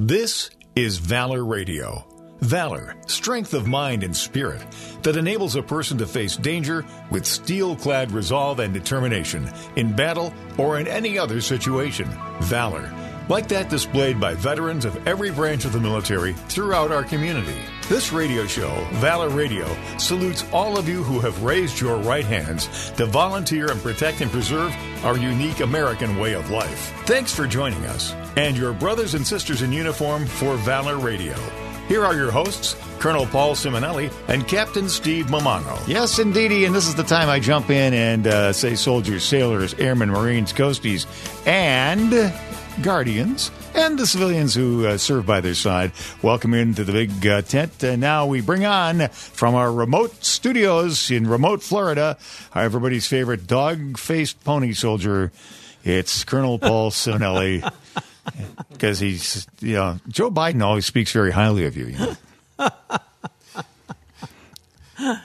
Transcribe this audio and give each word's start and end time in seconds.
This 0.00 0.50
is 0.74 0.98
Valor 0.98 1.44
Radio. 1.44 2.04
Valor, 2.40 2.96
strength 3.06 3.54
of 3.54 3.68
mind 3.68 4.02
and 4.02 4.16
spirit 4.16 4.60
that 5.04 5.16
enables 5.16 5.54
a 5.54 5.62
person 5.62 5.98
to 5.98 6.04
face 6.04 6.36
danger 6.36 6.84
with 7.12 7.24
steel 7.24 7.76
clad 7.76 8.10
resolve 8.10 8.58
and 8.58 8.74
determination 8.74 9.48
in 9.76 9.94
battle 9.94 10.34
or 10.58 10.80
in 10.80 10.88
any 10.88 11.16
other 11.16 11.40
situation. 11.40 12.08
Valor, 12.40 12.92
like 13.28 13.46
that 13.46 13.70
displayed 13.70 14.18
by 14.18 14.34
veterans 14.34 14.84
of 14.84 15.06
every 15.06 15.30
branch 15.30 15.64
of 15.64 15.72
the 15.72 15.78
military 15.78 16.32
throughout 16.32 16.90
our 16.90 17.04
community. 17.04 17.62
This 17.88 18.12
radio 18.12 18.46
show, 18.46 18.74
Valor 18.92 19.28
Radio, 19.28 19.68
salutes 19.98 20.42
all 20.54 20.78
of 20.78 20.88
you 20.88 21.02
who 21.02 21.20
have 21.20 21.42
raised 21.42 21.78
your 21.78 21.98
right 21.98 22.24
hands 22.24 22.90
to 22.92 23.04
volunteer 23.04 23.70
and 23.70 23.78
protect 23.78 24.22
and 24.22 24.30
preserve 24.30 24.74
our 25.04 25.18
unique 25.18 25.60
American 25.60 26.16
way 26.16 26.32
of 26.32 26.48
life. 26.48 26.94
Thanks 27.04 27.34
for 27.34 27.46
joining 27.46 27.84
us 27.84 28.14
and 28.38 28.56
your 28.56 28.72
brothers 28.72 29.12
and 29.12 29.26
sisters 29.26 29.60
in 29.60 29.70
uniform 29.70 30.24
for 30.24 30.56
Valor 30.56 30.96
Radio. 30.96 31.34
Here 31.86 32.06
are 32.06 32.14
your 32.14 32.30
hosts, 32.30 32.74
Colonel 33.00 33.26
Paul 33.26 33.54
Simonelli 33.54 34.10
and 34.28 34.48
Captain 34.48 34.88
Steve 34.88 35.26
Mamango. 35.26 35.78
Yes, 35.86 36.18
indeedy, 36.18 36.64
and 36.64 36.74
this 36.74 36.88
is 36.88 36.94
the 36.94 37.02
time 37.02 37.28
I 37.28 37.38
jump 37.38 37.68
in 37.68 37.92
and 37.92 38.26
uh, 38.26 38.54
say 38.54 38.76
soldiers, 38.76 39.24
sailors, 39.24 39.74
airmen, 39.74 40.08
marines, 40.08 40.54
coasties, 40.54 41.06
and 41.46 42.32
guardians, 42.82 43.50
and 43.74 43.98
the 43.98 44.06
civilians 44.06 44.54
who 44.54 44.86
uh, 44.86 44.96
serve 44.96 45.26
by 45.26 45.40
their 45.40 45.54
side. 45.54 45.92
Welcome 46.22 46.54
into 46.54 46.84
the 46.84 46.92
big 46.92 47.26
uh, 47.26 47.42
tent. 47.42 47.82
Uh, 47.82 47.96
now 47.96 48.26
we 48.26 48.40
bring 48.40 48.64
on 48.64 49.08
from 49.08 49.54
our 49.54 49.72
remote 49.72 50.24
studios 50.24 51.10
in 51.10 51.26
remote 51.26 51.62
Florida, 51.62 52.16
everybody's 52.54 53.06
favorite 53.06 53.46
dog-faced 53.46 54.42
pony 54.44 54.72
soldier. 54.72 55.32
It's 55.82 56.24
Colonel 56.24 56.58
Paul 56.58 56.90
Simonelli. 56.92 57.70
Because 58.72 59.00
he's, 59.00 59.46
you 59.60 59.74
know, 59.74 59.98
Joe 60.08 60.30
Biden 60.30 60.62
always 60.62 60.86
speaks 60.86 61.12
very 61.12 61.30
highly 61.30 61.66
of 61.66 61.76
you. 61.76 61.86
you 61.86 61.98
know? 61.98 62.16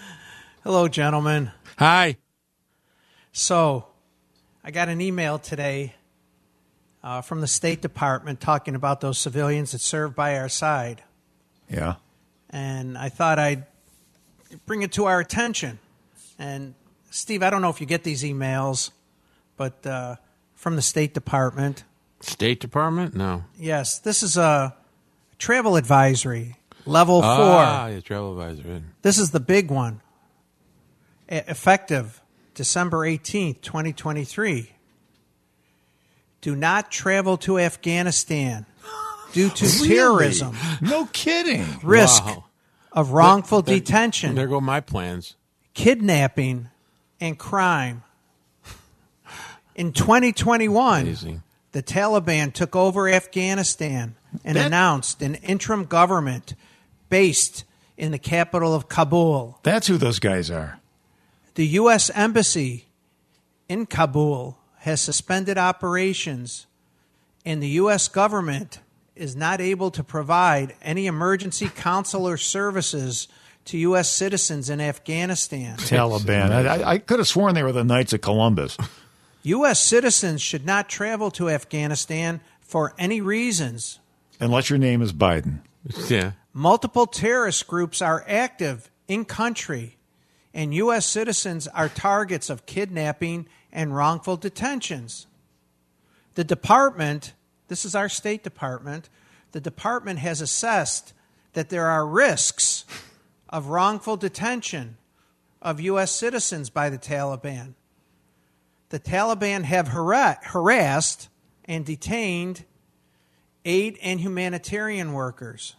Hello, 0.64 0.88
gentlemen. 0.90 1.52
Hi. 1.78 2.18
So, 3.32 3.86
I 4.64 4.72
got 4.72 4.90
an 4.90 5.00
email 5.00 5.40
today 5.40 5.96
uh, 7.10 7.22
from 7.22 7.42
the 7.42 7.48
State 7.48 7.82
Department 7.82 8.40
talking 8.40 8.76
about 8.76 9.02
those 9.02 9.18
civilians 9.18 9.72
that 9.72 9.82
serve 9.82 10.16
by 10.16 10.38
our 10.38 10.48
side. 10.48 11.02
Yeah. 11.68 11.96
And 12.52 12.96
I 12.96 13.10
thought 13.10 13.40
I'd 13.40 13.66
bring 14.68 14.84
it 14.84 14.92
to 14.92 15.06
our 15.06 15.20
attention. 15.20 15.80
And, 16.38 16.76
Steve, 17.10 17.42
I 17.42 17.50
don't 17.50 17.64
know 17.64 17.72
if 17.72 17.82
you 17.82 17.88
get 17.88 18.04
these 18.04 18.22
emails, 18.22 18.92
but 19.58 19.84
uh, 19.88 20.18
from 20.54 20.76
the 20.76 20.84
State 20.84 21.16
Department. 21.16 21.84
State 22.20 22.60
Department? 22.60 23.16
No. 23.16 23.44
Yes, 23.58 23.98
this 23.98 24.22
is 24.22 24.38
a 24.38 24.76
travel 25.40 25.78
advisory, 25.78 26.58
level 26.86 27.24
four. 27.24 27.32
Ah, 27.32 27.88
yeah, 27.88 28.02
travel 28.02 28.40
advisor. 28.40 28.84
This 29.02 29.18
is 29.18 29.32
the 29.32 29.40
big 29.40 29.72
one. 29.72 30.02
E- 31.32 31.42
Effective 31.48 32.22
December 32.54 33.00
18th, 33.00 33.62
2023. 33.62 34.74
Do 36.42 36.56
not 36.56 36.90
travel 36.92 37.38
to 37.40 37.60
Afghanistan 37.60 38.66
due 39.34 39.50
to 39.50 39.88
terrorism, 39.88 40.56
No 40.82 41.06
kidding. 41.12 41.66
risk 41.84 42.26
Wow. 42.26 42.46
of 42.94 43.12
wrongful 43.12 43.62
There- 43.62 43.76
detention, 43.80 44.36
There 44.36 44.48
go 44.48 44.62
my 44.62 44.80
plans. 44.80 45.36
kidnapping, 45.74 46.70
and 47.22 47.38
crime. 47.38 48.04
In 49.76 49.94
2021, 49.94 51.02
Amazing. 51.04 51.44
the 51.72 51.82
Taliban 51.84 52.54
took 52.54 52.76
over 52.76 53.08
Afghanistan 53.10 54.16
and 54.44 54.58
That- 54.58 54.68
announced 54.68 55.22
an 55.22 55.36
interim 55.36 55.86
government 55.86 56.54
based 57.10 57.64
in 57.98 58.12
the 58.12 58.18
capital 58.20 58.74
of 58.74 58.88
Kabul. 58.90 59.60
That's 59.64 59.88
who 59.88 59.98
those 59.98 60.20
guys 60.20 60.50
are. 60.52 60.80
The 61.56 61.68
U.S. 61.68 62.10
Embassy 62.14 62.86
in 63.68 63.86
Kabul 63.86 64.58
has 64.80 65.02
suspended 65.02 65.58
operations, 65.58 66.68
and 67.46 67.62
the 67.62 67.70
U.S. 67.70 68.08
government 68.08 68.80
is 69.16 69.36
not 69.36 69.60
able 69.60 69.92
to 69.92 70.04
provide 70.04 70.76
any 70.82 71.06
emergency 71.06 71.70
consular 71.70 72.38
services 72.38 73.28
to 73.66 73.78
U.S. 73.78 74.10
citizens 74.10 74.70
in 74.70 74.80
Afghanistan. 74.80 75.78
Taliban. 75.78 76.52
I, 76.52 76.78
I, 76.78 76.92
I 76.92 76.98
could 76.98 77.20
have 77.20 77.28
sworn 77.28 77.56
they 77.56 77.64
were 77.64 77.74
the 77.74 77.84
Knights 77.84 78.14
of 78.14 78.22
Columbus. 78.22 78.78
U.S. 79.44 79.80
citizens 79.80 80.42
should 80.42 80.66
not 80.66 80.90
travel 80.90 81.30
to 81.32 81.50
Afghanistan 81.50 82.40
for 82.62 82.94
any 82.98 83.20
reasons. 83.20 84.00
Unless 84.40 84.70
your 84.70 84.80
name 84.80 85.02
is 85.02 85.12
Biden. 85.12 85.60
Yeah. 86.08 86.32
Multiple 86.54 87.06
terrorist 87.06 87.68
groups 87.68 88.02
are 88.02 88.24
active 88.28 88.90
in 89.08 89.26
country, 89.26 89.98
and 90.54 90.74
U.S. 90.74 91.06
citizens 91.06 91.68
are 91.68 91.90
targets 91.90 92.50
of 92.50 92.66
kidnapping 92.66 93.48
and 93.72 93.96
wrongful 93.96 94.38
detentions. 94.38 95.28
The 96.36 96.44
department, 96.44 97.34
this 97.68 97.86
is 97.86 97.96
our 97.96 98.10
State 98.10 98.44
Department, 98.44 99.10
the 99.52 99.62
department 99.62 100.20
has 100.20 100.42
assessed 100.42 101.14
that 101.54 101.70
there 101.70 101.88
are 101.88 102.06
risks 102.06 102.86
of 103.50 103.68
wrongful 103.68 104.18
detention 104.18 104.98
of 105.62 105.80
U.S. 105.82 106.12
citizens 106.12 106.70
by 106.70 106.90
the 106.90 106.98
Taliban. 106.98 107.74
The 108.90 109.00
Taliban 109.00 109.64
have 109.64 109.90
hara- 109.90 110.40
harassed 110.42 111.30
and 111.66 111.86
detained 111.86 112.66
aid 113.66 113.98
and 114.02 114.20
humanitarian 114.20 115.14
workers. 115.14 115.76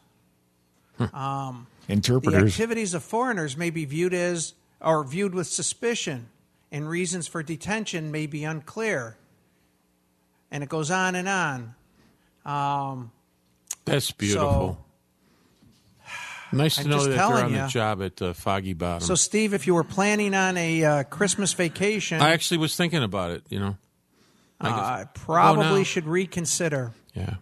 Um, 1.12 1.67
the 1.87 1.95
Interpreters. 1.95 2.53
activities 2.53 2.95
of 2.95 3.03
foreigners 3.03 3.57
may 3.57 3.71
be 3.71 3.84
viewed 3.84 4.12
as 4.12 4.55
or 4.81 5.03
viewed 5.03 5.34
with 5.34 5.47
suspicion, 5.47 6.28
and 6.73 6.89
reasons 6.89 7.27
for 7.27 7.43
detention 7.43 8.11
may 8.11 8.27
be 8.27 8.45
unclear. 8.45 9.17
And 10.51 10.63
it 10.63 10.69
goes 10.69 10.91
on 10.91 11.15
and 11.15 11.29
on. 11.29 11.75
Um, 12.45 13.13
That's 13.85 14.11
beautiful. 14.11 14.85
nice 16.53 16.77
to 16.77 16.83
I'm 16.83 16.91
know 16.91 17.03
that 17.03 17.09
they're 17.09 17.19
telling 17.19 17.45
on 17.45 17.53
ya. 17.53 17.67
the 17.67 17.71
job 17.71 18.03
at 18.03 18.23
uh, 18.23 18.33
Foggy 18.33 18.73
Bottom. 18.73 19.07
so, 19.07 19.15
Steve, 19.15 19.55
if 19.55 19.67
you 19.67 19.75
were 19.75 19.85
planning 19.85 20.35
on 20.35 20.57
a 20.57 20.85
uh, 20.85 21.03
Christmas 21.05 21.53
vacation, 21.53 22.21
I 22.21 22.31
actually 22.31 22.59
was 22.59 22.77
thinking 22.77 23.03
about 23.03 23.31
it, 23.31 23.45
you 23.49 23.61
know. 23.61 23.77
I 24.61 24.69
uh, 24.71 25.05
probably 25.15 25.85
should 25.85 26.07
reconsider. 26.07 26.93
Yeah. 27.15 27.37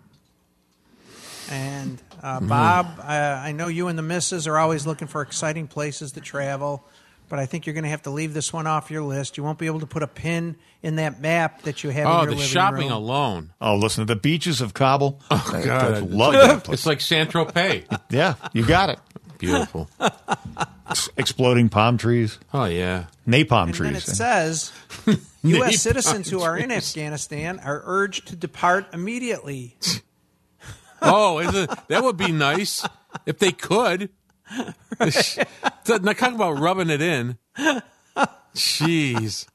And 1.51 2.01
uh, 2.23 2.39
Mm-hmm. 2.39 2.49
Bob, 2.49 3.01
uh, 3.01 3.03
I 3.03 3.53
know 3.53 3.69
you 3.69 3.89
and 3.89 3.99
the 3.99 4.03
missus 4.03 4.47
are 4.47 4.59
always 4.59 4.87
looking 4.87 5.09
for 5.09 5.23
exciting 5.23 5.67
places 5.67 6.13
to 6.13 6.21
travel, 6.21 6.85
but 7.29 7.39
I 7.39 7.47
think 7.47 7.67
you're 7.67 7.75
going 7.75 7.85
to 7.85 7.91
have 7.91 8.03
to 8.03 8.11
leave 8.11 8.35
this 8.35 8.53
one 8.53 8.67
off 8.67 8.91
your 8.91 9.03
list. 9.03 9.37
You 9.37 9.45
won't 9.45 9.59
be 9.59 9.67
able 9.67 9.81
to 9.81 9.87
put 9.87 10.03
a 10.03 10.07
pin 10.07 10.57
in 10.83 10.97
that 10.97 11.21
map 11.21 11.63
that 11.63 11.83
you 11.85 11.91
have 11.91 12.07
in 12.07 12.11
Oh, 12.13 12.17
your 12.19 12.25
the 12.27 12.31
living 12.33 12.47
shopping 12.47 12.89
room. 12.89 12.93
alone. 12.93 13.51
oh, 13.61 13.77
listen 13.77 14.07
to 14.07 14.15
the 14.15 14.19
beaches 14.21 14.61
of 14.61 14.75
Kabul. 14.75 15.21
Oh, 15.31 15.61
God. 15.65 16.11
love 16.11 16.33
that 16.35 16.65
place. 16.65 16.79
It's 16.81 16.87
like 16.87 17.01
San 17.01 17.27
Tropez. 17.27 17.85
Yeah, 18.11 18.35
you 18.53 18.65
got 18.67 18.91
it. 18.91 18.99
Beautiful. 19.39 19.89
Exploding 21.17 21.69
palm 21.69 21.99
trees, 21.99 22.39
Oh, 22.55 22.65
yeah. 22.65 23.05
napalm 23.27 23.73
trees. 23.75 23.81
And 23.81 23.89
then 23.89 23.95
it 23.97 24.03
says 24.03 24.73
U.S. 25.43 25.81
citizens 25.83 26.31
who 26.31 26.41
are 26.41 26.57
in. 26.57 26.73
Afghanistan 26.73 27.61
are 27.63 27.83
urged 27.85 28.29
to 28.29 28.37
depart 28.37 28.87
immediately. 28.95 29.77
Oh, 31.03 31.39
is 31.39 31.55
it, 31.55 31.71
that 31.89 32.03
would 32.03 32.17
be 32.17 32.33
nice 32.33 32.85
if 33.27 33.39
they 33.39 33.53
could. 33.53 34.11
Now, 36.01 36.13
talk 36.13 36.35
about 36.35 36.59
rubbing 36.59 36.91
it 36.91 37.01
in. 37.03 37.39
Jeez. 38.55 39.47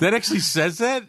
That 0.00 0.14
actually 0.14 0.38
says 0.40 0.78
that? 0.78 1.04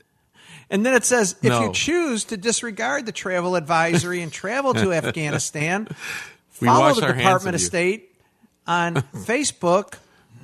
And 0.70 0.86
then 0.86 0.94
it 0.96 1.06
says 1.06 1.36
if 1.42 1.50
No. 1.50 1.64
you 1.68 1.74
choose 1.74 2.24
to 2.26 2.38
disregard 2.38 3.06
the 3.06 3.12
travel 3.12 3.56
advisory 3.56 4.22
and 4.22 4.31
travel 4.31 4.74
to 4.74 4.92
Afghanistan, 4.94 5.88
We 6.60 6.68
follow 6.68 6.80
wash 6.88 6.98
the 6.98 7.06
our 7.07 7.13
Department 7.13 7.56
of 7.56 7.60
of 7.60 7.62
you. 7.62 7.68
State 7.68 8.16
on 8.66 8.95
Facebook 9.13 9.95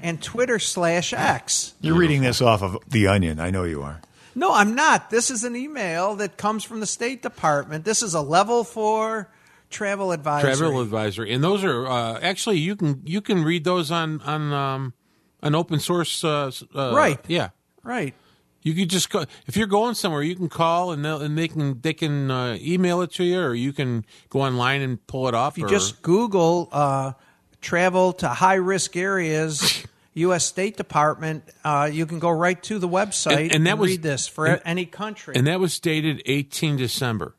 and 0.02 0.22
Twitter 0.22 0.60
slash 0.60 1.14
X. 1.14 1.74
You're 1.82 1.98
reading 1.98 2.22
this 2.22 2.42
off 2.42 2.62
of 2.62 2.78
The 2.88 3.08
Onion. 3.08 3.40
I 3.40 3.50
know 3.50 3.64
you 3.64 3.82
are. 3.82 4.02
No, 4.36 4.54
I'm 4.54 4.76
not. 4.76 5.10
This 5.10 5.32
is 5.32 5.44
an 5.44 5.56
email 5.56 6.16
that 6.18 6.38
comes 6.38 6.64
from 6.64 6.80
the 6.80 6.86
State 6.86 7.22
Department. 7.24 7.84
This 7.84 8.04
is 8.04 8.14
a 8.14 8.22
level 8.22 8.64
four 8.64 9.28
travel 9.70 10.12
advisory. 10.12 10.56
Travel 10.56 10.82
advisory, 10.82 11.34
and 11.34 11.44
those 11.44 11.64
are 11.64 11.88
uh, 11.88 12.20
actually 12.22 12.58
you 12.60 12.76
can 12.76 13.02
you 13.06 13.22
can 13.22 13.44
read 13.44 13.64
those 13.64 13.92
on 13.92 14.22
on 14.22 14.54
um, 14.54 14.94
an 15.42 15.56
open 15.56 15.80
source. 15.80 16.24
Uh, 16.24 16.52
uh, 16.76 16.94
Right. 16.96 17.20
Yeah. 17.28 17.50
right. 17.84 18.14
You 18.62 18.74
could 18.74 18.90
just 18.90 19.10
go 19.10 19.24
if 19.48 19.56
you're 19.56 19.68
going 19.68 19.96
somewhere. 19.96 20.22
You 20.22 20.36
can 20.36 20.50
call 20.50 20.92
and 20.92 21.04
they'll, 21.06 21.22
and 21.22 21.38
they 21.38 21.48
can 21.48 21.80
they 21.82 21.94
can 21.94 22.30
uh, 22.30 22.58
email 22.60 23.02
it 23.02 23.12
to 23.14 23.24
you, 23.24 23.40
or 23.40 23.56
you 23.56 23.72
can 23.72 24.06
go 24.30 24.42
online 24.42 24.82
and 24.82 25.06
pull 25.08 25.30
it 25.30 25.34
off. 25.34 25.54
If 25.54 25.60
you 25.60 25.66
or, 25.66 25.70
just 25.70 26.02
Google 26.02 26.68
uh, 26.74 27.14
travel 27.62 28.12
to 28.14 28.28
high 28.28 28.56
risk 28.56 28.98
areas, 28.98 29.86
U.S. 30.16 30.44
State 30.46 30.76
Department, 30.76 31.46
uh, 31.64 31.90
you 31.92 32.06
can 32.06 32.20
go 32.20 32.30
right 32.30 32.62
to 32.64 32.80
the 32.80 32.88
website 32.90 33.32
And- 33.32 33.40
and, 33.44 33.52
and 33.56 33.68
that 33.68 33.78
was- 33.78 33.92
read 33.92 34.02
this 34.04 34.28
for 34.28 34.46
and- 34.46 34.62
any 34.66 34.86
country 34.86 35.36
and 35.38 35.48
that 35.48 35.62
was 35.62 35.80
dated 35.80 36.22
18 36.26 36.76
December. 36.76 37.36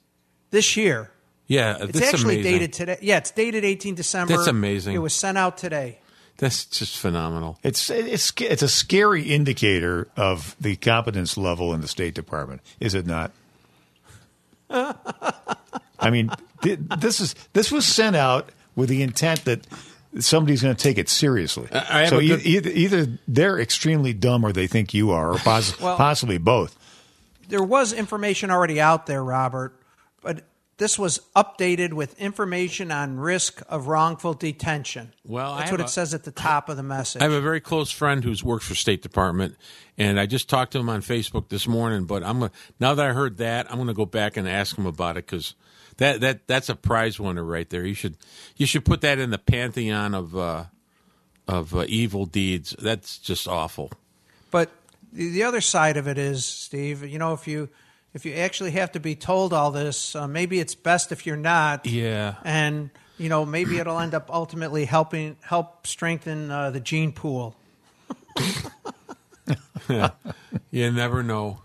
this 0.50 0.74
year. 0.78 1.10
Yeah, 1.50 1.78
It's 1.80 1.98
that's 1.98 2.14
actually 2.14 2.36
amazing. 2.36 2.52
dated 2.52 2.72
today. 2.72 2.98
Yeah, 3.02 3.16
it's 3.16 3.32
dated 3.32 3.64
18 3.64 3.96
December. 3.96 4.36
That's 4.36 4.46
amazing. 4.46 4.94
It 4.94 4.98
was 4.98 5.12
sent 5.12 5.36
out 5.36 5.58
today. 5.58 5.98
That's 6.38 6.64
just 6.64 6.96
phenomenal. 6.96 7.58
It's 7.64 7.90
it's 7.90 8.32
it's 8.40 8.62
a 8.62 8.68
scary 8.68 9.24
indicator 9.24 10.06
of 10.16 10.54
the 10.60 10.76
competence 10.76 11.36
level 11.36 11.74
in 11.74 11.80
the 11.80 11.88
State 11.88 12.14
Department, 12.14 12.60
is 12.78 12.94
it 12.94 13.04
not? 13.04 13.32
I 14.70 16.10
mean, 16.10 16.30
th- 16.62 16.78
this 16.98 17.20
is 17.20 17.34
this 17.52 17.70
was 17.72 17.84
sent 17.84 18.16
out 18.16 18.50
with 18.76 18.88
the 18.88 19.02
intent 19.02 19.44
that 19.44 19.66
somebody's 20.20 20.62
going 20.62 20.74
to 20.74 20.80
take 20.82 20.98
it 20.98 21.08
seriously. 21.08 21.68
I 21.72 22.00
have 22.00 22.08
so 22.10 22.18
a 22.20 22.26
good- 22.26 22.46
e- 22.46 22.56
either, 22.56 22.70
either 22.70 23.18
they're 23.28 23.58
extremely 23.58 24.12
dumb 24.12 24.44
or 24.44 24.52
they 24.52 24.66
think 24.66 24.94
you 24.94 25.10
are, 25.10 25.32
or 25.32 25.38
poss- 25.38 25.78
Well- 25.80 25.96
possibly 25.96 26.38
both. 26.38 26.76
There 27.48 27.62
was 27.62 27.92
information 27.92 28.50
already 28.50 28.80
out 28.80 29.06
there, 29.06 29.24
Robert, 29.24 29.74
but 30.22 30.44
this 30.80 30.98
was 30.98 31.20
updated 31.36 31.92
with 31.92 32.18
information 32.18 32.90
on 32.90 33.18
risk 33.18 33.62
of 33.68 33.86
wrongful 33.86 34.32
detention. 34.32 35.12
Well, 35.26 35.56
that's 35.56 35.70
what 35.70 35.80
a- 35.80 35.84
it 35.84 35.90
says 35.90 36.14
at 36.14 36.24
the 36.24 36.30
top 36.30 36.70
of 36.70 36.78
the 36.78 36.82
message. 36.82 37.20
I 37.20 37.26
have 37.26 37.34
a 37.34 37.40
very 37.42 37.60
close 37.60 37.90
friend 37.90 38.24
who's 38.24 38.42
works 38.42 38.66
for 38.66 38.74
State 38.74 39.02
Department, 39.02 39.56
and 39.98 40.18
I 40.18 40.24
just 40.24 40.48
talked 40.48 40.72
to 40.72 40.78
him 40.78 40.88
on 40.88 41.02
Facebook 41.02 41.50
this 41.50 41.68
morning. 41.68 42.04
But 42.06 42.24
I'm 42.24 42.38
gonna, 42.40 42.50
now 42.80 42.94
that 42.94 43.06
I 43.06 43.12
heard 43.12 43.36
that, 43.36 43.70
I'm 43.70 43.76
going 43.76 43.88
to 43.88 43.94
go 43.94 44.06
back 44.06 44.38
and 44.38 44.48
ask 44.48 44.76
him 44.76 44.86
about 44.86 45.18
it 45.18 45.26
because 45.26 45.54
that 45.98 46.22
that 46.22 46.46
that's 46.46 46.70
a 46.70 46.74
prize 46.74 47.20
winner 47.20 47.44
right 47.44 47.68
there. 47.68 47.84
You 47.84 47.94
should 47.94 48.16
you 48.56 48.64
should 48.64 48.86
put 48.86 49.02
that 49.02 49.18
in 49.18 49.28
the 49.28 49.38
pantheon 49.38 50.14
of 50.14 50.34
uh, 50.34 50.64
of 51.46 51.74
uh, 51.76 51.84
evil 51.88 52.24
deeds. 52.24 52.74
That's 52.78 53.18
just 53.18 53.46
awful. 53.46 53.92
But 54.50 54.70
the 55.12 55.28
the 55.28 55.42
other 55.42 55.60
side 55.60 55.98
of 55.98 56.08
it 56.08 56.16
is, 56.16 56.46
Steve, 56.46 57.04
you 57.04 57.18
know, 57.18 57.34
if 57.34 57.46
you 57.46 57.68
if 58.14 58.24
you 58.24 58.34
actually 58.34 58.72
have 58.72 58.92
to 58.92 59.00
be 59.00 59.14
told 59.14 59.52
all 59.52 59.70
this, 59.70 60.14
uh, 60.16 60.26
maybe 60.26 60.58
it's 60.58 60.74
best 60.74 61.12
if 61.12 61.26
you're 61.26 61.36
not. 61.36 61.86
Yeah. 61.86 62.34
And 62.44 62.90
you 63.18 63.28
know, 63.28 63.44
maybe 63.44 63.78
it'll 63.78 63.98
end 63.98 64.14
up 64.14 64.30
ultimately 64.32 64.86
helping 64.86 65.36
help 65.42 65.86
strengthen 65.86 66.50
uh, 66.50 66.70
the 66.70 66.80
gene 66.80 67.12
pool. 67.12 67.54
yeah. 69.88 70.10
You 70.72 70.92
never 70.92 71.24
know. 71.24 71.62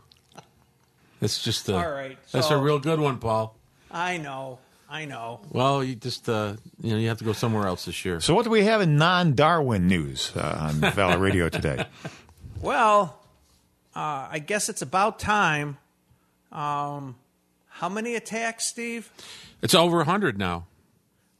That's 1.19 1.43
just 1.43 1.69
a 1.69 1.75
All 1.75 1.91
right, 1.91 2.17
That's 2.31 2.49
a 2.49 2.57
real 2.57 2.79
good 2.79 2.99
one, 2.99 3.19
Paul. 3.19 3.55
I 3.91 4.17
know, 4.17 4.57
I 4.89 5.05
know. 5.05 5.41
Well, 5.51 5.83
you 5.83 5.95
just 5.95 6.27
uh, 6.27 6.55
you 6.81 6.91
know 6.91 6.97
you 6.97 7.07
have 7.07 7.19
to 7.19 7.23
go 7.23 7.33
somewhere 7.33 7.67
else 7.67 7.85
this 7.85 8.03
year. 8.03 8.19
So, 8.19 8.33
what 8.33 8.43
do 8.43 8.49
we 8.49 8.63
have 8.63 8.81
in 8.81 8.97
non-Darwin 8.97 9.87
news 9.87 10.31
uh, 10.35 10.57
on 10.59 10.91
Valor 10.93 11.19
Radio 11.19 11.49
today? 11.49 11.85
Well, 12.61 13.19
uh, 13.95 14.27
I 14.31 14.39
guess 14.39 14.69
it's 14.69 14.81
about 14.81 15.19
time. 15.19 15.77
Um, 16.55 17.15
how 17.67 17.89
many 17.89 18.15
attacks, 18.15 18.65
Steve? 18.65 19.11
It's 19.61 19.75
over 19.75 20.03
hundred 20.03 20.37
now. 20.37 20.67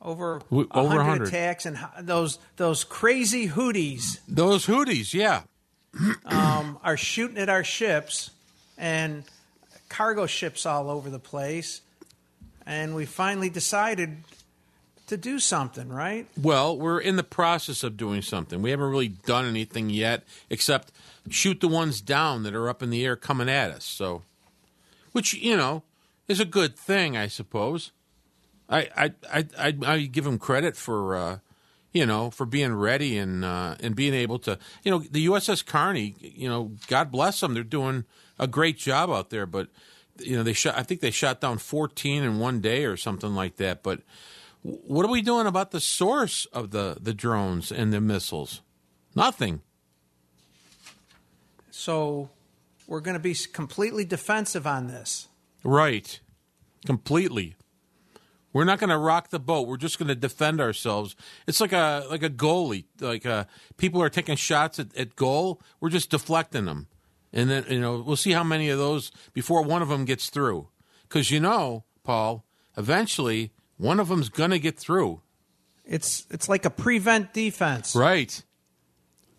Over 0.02 0.42
over 0.52 0.68
100 0.72 0.98
100. 0.98 1.28
attacks, 1.30 1.66
and 1.66 1.80
those 2.02 2.38
those 2.58 2.84
crazy 2.84 3.48
Houthis 3.48 4.20
Those 4.28 4.68
Houthis, 4.68 5.14
yeah. 5.14 5.44
um, 6.26 6.78
are 6.84 6.98
shooting 6.98 7.38
at 7.38 7.50
our 7.50 7.64
ships 7.64 8.32
and 8.78 9.24
cargo 9.90 10.26
ships 10.26 10.66
all 10.66 10.90
over 10.90 11.10
the 11.10 11.20
place. 11.20 11.82
And 12.66 12.96
we 12.96 13.06
finally 13.06 13.50
decided 13.50 14.18
to 15.08 15.18
do 15.18 15.40
something, 15.40 15.90
right? 15.90 16.28
Well, 16.40 16.78
we're 16.78 17.00
in 17.00 17.16
the 17.16 17.24
process 17.24 17.84
of 17.84 17.96
doing 17.96 18.22
something. 18.22 18.62
We 18.62 18.72
haven't 18.72 18.90
really 18.90 19.10
done 19.10 19.46
anything 19.46 19.90
yet, 19.90 20.24
except 20.50 20.92
shoot 21.30 21.62
the 21.62 21.68
ones 21.68 22.02
down 22.02 22.44
that 22.44 22.56
are 22.56 22.68
up 22.68 22.82
in 22.82 22.90
the 22.90 23.06
air 23.06 23.16
coming 23.16 23.48
at 23.48 23.72
us. 23.72 23.86
So, 23.86 24.24
which 25.16 25.34
you 25.34 25.56
know 25.56 25.82
is 26.28 26.42
a 26.42 26.46
good 26.46 26.78
thing, 26.78 27.16
I 27.16 27.28
suppose. 27.28 27.94
I 28.68 29.14
I 29.32 29.46
I 29.64 29.76
I, 29.86 30.00
give 30.02 30.26
them 30.26 30.38
credit 30.38 30.76
for 30.76 31.16
uh, 31.16 31.40
you 31.94 32.06
know 32.06 32.30
for 32.30 32.46
being 32.46 32.74
ready 32.74 33.18
and 33.18 33.46
uh, 33.46 33.76
and 33.80 33.96
being 33.96 34.14
able 34.14 34.40
to 34.40 34.60
you 34.84 34.92
know 34.92 35.00
the 35.00 35.26
USS 35.28 35.66
Carney. 35.66 36.16
You 36.20 36.50
know, 36.50 36.72
God 36.88 37.14
bless 37.14 37.40
them. 37.40 37.54
They're 37.54 37.64
doing 37.64 38.04
a 38.38 38.46
great 38.46 38.78
job 38.78 39.10
out 39.10 39.30
there, 39.30 39.46
but 39.46 39.70
you 40.20 40.36
know 40.36 40.44
they 40.44 40.52
shot. 40.52 40.78
I 40.78 40.84
think 40.84 41.00
they 41.00 41.12
shot 41.12 41.40
down 41.40 41.60
fourteen 41.60 42.22
in 42.22 42.38
one 42.38 42.60
day 42.60 42.84
or 42.84 42.98
something 42.98 43.34
like 43.34 43.56
that. 43.56 43.84
But 43.84 44.02
what 44.64 45.06
are 45.06 45.12
we 45.12 45.22
doing 45.22 45.48
about 45.48 45.72
the 45.72 45.80
source 45.80 46.46
of 46.48 46.72
the, 46.72 46.98
the 47.00 47.14
drones 47.14 47.72
and 47.72 47.94
the 47.94 48.02
missiles? 48.02 48.64
Nothing. 49.16 49.62
So 51.72 52.32
we're 52.88 53.02
going 53.02 53.16
to 53.16 53.20
be 53.20 53.36
completely 53.52 54.06
defensive 54.06 54.66
on 54.68 54.88
this. 54.88 55.28
Right. 55.64 56.20
Completely. 56.86 57.56
We're 58.54 58.64
not 58.64 58.80
going 58.80 58.90
to 58.90 58.98
rock 58.98 59.32
the 59.32 59.40
boat. 59.40 59.68
We're 59.68 59.76
just 59.76 60.00
going 60.00 60.08
to 60.08 60.16
defend 60.16 60.62
ourselves. 60.62 61.16
It's 61.46 61.60
like 61.60 61.74
a 61.74 62.06
like 62.10 62.24
a 62.24 62.30
goalie. 62.30 62.86
Like 63.02 63.26
uh, 63.26 63.46
people 63.76 64.02
are 64.02 64.10
taking 64.10 64.38
shots 64.38 64.80
at, 64.80 64.96
at 64.96 65.18
goal. 65.18 65.62
We're 65.82 65.90
just 65.90 66.10
deflecting 66.10 66.64
them, 66.64 66.88
and 67.34 67.50
then 67.50 67.66
you 67.68 67.82
know 67.82 68.00
we'll 68.00 68.16
see 68.16 68.32
how 68.32 68.46
many 68.46 68.70
of 68.70 68.78
those 68.78 69.12
before 69.34 69.62
one 69.62 69.82
of 69.82 69.90
them 69.90 70.06
gets 70.06 70.30
through. 70.30 70.70
Because 71.02 71.32
you 71.32 71.42
know, 71.42 71.84
Paul, 72.04 72.46
eventually 72.78 73.52
one 73.76 74.00
of 74.00 74.08
them's 74.08 74.30
going 74.30 74.52
to 74.52 74.60
get 74.60 74.80
through. 74.80 75.22
It's 75.84 76.26
it's 76.32 76.48
like 76.48 76.64
a 76.64 76.70
prevent 76.70 77.34
defense. 77.34 77.94
Right. 77.94 78.42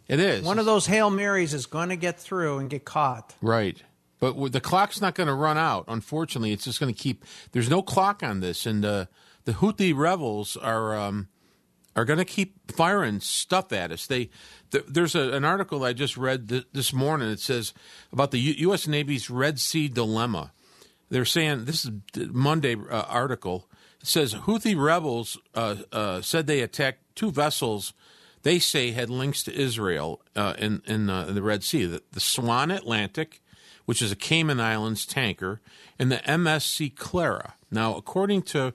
It 0.09 0.21
is. 0.21 0.45
One 0.45 0.59
of 0.59 0.67
those 0.67 0.87
Hail 0.87 1.11
Marys 1.11 1.53
is 1.53 1.67
going 1.67 1.89
to 1.89 1.97
get 1.97 2.21
through 2.21 2.59
and 2.59 2.71
get 2.71 2.85
caught. 2.85 3.35
Right. 3.43 3.83
But 4.21 4.53
the 4.53 4.61
clock's 4.61 5.01
not 5.01 5.15
going 5.15 5.27
to 5.27 5.35
run 5.35 5.59
out. 5.59 5.85
Unfortunately, 5.89 6.53
it's 6.53 6.65
just 6.65 6.81
going 6.81 6.93
to 6.93 6.99
keep. 6.99 7.25
There's 7.53 7.69
no 7.69 7.83
clock 7.83 8.23
on 8.23 8.41
this, 8.41 8.65
and 8.65 8.85
uh, 8.85 9.07
the 9.45 9.53
Houthi 9.53 9.95
rebels 9.97 10.57
are 10.57 10.97
um, 10.97 11.29
are 11.95 12.05
going 12.05 12.19
to 12.19 12.25
keep 12.25 12.73
firing 12.73 13.21
stuff 13.21 13.73
at 13.73 13.91
us. 13.93 14.07
They 14.07 14.31
th- 14.71 14.85
there's 14.89 15.15
a, 15.15 15.33
an 15.33 15.45
article 15.45 15.85
I 15.85 15.93
just 15.93 16.17
read 16.17 16.49
th- 16.49 16.67
this 16.73 16.93
morning. 16.93 17.29
It 17.29 17.41
says 17.41 17.75
about 18.13 18.31
the 18.31 18.41
U- 18.41 18.55
U.S. 18.71 18.87
Navy's 18.87 19.29
Red 19.29 19.59
Sea 19.59 19.89
dilemma. 19.89 20.53
They're 21.11 21.25
saying 21.25 21.67
this 21.67 21.85
is 21.85 21.91
a 22.17 22.27
Monday 22.33 22.75
uh, 22.75 23.03
article. 23.09 23.69
It 24.01 24.07
says 24.07 24.35
Houthi 24.35 24.83
rebels 24.83 25.39
uh, 25.55 25.77
uh, 25.93 26.21
said 26.23 26.47
they 26.47 26.61
attacked 26.61 27.01
two 27.15 27.31
vessels 27.31 27.93
they 28.47 28.61
say 28.61 28.93
had 28.93 29.11
links 29.11 29.43
to 29.43 29.53
Israel 29.53 30.23
uh, 30.37 30.55
in 30.57 30.81
in, 30.87 31.11
uh, 31.11 31.25
the 31.25 31.43
Red 31.43 31.65
Sea. 31.65 31.85
The, 31.85 32.03
the 32.13 32.21
Swan 32.21 32.71
Atlantic, 32.71 33.43
which 33.87 34.01
is 34.01 34.13
a 34.13 34.17
Cayman 34.17 34.61
Islands 34.61 35.05
tanker, 35.05 35.61
and 35.99 36.13
the 36.13 36.19
MSC 36.19 36.95
Clara. 36.95 37.55
Now, 37.73 37.97
according 37.97 38.43
to 38.43 38.73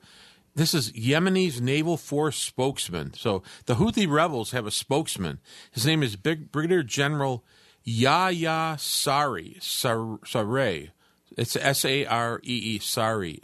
this 0.56 0.74
is 0.74 0.92
Yemeni's 0.92 1.62
naval 1.62 1.96
force 1.96 2.36
spokesman. 2.36 3.14
So 3.14 3.44
the 3.66 3.76
Houthi 3.76 4.12
rebels 4.12 4.52
have 4.52 4.68
a 4.68 4.72
spokesman. 4.72 5.40
His 5.72 5.86
name 5.86 6.04
is 6.04 6.18
Big 6.18 6.52
Brigadier 6.52 6.84
General 6.84 7.46
Yahya 7.86 8.76
Saree 8.78 9.58
Sar- 9.62 10.20
It's 11.38 11.56
S 11.56 11.86
A 11.86 12.06
R 12.06 12.42
E 12.44 12.76
E 12.76 12.80
Saree. 12.80 13.42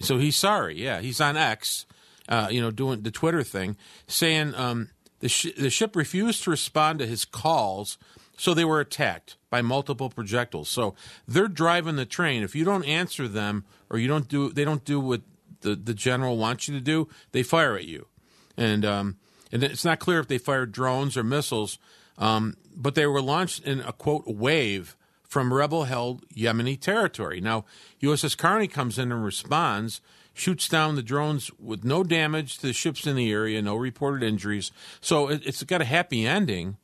So 0.00 0.18
he's 0.18 0.34
sorry. 0.34 0.82
Yeah, 0.82 1.00
he's 1.00 1.20
on 1.20 1.36
X. 1.36 1.86
Uh, 2.28 2.48
you 2.50 2.60
know, 2.60 2.72
doing 2.72 3.02
the 3.02 3.10
Twitter 3.10 3.42
thing, 3.42 3.76
saying 4.06 4.54
um, 4.54 4.88
the 5.22 5.28
sh- 5.28 5.54
the 5.56 5.70
ship 5.70 5.94
refused 5.94 6.42
to 6.44 6.50
respond 6.50 6.98
to 6.98 7.06
his 7.06 7.24
calls, 7.24 7.96
so 8.36 8.52
they 8.52 8.64
were 8.64 8.80
attacked 8.80 9.36
by 9.50 9.62
multiple 9.62 10.10
projectiles. 10.10 10.68
So 10.68 10.96
they're 11.26 11.46
driving 11.46 11.94
the 11.96 12.04
train. 12.04 12.42
If 12.42 12.56
you 12.56 12.64
don't 12.64 12.84
answer 12.84 13.28
them 13.28 13.64
or 13.88 13.98
you 13.98 14.08
don't 14.08 14.28
do, 14.28 14.50
they 14.50 14.64
don't 14.64 14.84
do 14.84 14.98
what 14.98 15.22
the 15.60 15.76
the 15.76 15.94
general 15.94 16.36
wants 16.36 16.66
you 16.66 16.74
to 16.74 16.80
do. 16.80 17.08
They 17.30 17.44
fire 17.44 17.76
at 17.76 17.84
you, 17.84 18.08
and 18.56 18.84
um, 18.84 19.16
and 19.52 19.62
it's 19.62 19.84
not 19.84 20.00
clear 20.00 20.18
if 20.18 20.26
they 20.26 20.38
fired 20.38 20.72
drones 20.72 21.16
or 21.16 21.22
missiles, 21.22 21.78
um, 22.18 22.56
but 22.74 22.96
they 22.96 23.06
were 23.06 23.22
launched 23.22 23.64
in 23.64 23.80
a 23.80 23.92
quote 23.92 24.26
wave 24.26 24.96
from 25.22 25.54
rebel 25.54 25.84
held 25.84 26.28
Yemeni 26.30 26.78
territory. 26.78 27.40
Now, 27.40 27.64
USS 28.02 28.36
Carney 28.36 28.66
comes 28.66 28.98
in 28.98 29.12
and 29.12 29.24
responds, 29.24 30.00
shoots 30.34 30.68
down 30.68 30.96
the 30.96 31.02
drones 31.02 31.50
with 31.58 31.84
no 31.84 32.02
damage 32.02 32.58
to 32.58 32.66
the 32.66 32.72
ships 32.72 33.06
in 33.06 33.16
the 33.16 33.30
area, 33.30 33.60
no 33.60 33.76
reported 33.76 34.26
injuries. 34.26 34.72
So 35.00 35.28
it, 35.28 35.42
it's 35.44 35.62
got 35.64 35.82
a 35.82 35.86
happy 35.86 36.26
ending. 36.26 36.76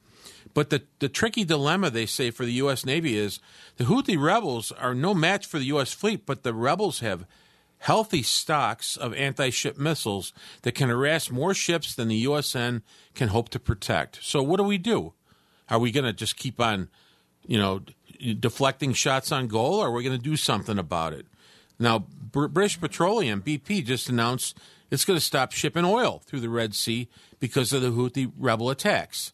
But 0.55 0.71
the, 0.71 0.83
the 0.99 1.09
tricky 1.09 1.45
dilemma, 1.45 1.91
they 1.91 2.07
say, 2.07 2.31
for 2.31 2.45
the 2.45 2.53
U.S. 2.53 2.85
Navy 2.85 3.17
is 3.17 3.39
the 3.77 3.85
Houthi 3.85 4.21
rebels 4.21 4.73
are 4.73 4.95
no 4.95 5.15
match 5.15 5.47
for 5.47 5.59
the 5.59 5.67
U.S. 5.67 5.93
fleet, 5.93 6.27
but 6.27 6.43
the 6.43 6.55
rebels 6.55 7.01
have 7.01 7.27
healthy 7.79 8.23
stocks 8.23 8.97
of 8.97 9.15
anti 9.15 9.51
ship 9.51 9.79
missiles 9.79 10.33
that 10.63 10.73
can 10.73 10.89
harass 10.89 11.31
more 11.31 11.55
ships 11.55 11.95
than 11.95 12.09
the 12.09 12.25
USN 12.25 12.83
can 13.15 13.29
hope 13.29 13.49
to 13.51 13.61
protect. 13.61 14.19
So, 14.23 14.43
what 14.43 14.57
do 14.57 14.65
we 14.65 14.79
do? 14.79 15.13
Are 15.71 15.79
we 15.79 15.93
going 15.93 16.07
to 16.07 16.13
just 16.13 16.37
keep 16.37 16.61
on, 16.61 16.89
you 17.47 17.59
know, 17.59 17.83
deflecting 18.41 18.95
shots 18.95 19.31
on 19.31 19.49
goal, 19.49 19.75
or 19.75 19.89
are 19.89 19.93
we 19.93 20.03
going 20.03 20.17
to 20.17 20.23
do 20.23 20.37
something 20.37 20.79
about 20.79 21.13
it? 21.13 21.27
Now, 21.79 22.07
British 22.31 22.81
Petroleum, 22.81 23.43
BP, 23.43 23.85
just 23.85 24.09
announced 24.09 24.59
it's 24.91 25.05
going 25.05 25.19
to 25.19 25.25
stop 25.25 25.53
shipping 25.53 25.85
oil 25.85 26.23
through 26.25 26.41
the 26.41 26.49
Red 26.49 26.75
Sea 26.75 27.09
because 27.39 27.73
of 27.73 27.83
the 27.83 27.91
Houthi 27.91 28.33
rebel 28.39 28.71
attacks. 28.71 29.33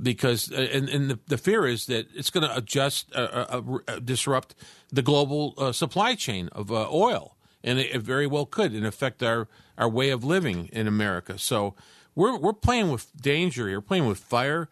Because 0.00 0.52
uh, 0.52 0.68
and, 0.72 0.88
and 0.88 1.10
the, 1.10 1.18
the 1.26 1.38
fear 1.38 1.66
is 1.66 1.86
that 1.86 2.06
it's 2.14 2.30
going 2.30 2.48
to 2.48 2.56
adjust, 2.56 3.12
uh, 3.14 3.18
uh, 3.18 3.78
uh, 3.88 3.98
disrupt 3.98 4.54
the 4.90 5.02
global 5.02 5.54
uh, 5.58 5.72
supply 5.72 6.14
chain 6.14 6.48
of 6.52 6.70
uh, 6.70 6.88
oil, 6.88 7.36
and 7.64 7.80
it, 7.80 7.92
it 7.92 8.02
very 8.02 8.26
well 8.26 8.46
could 8.46 8.72
and 8.72 8.86
affect 8.86 9.20
our 9.20 9.48
our 9.76 9.88
way 9.88 10.10
of 10.10 10.22
living 10.22 10.68
in 10.72 10.86
America. 10.86 11.38
So 11.38 11.74
we're 12.14 12.38
we're 12.38 12.52
playing 12.52 12.92
with 12.92 13.10
danger 13.20 13.66
here, 13.66 13.80
playing 13.80 14.06
with 14.06 14.18
fire, 14.20 14.68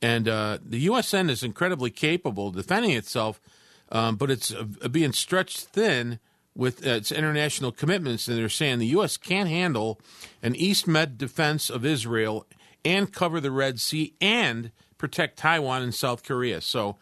and 0.00 0.26
uh, 0.26 0.56
the 0.64 0.86
USN 0.86 1.28
is 1.28 1.42
incredibly 1.42 1.90
capable 1.90 2.50
defending 2.50 2.92
itself, 2.92 3.42
um, 3.90 4.16
but 4.16 4.30
it's 4.30 4.54
uh, 4.54 4.64
being 4.88 5.12
stretched 5.12 5.60
thin 5.60 6.18
with 6.54 6.86
uh, 6.86 6.90
its 6.90 7.10
international 7.12 7.72
commitments, 7.72 8.28
and 8.28 8.36
they're 8.36 8.48
saying 8.48 8.78
the 8.78 8.86
U.S. 8.88 9.16
can't 9.16 9.48
handle 9.48 10.00
an 10.42 10.54
East 10.54 10.86
Med 10.86 11.16
defense 11.18 11.70
of 11.70 11.84
Israel 11.84 12.46
and 12.84 13.12
cover 13.12 13.40
the 13.40 13.50
Red 13.50 13.80
Sea 13.80 14.14
and 14.20 14.70
protect 14.98 15.38
Taiwan 15.38 15.82
and 15.82 15.94
South 15.94 16.22
Korea. 16.24 16.60
So 16.60 16.96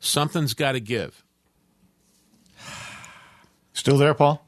something's 0.00 0.54
got 0.54 0.72
to 0.72 0.80
give. 0.80 1.24
Still 3.72 3.98
there, 3.98 4.14
Paul? 4.14 4.44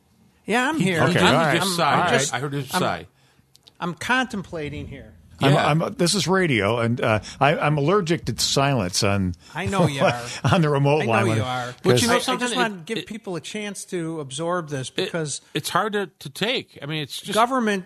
Yeah, 0.47 0.69
I'm 0.69 0.79
here. 0.81 1.03
Okay, 1.05 1.21
I'm, 1.21 1.35
right. 1.35 1.55
just 1.57 1.67
I'm- 1.69 1.77
sighed. 1.77 2.01
I'm 2.13 2.19
just- 2.19 2.35
I 2.35 2.39
heard 2.41 2.55
him 2.55 2.61
I'm- 2.73 2.81
sigh. 2.81 3.07
I'm 3.79 3.95
contemplating 3.95 4.89
here. 4.89 5.15
Yeah. 5.41 5.67
I'm, 5.67 5.83
I'm, 5.83 5.95
this 5.95 6.15
is 6.15 6.29
radio, 6.29 6.79
and 6.81 7.01
uh, 7.01 7.21
I, 7.41 7.57
I'm 7.57 7.79
allergic 7.79 8.25
to 8.27 8.39
silence 8.39 9.03
on. 9.03 9.35
I 9.55 9.67
know 9.67 9.87
you 9.87 10.03
are. 10.03 10.23
on 10.53 10.61
the 10.63 10.69
remote 10.69 11.07
line. 11.07 11.09
I 11.09 11.23
know 11.23 11.27
line. 11.27 11.27
you 11.27 11.31
when- 11.33 11.41
are. 11.43 11.75
But 11.83 12.03
you 12.03 12.09
know 12.09 12.15
I, 12.15 12.17
I 12.17 12.21
something? 12.21 12.47
just 12.47 12.57
want 12.57 12.75
to 12.79 12.85
give 12.85 12.99
it- 12.99 13.07
people 13.07 13.37
a 13.37 13.41
chance 13.41 13.85
to 13.87 14.21
absorb 14.21 14.69
this 14.69 14.89
It- 14.91 14.97
because 14.97 15.41
it's 15.55 15.69
hard 15.71 15.93
to, 15.95 16.07
to 16.19 16.31
take. 16.31 16.79
I 16.83 16.87
mean, 16.87 17.03
it's 17.03 17.21
just 17.21 17.33
government 17.35 17.85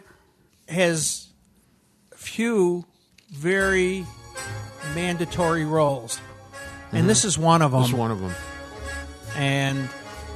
has 0.68 1.28
few 2.14 2.84
very 3.30 4.04
mandatory 4.94 5.64
roles, 5.64 6.20
and 6.92 7.08
this 7.08 7.24
is 7.24 7.38
one 7.38 7.62
of 7.62 7.72
them. 7.72 7.80
this 7.82 7.88
is 7.90 7.94
one 7.94 8.10
of 8.10 8.20
them. 8.20 8.32
and 9.36 9.88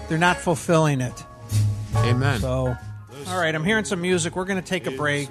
they're 0.09 0.19
not 0.19 0.37
fulfilling 0.39 1.01
it. 1.01 1.25
Amen. 1.97 2.41
So, 2.41 2.77
all 3.27 3.39
right, 3.39 3.55
I'm 3.55 3.65
hearing 3.65 3.85
some 3.85 4.01
music. 4.01 4.37
We're 4.37 4.45
going 4.45 4.61
to 4.63 4.67
take 4.67 4.87
a 4.87 4.91
break. 4.91 5.29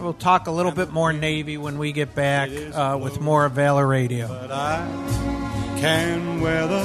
We'll 0.00 0.14
talk 0.14 0.46
a 0.46 0.50
little 0.50 0.72
bit 0.72 0.90
more 0.90 1.12
Navy 1.12 1.56
when 1.58 1.78
we 1.78 1.92
get 1.92 2.14
back 2.14 2.50
uh, 2.50 2.98
with 3.00 3.20
more 3.20 3.44
of 3.44 3.52
Valor 3.52 3.86
Radio. 3.86 4.28
But 4.28 4.50
I 4.50 5.76
can 5.78 6.40
weather 6.40 6.82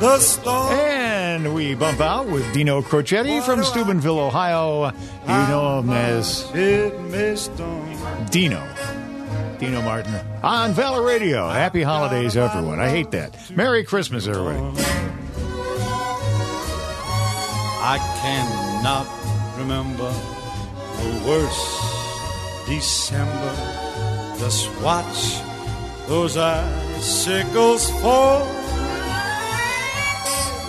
the 0.00 0.18
storm. 0.18 0.72
And 0.72 1.54
we 1.54 1.74
bump 1.74 2.00
out 2.00 2.26
with 2.26 2.52
Dino 2.52 2.82
Crocetti 2.82 3.42
from 3.42 3.62
Steubenville, 3.62 4.18
Ohio. 4.18 4.86
You 4.86 5.28
know 5.28 5.78
him 5.80 5.90
as 5.90 6.50
It 6.54 6.98
may 7.02 7.36
storm. 7.36 8.26
Dino. 8.30 8.66
Dino 9.58 9.82
Martin 9.82 10.14
on 10.42 10.72
Valor 10.72 11.02
Radio. 11.02 11.48
Happy 11.48 11.82
holidays, 11.82 12.36
everyone. 12.36 12.80
I 12.80 12.88
hate 12.88 13.10
that. 13.10 13.36
Merry 13.54 13.84
Christmas, 13.84 14.26
everybody. 14.26 14.58
I 17.82 17.98
cannot 18.22 19.06
remember 19.58 20.10
the 20.10 21.28
worst 21.28 21.89
December. 22.70 23.52
Just 24.38 24.70
watch 24.80 25.42
those 26.06 26.36
icicles 26.36 27.90
fall. 28.00 28.59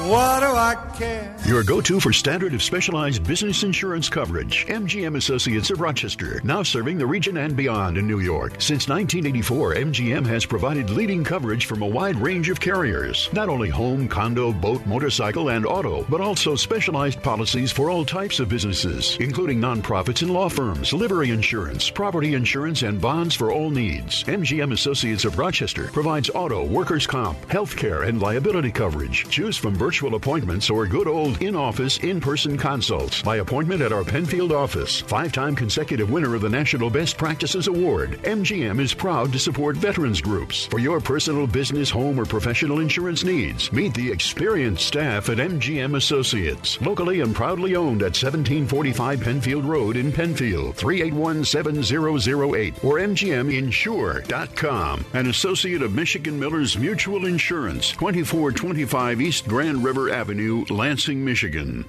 What 0.07 0.39
do 0.39 0.47
I 0.47 0.75
care? 0.97 1.35
Your 1.45 1.63
go 1.63 1.79
to 1.79 1.99
for 1.99 2.11
standard 2.11 2.53
of 2.53 2.63
specialized 2.63 3.23
business 3.23 3.61
insurance 3.61 4.09
coverage. 4.09 4.65
MGM 4.67 5.15
Associates 5.15 5.69
of 5.69 5.79
Rochester, 5.79 6.41
now 6.43 6.63
serving 6.63 6.97
the 6.97 7.05
region 7.05 7.37
and 7.37 7.55
beyond 7.55 7.97
in 7.97 8.07
New 8.07 8.19
York. 8.19 8.53
Since 8.53 8.89
1984, 8.89 9.75
MGM 9.75 10.25
has 10.25 10.45
provided 10.45 10.89
leading 10.89 11.23
coverage 11.23 11.65
from 11.65 11.83
a 11.83 11.87
wide 11.87 12.15
range 12.15 12.49
of 12.49 12.59
carriers. 12.59 13.29
Not 13.31 13.47
only 13.47 13.69
home, 13.69 14.07
condo, 14.07 14.51
boat, 14.51 14.85
motorcycle, 14.87 15.49
and 15.49 15.65
auto, 15.67 16.03
but 16.09 16.19
also 16.19 16.55
specialized 16.55 17.21
policies 17.21 17.71
for 17.71 17.89
all 17.89 18.03
types 18.03 18.39
of 18.39 18.49
businesses, 18.49 19.17
including 19.19 19.59
nonprofits 19.59 20.23
and 20.23 20.31
law 20.31 20.49
firms, 20.49 20.93
livery 20.93 21.29
insurance, 21.29 21.91
property 21.91 22.33
insurance, 22.33 22.81
and 22.81 22.99
bonds 22.99 23.35
for 23.35 23.51
all 23.51 23.69
needs. 23.69 24.23
MGM 24.23 24.73
Associates 24.73 25.25
of 25.25 25.37
Rochester 25.37 25.87
provides 25.87 26.31
auto, 26.31 26.65
workers' 26.65 27.05
comp, 27.05 27.37
health 27.51 27.75
care, 27.75 28.03
and 28.03 28.19
liability 28.19 28.71
coverage. 28.71 29.27
Choose 29.29 29.57
from 29.57 29.75
virtual 29.91 30.15
appointments 30.15 30.69
or 30.69 30.87
good 30.87 31.05
old 31.05 31.41
in 31.41 31.53
office, 31.53 31.97
in 31.97 32.21
person 32.21 32.57
consults 32.57 33.21
by 33.23 33.39
appointment 33.39 33.81
at 33.81 33.91
our 33.91 34.05
Penfield 34.05 34.53
office. 34.53 35.01
Five 35.01 35.33
time 35.33 35.53
consecutive 35.53 36.09
winner 36.09 36.33
of 36.33 36.39
the 36.39 36.49
National 36.49 36.89
Best 36.89 37.17
Practices 37.17 37.67
Award, 37.67 38.11
MGM 38.23 38.79
is 38.79 38.93
proud 38.93 39.33
to 39.33 39.39
support 39.39 39.75
veterans 39.75 40.21
groups. 40.21 40.67
For 40.67 40.79
your 40.79 41.01
personal, 41.01 41.45
business, 41.45 41.89
home, 41.89 42.17
or 42.17 42.23
professional 42.23 42.79
insurance 42.79 43.25
needs, 43.25 43.69
meet 43.73 43.93
the 43.93 44.09
experienced 44.09 44.87
staff 44.87 45.27
at 45.27 45.39
MGM 45.39 45.97
Associates. 45.97 46.79
Locally 46.79 47.19
and 47.19 47.35
proudly 47.35 47.75
owned 47.75 48.01
at 48.01 48.15
1745 48.15 49.19
Penfield 49.19 49.65
Road 49.65 49.97
in 49.97 50.13
Penfield, 50.13 50.77
381 50.77 51.43
7008 51.43 52.81
or 52.81 52.99
MGMInsure.com. 52.99 55.05
An 55.13 55.27
associate 55.27 55.81
of 55.81 55.93
Michigan 55.93 56.39
Millers 56.39 56.77
Mutual 56.77 57.25
Insurance, 57.25 57.91
2425 57.91 59.19
East 59.19 59.49
Grand 59.49 59.80
River 59.83 60.09
Avenue, 60.09 60.65
Lansing, 60.69 61.23
Michigan. 61.23 61.85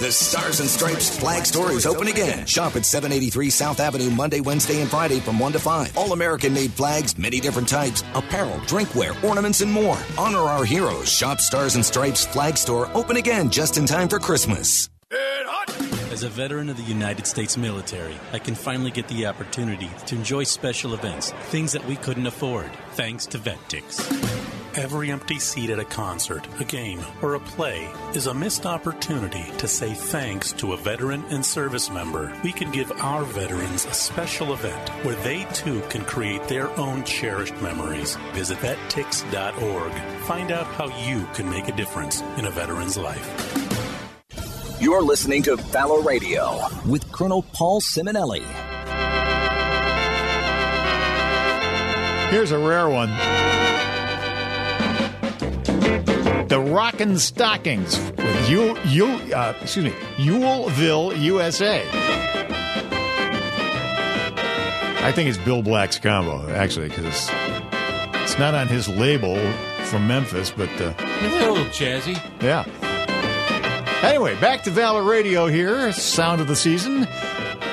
The 0.00 0.10
Stars 0.10 0.58
and 0.60 0.68
Stripes 0.68 1.18
flag 1.18 1.46
store 1.46 1.70
is 1.70 1.86
open 1.86 2.08
again. 2.08 2.46
Shop 2.46 2.74
at 2.74 2.84
783 2.84 3.48
South 3.48 3.78
Avenue 3.78 4.10
Monday, 4.10 4.40
Wednesday, 4.40 4.80
and 4.80 4.90
Friday 4.90 5.20
from 5.20 5.38
1 5.38 5.52
to 5.52 5.58
5. 5.60 5.96
All 5.96 6.12
American 6.12 6.52
made 6.52 6.72
flags, 6.72 7.16
many 7.16 7.38
different 7.38 7.68
types, 7.68 8.02
apparel, 8.14 8.56
drinkware, 8.66 9.22
ornaments, 9.22 9.60
and 9.60 9.72
more. 9.72 9.96
Honor 10.18 10.38
our 10.38 10.64
heroes. 10.64 11.08
Shop 11.08 11.40
Stars 11.40 11.76
and 11.76 11.84
Stripes 11.84 12.26
flag 12.26 12.56
store 12.56 12.90
open 12.94 13.16
again 13.16 13.50
just 13.50 13.78
in 13.78 13.86
time 13.86 14.08
for 14.08 14.18
Christmas. 14.18 14.90
As 16.10 16.22
a 16.22 16.28
veteran 16.28 16.68
of 16.68 16.76
the 16.76 16.82
United 16.84 17.26
States 17.26 17.56
military, 17.56 18.16
I 18.32 18.38
can 18.38 18.54
finally 18.54 18.90
get 18.90 19.08
the 19.08 19.26
opportunity 19.26 19.90
to 20.06 20.14
enjoy 20.14 20.44
special 20.44 20.94
events, 20.94 21.32
things 21.50 21.72
that 21.72 21.84
we 21.86 21.96
couldn't 21.96 22.26
afford, 22.26 22.70
thanks 22.92 23.26
to 23.26 23.38
VetTix. 23.38 24.43
Every 24.76 25.12
empty 25.12 25.38
seat 25.38 25.70
at 25.70 25.78
a 25.78 25.84
concert, 25.84 26.48
a 26.58 26.64
game, 26.64 26.98
or 27.22 27.34
a 27.34 27.38
play 27.38 27.88
is 28.12 28.26
a 28.26 28.34
missed 28.34 28.66
opportunity 28.66 29.44
to 29.58 29.68
say 29.68 29.94
thanks 29.94 30.50
to 30.54 30.72
a 30.72 30.76
veteran 30.76 31.24
and 31.30 31.46
service 31.46 31.90
member. 31.90 32.36
We 32.42 32.50
can 32.50 32.72
give 32.72 32.90
our 32.90 33.22
veterans 33.22 33.84
a 33.84 33.94
special 33.94 34.52
event 34.52 34.88
where 35.04 35.14
they 35.22 35.44
too 35.52 35.80
can 35.90 36.04
create 36.04 36.48
their 36.48 36.68
own 36.76 37.04
cherished 37.04 37.54
memories. 37.62 38.16
Visit 38.32 38.58
vettix.org. 38.58 39.92
Find 40.22 40.50
out 40.50 40.66
how 40.66 40.88
you 41.06 41.24
can 41.34 41.48
make 41.48 41.68
a 41.68 41.76
difference 41.76 42.20
in 42.36 42.46
a 42.46 42.50
veteran's 42.50 42.98
life. 42.98 43.30
You're 44.80 45.02
listening 45.02 45.44
to 45.44 45.54
Valor 45.54 46.00
Radio 46.00 46.58
with 46.84 47.12
Colonel 47.12 47.44
Paul 47.52 47.80
Simonelli. 47.80 48.42
Here's 52.32 52.50
a 52.50 52.58
rare 52.58 52.88
one. 52.88 53.73
The 56.48 56.60
Rockin' 56.60 57.18
Stockings 57.18 57.98
with 57.98 58.50
Yule, 58.50 58.78
Yule, 58.86 59.34
uh, 59.34 59.54
excuse 59.60 59.84
me, 59.86 59.90
Yuleville, 60.16 61.18
USA. 61.20 61.82
I 65.02 65.12
think 65.12 65.28
it's 65.28 65.38
Bill 65.38 65.62
Black's 65.62 65.98
combo, 65.98 66.48
actually, 66.50 66.88
because 66.90 67.28
it's 68.22 68.38
not 68.38 68.54
on 68.54 68.68
his 68.68 68.88
label 68.88 69.36
from 69.86 70.06
Memphis, 70.06 70.50
but 70.50 70.68
uh, 70.80 70.92
It's 70.98 71.44
a 71.44 71.50
little 71.50 71.64
jazzy. 71.66 72.16
yeah. 72.42 72.64
Anyway, 74.02 74.38
back 74.40 74.62
to 74.64 74.70
Valor 74.70 75.02
Radio 75.02 75.46
here, 75.46 75.92
sound 75.92 76.40
of 76.40 76.46
the 76.46 76.56
season. 76.56 77.06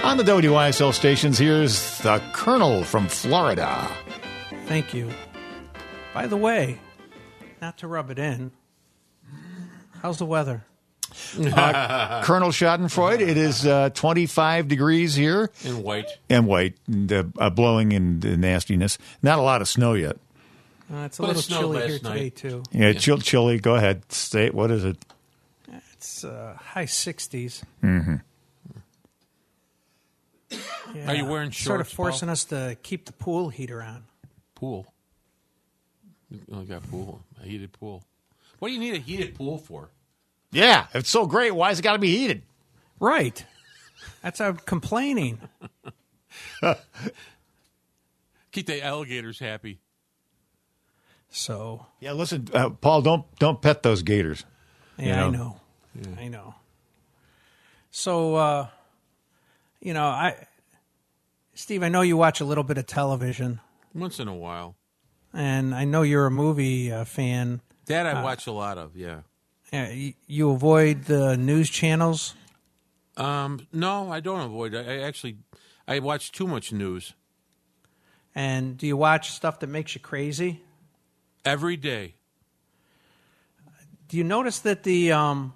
On 0.03 0.17
the 0.17 0.23
WYSL 0.23 0.93
stations, 0.93 1.37
here's 1.37 1.97
the 1.99 2.21
Colonel 2.33 2.83
from 2.83 3.07
Florida. 3.07 3.87
Thank 4.65 4.93
you. 4.93 5.09
By 6.13 6.27
the 6.27 6.37
way, 6.37 6.79
not 7.61 7.77
to 7.79 7.87
rub 7.87 8.09
it 8.09 8.17
in, 8.17 8.51
how's 10.01 10.17
the 10.17 10.25
weather? 10.25 10.63
Colonel 11.35 12.49
Schadenfreude, 12.51 13.19
it 13.19 13.35
is 13.37 13.65
uh, 13.65 13.89
25 13.89 14.67
degrees 14.69 15.13
here 15.13 15.51
In 15.65 15.83
white. 15.83 16.07
and 16.29 16.47
white, 16.47 16.77
and, 16.87 17.11
uh, 17.11 17.23
uh, 17.37 17.49
blowing 17.49 17.91
and 17.91 18.25
uh, 18.25 18.35
nastiness. 18.37 18.97
Not 19.21 19.37
a 19.37 19.41
lot 19.41 19.61
of 19.61 19.67
snow 19.67 19.93
yet. 19.93 20.17
Uh, 20.91 20.99
it's 21.05 21.19
a 21.19 21.21
But 21.21 21.27
little 21.29 21.41
snowed 21.41 21.59
chilly 21.61 21.79
last 21.79 21.87
here 21.89 21.99
night. 22.03 22.13
today 22.13 22.29
too. 22.29 22.63
Yeah, 22.71 22.93
chill, 22.93 23.17
chilly. 23.17 23.59
Go 23.59 23.75
ahead. 23.75 24.09
State. 24.11 24.53
What 24.53 24.71
is 24.71 24.83
it? 24.85 24.97
It's 25.93 26.23
uh, 26.23 26.57
high 26.59 26.85
60s. 26.85 27.61
Mm-hmm. 27.83 28.15
Yeah. 30.95 31.07
Are 31.09 31.15
you 31.15 31.25
wearing 31.25 31.51
Sort 31.51 31.79
of 31.81 31.87
forcing 31.87 32.27
Paul? 32.27 32.33
us 32.33 32.43
to 32.45 32.77
keep 32.83 33.05
the 33.05 33.13
pool 33.13 33.49
heater 33.49 33.81
on. 33.81 34.03
Pool. 34.55 34.85
You 36.29 36.39
only 36.51 36.65
got 36.65 36.89
pool. 36.89 37.21
A 37.41 37.45
heated 37.45 37.71
pool. 37.73 38.03
What 38.61 38.67
do 38.67 38.75
you 38.75 38.79
need 38.79 38.93
a 38.93 38.99
heated 38.99 39.33
pool 39.33 39.57
for? 39.57 39.89
Yeah, 40.51 40.85
it's 40.93 41.09
so 41.09 41.25
great. 41.25 41.49
Why 41.49 41.69
Why's 41.69 41.79
it 41.79 41.81
got 41.81 41.93
to 41.93 41.99
be 41.99 42.15
heated? 42.15 42.43
Right. 42.99 43.43
That's 44.21 44.37
how 44.37 44.49
I'm 44.49 44.57
complaining. 44.57 45.39
Keep 48.51 48.67
the 48.67 48.83
alligators 48.85 49.39
happy. 49.39 49.79
So 51.31 51.87
Yeah, 51.99 52.11
listen, 52.11 52.49
uh, 52.53 52.69
Paul. 52.69 53.01
Don't 53.01 53.25
don't 53.39 53.59
pet 53.63 53.81
those 53.81 54.03
gators. 54.03 54.45
yeah, 54.99 55.15
know. 55.15 55.57
I 55.95 56.05
know. 56.05 56.15
I 56.19 56.27
know. 56.27 56.55
So, 57.89 58.35
uh, 58.35 58.67
you 59.79 59.95
know, 59.95 60.05
I, 60.05 60.45
Steve, 61.55 61.81
I 61.81 61.89
know 61.89 62.01
you 62.01 62.15
watch 62.15 62.41
a 62.41 62.45
little 62.45 62.63
bit 62.63 62.77
of 62.77 62.85
television, 62.85 63.59
Once 63.95 64.19
in 64.19 64.27
a 64.27 64.35
while. 64.35 64.75
and 65.33 65.73
I 65.73 65.83
know 65.85 66.03
you're 66.03 66.27
a 66.27 66.31
movie 66.31 66.91
uh, 66.91 67.05
fan. 67.05 67.61
That 67.91 68.05
I 68.07 68.23
watch 68.23 68.47
a 68.47 68.51
lot 68.51 68.77
of, 68.77 68.95
yeah. 68.95 69.21
You, 69.71 70.13
you 70.27 70.49
avoid 70.51 71.05
the 71.05 71.37
news 71.37 71.69
channels. 71.69 72.35
Um, 73.17 73.67
no, 73.71 74.11
I 74.11 74.19
don't 74.19 74.41
avoid. 74.41 74.75
I, 74.75 74.79
I 74.79 74.97
actually, 75.01 75.37
I 75.87 75.99
watch 75.99 76.31
too 76.31 76.47
much 76.47 76.71
news 76.73 77.13
And 78.35 78.77
do 78.77 78.87
you 78.87 78.97
watch 78.97 79.31
stuff 79.31 79.59
that 79.59 79.67
makes 79.67 79.93
you 79.95 80.01
crazy? 80.01 80.61
every 81.45 81.75
day. 81.77 82.13
Do 84.07 84.17
you 84.17 84.23
notice 84.23 84.59
that 84.59 84.83
the 84.83 85.11
um, 85.13 85.53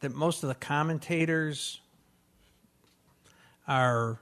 that 0.00 0.12
most 0.14 0.42
of 0.42 0.48
the 0.48 0.54
commentators 0.54 1.80
are 3.66 4.18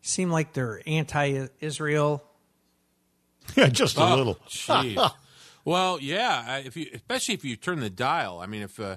seem 0.00 0.30
like 0.30 0.52
they're 0.52 0.80
anti-Israel? 0.86 2.22
Yeah, 3.56 3.68
just 3.68 3.96
a 3.98 4.02
Oh, 4.04 4.14
little. 4.16 4.34
Jeez. 4.48 4.96
well, 5.64 5.98
yeah. 6.00 6.58
If 6.58 6.76
you, 6.76 6.86
especially 6.94 7.34
if 7.34 7.44
you 7.44 7.56
turn 7.56 7.80
the 7.80 7.90
dial. 7.90 8.40
I 8.40 8.46
mean, 8.46 8.62
if 8.62 8.78
uh, 8.78 8.96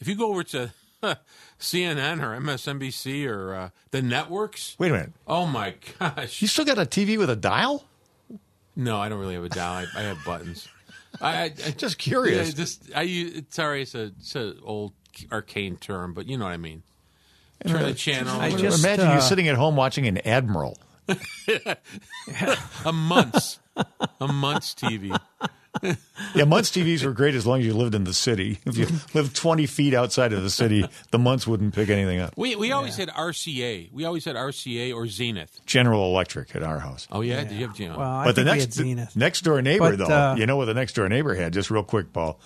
if 0.00 0.08
you 0.08 0.14
go 0.14 0.30
over 0.30 0.42
to 0.44 0.72
CNN 1.58 2.22
or 2.22 2.38
MSNBC 2.40 3.26
or 3.28 3.54
uh, 3.54 3.70
the 3.90 4.02
networks. 4.02 4.76
Wait 4.78 4.90
a 4.90 4.94
minute. 4.94 5.12
Oh 5.26 5.46
my 5.46 5.74
gosh! 5.98 6.42
You 6.42 6.48
still 6.48 6.64
got 6.64 6.78
a 6.78 6.82
TV 6.82 7.18
with 7.18 7.30
a 7.30 7.36
dial? 7.36 7.84
No, 8.76 8.98
I 8.98 9.08
don't 9.08 9.18
really 9.18 9.34
have 9.34 9.44
a 9.44 9.48
dial. 9.48 9.86
I, 9.94 10.00
I 10.00 10.02
have 10.04 10.24
buttons. 10.24 10.68
I, 11.20 11.44
I, 11.44 11.48
Just 11.76 11.98
curious. 11.98 12.48
Yeah, 12.48 12.54
just 12.54 12.90
I. 12.94 13.44
Sorry, 13.50 13.82
it's 13.82 13.94
a 13.94 14.12
it's 14.18 14.34
an 14.36 14.58
old 14.62 14.92
arcane 15.30 15.76
term, 15.76 16.14
but 16.14 16.28
you 16.28 16.38
know 16.38 16.44
what 16.44 16.52
I 16.52 16.58
mean. 16.58 16.82
Turn 17.66 17.82
the 17.82 17.92
channel. 17.92 18.40
I 18.40 18.52
just, 18.56 18.82
Imagine 18.82 19.08
uh, 19.08 19.14
you 19.16 19.20
sitting 19.20 19.46
at 19.48 19.56
home 19.56 19.76
watching 19.76 20.06
an 20.06 20.16
admiral. 20.26 20.78
a 22.84 22.92
Muntz 22.92 23.58
a 24.20 24.28
Muntz 24.28 24.74
TV. 24.74 25.18
Yeah, 26.34 26.44
Muntz 26.44 26.70
TVs 26.70 27.04
were 27.04 27.12
great 27.12 27.34
as 27.34 27.46
long 27.46 27.60
as 27.60 27.66
you 27.66 27.74
lived 27.74 27.94
in 27.94 28.04
the 28.04 28.14
city. 28.14 28.58
If 28.66 28.76
you 28.76 28.86
lived 29.14 29.34
20 29.34 29.66
feet 29.66 29.94
outside 29.94 30.32
of 30.32 30.42
the 30.42 30.50
city, 30.50 30.84
the 31.10 31.18
Muntz 31.18 31.46
wouldn't 31.46 31.74
pick 31.74 31.88
anything 31.88 32.20
up. 32.20 32.34
We 32.36 32.56
we 32.56 32.72
always 32.72 32.96
had 32.96 33.08
RCA. 33.08 33.90
We 33.92 34.04
always 34.04 34.24
had 34.24 34.36
RCA 34.36 34.94
or 34.94 35.06
Zenith. 35.06 35.60
General 35.66 36.04
Electric 36.06 36.54
at 36.54 36.62
our 36.62 36.78
house. 36.80 37.06
Oh 37.10 37.20
yeah, 37.20 37.42
did 37.44 37.52
you 37.52 37.66
have 37.66 37.76
General? 37.76 37.98
Well, 38.00 38.08
I 38.10 38.24
but 38.26 38.34
the 38.36 38.42
think 38.44 38.46
we 38.46 38.58
next 38.58 38.64
had 38.64 38.72
Zenith. 38.74 39.16
next 39.16 39.40
door 39.42 39.62
neighbor, 39.62 39.96
But, 39.96 40.08
though, 40.08 40.14
uh, 40.14 40.34
you 40.38 40.46
know 40.46 40.56
what 40.56 40.66
the 40.66 40.74
next 40.74 40.94
door 40.94 41.08
neighbor 41.08 41.34
had? 41.34 41.52
Just 41.52 41.70
real 41.70 41.82
quick, 41.84 42.12
Paul. 42.12 42.38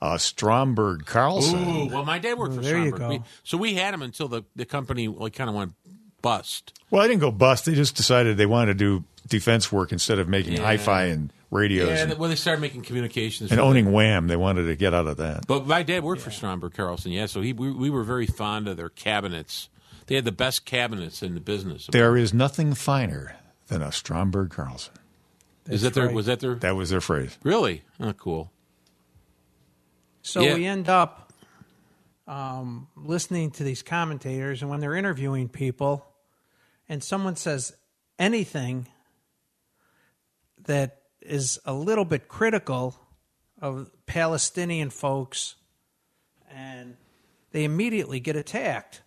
Uh, 0.00 0.18
Stromberg 0.18 1.06
Carlson. 1.06 1.58
Ooh, 1.64 1.86
well, 1.86 2.04
my 2.04 2.18
dad 2.18 2.36
worked 2.36 2.54
Ooh, 2.54 2.56
for 2.56 2.62
there 2.62 2.78
you 2.78 2.86
Stromberg. 2.90 3.00
go. 3.00 3.08
We- 3.08 3.22
so 3.44 3.56
we 3.58 3.74
had 3.74 3.94
him 3.94 4.02
until 4.02 4.26
the, 4.28 4.42
the 4.56 4.64
company 4.64 5.06
like 5.08 5.32
kind 5.34 5.48
of 5.48 5.54
went 5.54 5.72
bust. 6.20 6.72
Well, 6.90 7.00
I 7.02 7.06
didn't 7.08 7.20
go 7.20 7.30
bust. 7.30 7.64
They 7.66 7.74
just 7.74 7.96
decided 7.96 8.36
they 8.36 8.46
wanted 8.46 8.78
to 8.78 8.98
do 9.00 9.04
defense 9.28 9.70
work 9.72 9.92
instead 9.92 10.18
of 10.18 10.28
making 10.28 10.54
Yeah. 10.54 10.64
hi-fi 10.64 11.04
and 11.04 11.32
radios 11.52 11.88
Yeah, 11.88 12.02
and, 12.10 12.18
well, 12.18 12.28
they 12.28 12.34
started 12.36 12.60
making 12.60 12.82
communications 12.82 13.50
and 13.52 13.58
for 13.60 13.64
owning 13.64 13.92
WHAM. 13.92 14.26
They 14.26 14.36
wanted 14.36 14.64
to 14.64 14.74
get 14.74 14.94
out 14.94 15.06
of 15.06 15.18
that. 15.18 15.46
But 15.46 15.66
my 15.66 15.82
dad 15.82 16.02
worked 16.02 16.22
for 16.22 16.30
Stromberg 16.30 16.74
Carlson, 16.74 17.12
yeah. 17.12 17.26
So 17.26 17.40
he 17.42 17.52
we, 17.52 17.70
we 17.70 17.90
were 17.90 18.02
very 18.02 18.26
fond 18.26 18.66
of 18.66 18.76
their 18.76 18.88
cabinets. 18.88 19.68
They 20.06 20.16
had 20.16 20.24
the 20.24 20.32
best 20.32 20.64
cabinets 20.64 21.22
in 21.22 21.34
the 21.34 21.40
business. 21.40 21.86
There 21.92 22.16
is 22.16 22.34
nothing 22.34 22.74
finer 22.74 23.36
than 23.68 23.82
a 23.82 23.92
Stromberg 23.92 24.50
Carlson. 24.50 24.94
Is 25.68 25.82
that 25.82 25.94
their 25.94 26.06
right. 26.06 26.14
was 26.14 26.26
that 26.26 26.40
their 26.40 26.56
That 26.56 26.74
was 26.74 26.90
their 26.90 27.00
phrase. 27.00 27.38
really? 27.44 27.82
Oh, 28.00 28.12
cool. 28.14 28.50
So 30.22 30.40
Yeah. 30.40 30.54
we 30.54 30.66
end 30.66 30.88
up 30.88 31.32
um, 32.26 32.88
listening 32.96 33.50
to 33.52 33.64
these 33.64 33.82
commentators, 33.82 34.62
and 34.62 34.70
when 34.70 34.80
they're 34.80 34.94
interviewing 34.94 35.48
people, 35.48 36.04
and 36.88 37.02
someone 37.02 37.36
says 37.36 37.74
anything 38.18 38.86
that 40.64 41.01
is 41.24 41.58
a 41.64 41.72
little 41.72 42.04
bit 42.04 42.28
critical 42.28 42.98
of 43.60 43.90
Palestinian 44.06 44.90
folks, 44.90 45.54
and 46.50 46.96
they 47.52 47.64
immediately 47.64 48.20
get 48.20 48.36
attacked. 48.36 49.02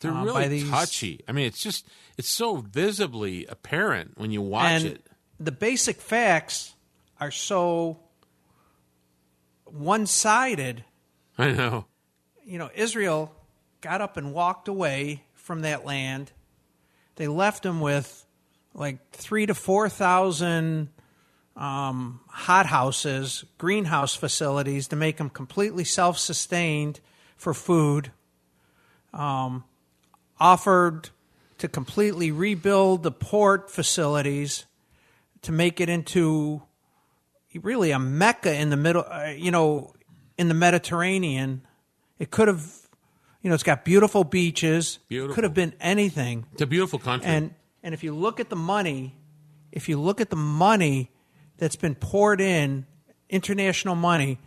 They're 0.00 0.10
um, 0.10 0.26
by 0.26 0.44
really 0.44 0.48
these- 0.60 0.70
touchy. 0.70 1.20
I 1.28 1.32
mean, 1.32 1.46
it's 1.46 1.62
just 1.62 1.86
it's 2.18 2.28
so 2.28 2.56
visibly 2.56 3.46
apparent 3.46 4.18
when 4.18 4.30
you 4.30 4.42
watch 4.42 4.70
and 4.70 4.84
it. 4.86 5.06
the 5.40 5.52
basic 5.52 6.00
facts 6.00 6.74
are 7.20 7.30
so 7.30 8.00
one-sided 9.64 10.84
I 11.38 11.52
know. 11.52 11.86
you 12.44 12.58
know, 12.58 12.70
Israel 12.74 13.34
got 13.80 14.00
up 14.00 14.16
and 14.16 14.32
walked 14.32 14.68
away 14.68 15.24
from 15.34 15.62
that 15.62 15.84
land. 15.84 16.32
They 17.16 17.28
left 17.28 17.62
them 17.62 17.80
with 17.80 18.24
like 18.74 19.10
three 19.12 19.46
to 19.46 19.54
four 19.54 19.88
thousand 19.88 20.88
um, 21.56 22.20
hothouses, 22.28 23.44
greenhouse 23.56 24.14
facilities 24.14 24.88
to 24.88 24.96
make 24.96 25.16
them 25.16 25.30
completely 25.30 25.84
self-sustained 25.84 27.00
for 27.36 27.54
food. 27.54 28.10
Um, 29.12 29.64
offered 30.40 31.10
to 31.58 31.68
completely 31.68 32.32
rebuild 32.32 33.04
the 33.04 33.12
port 33.12 33.70
facilities 33.70 34.64
to 35.42 35.52
make 35.52 35.80
it 35.80 35.88
into 35.88 36.62
really 37.62 37.92
a 37.92 37.98
mecca 38.00 38.52
in 38.52 38.70
the 38.70 38.76
middle, 38.76 39.04
uh, 39.08 39.32
you 39.36 39.52
know, 39.52 39.92
in 40.36 40.48
the 40.48 40.54
Mediterranean. 40.54 41.62
It 42.18 42.32
could 42.32 42.48
have, 42.48 42.64
you 43.40 43.48
know, 43.48 43.54
it's 43.54 43.62
got 43.62 43.84
beautiful 43.84 44.24
beaches. 44.24 44.98
Beautiful. 45.08 45.36
Could 45.36 45.44
have 45.44 45.54
been 45.54 45.74
anything. 45.80 46.46
It's 46.52 46.62
a 46.62 46.66
beautiful 46.66 46.98
country. 46.98 47.30
And 47.30 47.54
and 47.84 47.92
if 47.92 48.02
you 48.02 48.14
look 48.14 48.40
at 48.40 48.48
the 48.48 48.56
money, 48.56 49.14
if 49.70 49.90
you 49.90 50.00
look 50.00 50.18
at 50.20 50.30
the 50.30 50.36
money 50.36 51.10
that's 51.58 51.76
been 51.76 51.94
poured 51.94 52.40
in, 52.40 52.86
international 53.28 53.94
money, 53.94 54.38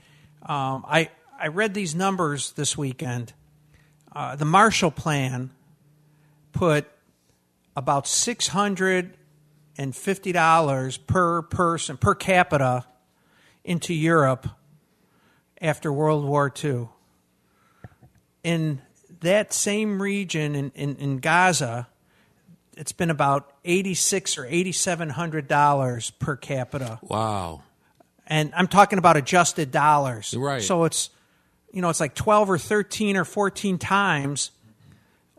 um, 0.42 0.84
I 0.88 1.12
I 1.40 1.48
read 1.48 1.76
these 1.76 1.94
numbers 1.94 2.54
this 2.54 2.76
weekend. 2.76 3.34
Uh, 4.12 4.36
the 4.36 4.46
Marshall 4.46 4.90
Plan 4.90 5.52
put 6.52 6.88
about 7.76 8.08
six 8.08 8.48
hundred 8.48 9.16
and 9.78 9.96
fifty 9.96 10.32
dollars 10.32 10.98
per 10.98 11.44
person 11.44 11.96
per 11.96 12.16
capita 12.16 12.86
into 13.64 13.94
Europe 13.94 14.48
after 15.62 15.94
World 15.94 16.26
War 16.26 16.52
II. 16.64 16.90
In 18.44 18.82
that 19.20 19.54
same 19.54 20.02
region 20.02 20.56
in, 20.56 20.72
in, 20.74 20.96
in 20.96 21.18
Gaza, 21.18 21.88
it's 22.78 22.92
been 22.92 23.10
about 23.10 23.52
eighty 23.66 23.94
six 23.94 24.38
or 24.38 24.46
eighty 24.46 24.72
seven 24.72 25.10
hundred 25.10 25.48
dollars 25.48 26.12
per 26.12 26.36
capita, 26.36 27.00
wow. 27.02 27.64
and 28.26 28.54
I'm 28.56 28.68
talking 28.68 29.00
about 29.00 29.18
adjusted 29.18 29.72
dollars. 29.72 30.34
Right. 30.34 30.62
So 30.62 30.86
it's 30.86 31.10
you 31.72 31.82
know 31.82 31.90
it's 31.90 32.00
like 32.00 32.16
twelve 32.16 32.50
or 32.50 32.58
thirteen 32.58 33.18
or 33.18 33.26
fourteen 33.26 33.78
times 33.78 34.52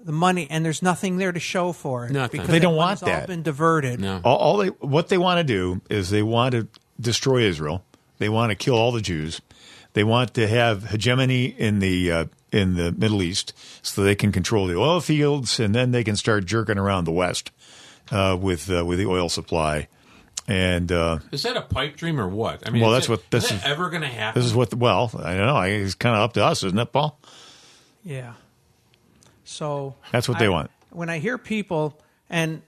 the 0.04 0.12
money, 0.12 0.46
and 0.50 0.64
there's 0.64 0.82
nothing 0.82 1.16
there 1.16 1.32
to 1.32 1.40
show 1.40 1.72
for 1.72 2.06
it. 2.06 2.12
Nothing. 2.12 2.40
because 2.40 2.52
They 2.52 2.60
don't 2.60 2.76
want 2.76 3.02
money's 3.02 3.14
all 3.14 3.20
that. 3.20 3.26
been 3.28 3.42
diverted. 3.42 4.00
No. 4.00 4.20
All, 4.24 4.36
all 4.36 4.56
they 4.58 4.68
what 4.68 5.08
they 5.08 5.18
want 5.18 5.38
to 5.38 5.44
do 5.44 5.80
is 5.90 6.10
they 6.10 6.22
want 6.22 6.52
to 6.52 6.68
destroy 7.00 7.42
Israel. 7.42 7.84
They 8.18 8.28
want 8.28 8.50
to 8.50 8.56
kill 8.56 8.74
all 8.74 8.92
the 8.92 9.00
Jews. 9.00 9.40
They 9.92 10.04
want 10.04 10.34
to 10.34 10.46
have 10.46 10.90
hegemony 10.90 11.46
in 11.46 11.78
the 11.78 12.12
uh, 12.12 12.24
in 12.52 12.74
the 12.74 12.92
Middle 12.92 13.22
East, 13.22 13.52
so 13.82 14.02
they 14.02 14.14
can 14.14 14.32
control 14.32 14.66
the 14.66 14.76
oil 14.76 15.00
fields, 15.00 15.60
and 15.60 15.74
then 15.74 15.90
they 15.90 16.02
can 16.04 16.16
start 16.16 16.44
jerking 16.46 16.78
around 16.78 17.04
the 17.04 17.12
West 17.12 17.50
uh, 18.10 18.36
with 18.40 18.70
uh, 18.70 18.84
with 18.84 18.98
the 18.98 19.06
oil 19.06 19.28
supply. 19.28 19.88
And 20.50 20.90
uh, 20.90 21.18
Is 21.30 21.42
that 21.42 21.58
a 21.58 21.60
pipe 21.62 21.96
dream 21.96 22.18
or 22.18 22.26
what? 22.26 22.66
I 22.66 22.70
mean, 22.70 22.80
Well, 22.80 22.90
that's 22.92 23.04
it- 23.06 23.10
what 23.10 23.30
this 23.30 23.44
is. 23.46 23.52
is- 23.52 23.64
ever 23.64 23.90
going 23.90 24.00
to 24.02 24.08
happen? 24.08 24.40
this 24.40 24.48
is 24.50 24.54
what 24.56 24.72
well, 24.74 25.10
I 25.22 25.36
don't 25.36 25.46
know. 25.46 25.60
It's 25.60 25.94
kind 25.94 26.16
of 26.16 26.22
up 26.22 26.32
to 26.34 26.44
us, 26.44 26.62
isn't 26.64 26.78
it, 26.78 26.92
Paul? 26.92 27.20
Yeah. 28.02 28.32
So 29.44 29.94
That's 30.12 30.28
what 30.28 30.38
they 30.38 30.48
want. 30.48 30.70
When 30.90 31.10
I 31.10 31.18
hear 31.18 31.36
people, 31.38 31.98
and 32.30 32.62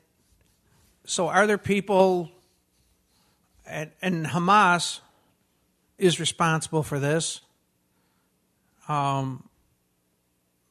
so 1.06 1.28
are 1.28 1.46
there 1.46 1.58
people, 1.58 2.30
and, 3.66 3.90
and 4.02 4.26
Hamas 4.26 5.00
is 5.98 6.20
responsible 6.20 6.82
for 6.82 6.98
this. 6.98 7.40
Um, 8.88 9.44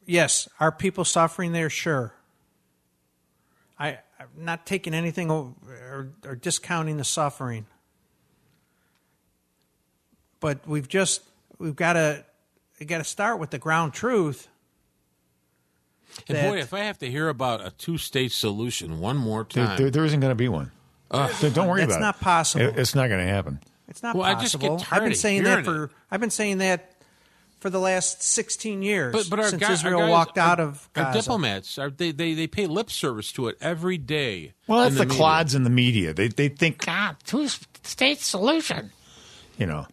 yes, 0.09 0.49
are 0.59 0.71
people 0.71 1.05
suffering 1.05 1.51
there? 1.53 1.69
Sure. 1.69 2.13
I, 3.77 3.99
I'm 4.19 4.27
not 4.37 4.65
taking 4.65 4.93
anything 4.93 5.31
o- 5.31 5.55
or, 5.67 6.09
or 6.25 6.35
discounting 6.35 6.97
the 6.97 7.03
suffering, 7.05 7.65
but 10.39 10.67
we've 10.67 10.87
just 10.87 11.21
we've 11.57 11.75
got 11.75 11.93
to 11.93 12.25
we 12.79 12.85
got 12.85 12.97
to 12.99 13.03
start 13.03 13.39
with 13.39 13.51
the 13.51 13.57
ground 13.57 13.93
truth. 13.93 14.47
and 16.27 16.37
boy, 16.37 16.59
if 16.59 16.73
I 16.73 16.79
have 16.79 16.97
to 16.99 17.09
hear 17.09 17.29
about 17.29 17.65
a 17.65 17.71
two-state 17.71 18.31
solution 18.31 18.99
one 18.99 19.17
more 19.17 19.43
time, 19.45 19.77
there, 19.77 19.89
there 19.89 20.05
isn't 20.05 20.19
going 20.19 20.31
to 20.31 20.35
be 20.35 20.49
one. 20.49 20.71
So 21.35 21.49
don't 21.49 21.67
worry 21.67 21.81
about 21.83 21.91
it. 21.91 21.95
It's 21.95 22.01
not 22.01 22.19
possible. 22.19 22.65
It- 22.65 22.77
It's 22.77 22.95
not 22.95 23.07
going 23.07 23.25
to 23.25 23.31
happen. 23.31 23.59
It's 23.87 24.03
not 24.03 24.15
Well, 24.15 24.23
I 24.25 24.35
possible. 24.35 24.77
just 24.77 24.83
get 24.83 24.87
tired 24.89 25.01
I've 25.01 25.09
been 25.09 25.17
saying 25.17 25.43
that 25.43 25.49
hearing 25.49 25.65
for 25.65 25.91
I've 26.11 26.19
been 26.19 26.29
saying 26.29 26.59
that 26.59 26.88
for 27.59 27.69
the 27.69 27.79
last 27.79 28.23
16 28.23 28.81
years 28.81 29.11
But 29.13 29.29
but 29.29 29.39
our 29.39 29.49
since 29.49 29.59
guy- 29.61 29.67
our 29.67 29.73
Israel 29.73 29.99
guys- 29.99 30.09
walked 30.09 30.37
our- 30.37 30.47
out 30.49 30.59
of 30.59 30.89
our 30.95 31.11
diplomats 31.13 31.77
are 31.77 31.89
they, 31.89 32.11
they 32.11 32.33
they 32.33 32.47
pay 32.47 32.67
lip 32.67 32.89
service 32.89 33.31
to 33.33 33.47
it 33.49 33.57
every 33.61 33.97
day. 33.97 34.53
Well, 34.67 34.83
that's 34.83 34.99
in 34.99 35.07
the, 35.07 35.13
clods 35.13 35.55
in 35.55 35.63
the 35.63 35.69
media. 35.69 36.13
They 36.13 36.27
they 36.29 36.47
think 36.49 36.85
ah, 36.87 37.15
two 37.25 37.47
state 37.83 38.19
solution. 38.21 38.91
You 39.57 39.65
know, 39.65 39.87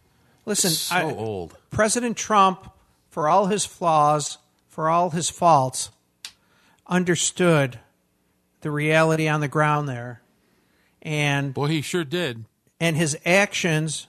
Listen, 0.45 0.71
So 0.71 0.95
I- 0.95 1.03
old. 1.03 1.57
President 1.71 2.17
Trump, 2.17 2.71
for 3.11 3.29
all 3.29 3.47
his 3.47 3.67
flaws, 3.67 4.39
for 4.69 4.89
all 4.89 5.11
his 5.11 5.29
faults, 5.29 5.91
understood 6.87 7.79
the 8.61 8.71
reality 8.71 9.29
on 9.29 9.41
the 9.41 9.49
ground 9.49 9.89
there, 9.89 10.23
and 11.03 11.53
Boy, 11.55 11.67
he 11.69 11.83
sure 11.83 12.05
did. 12.05 12.45
and 12.81 12.97
his 12.97 13.17
actions 13.25 14.07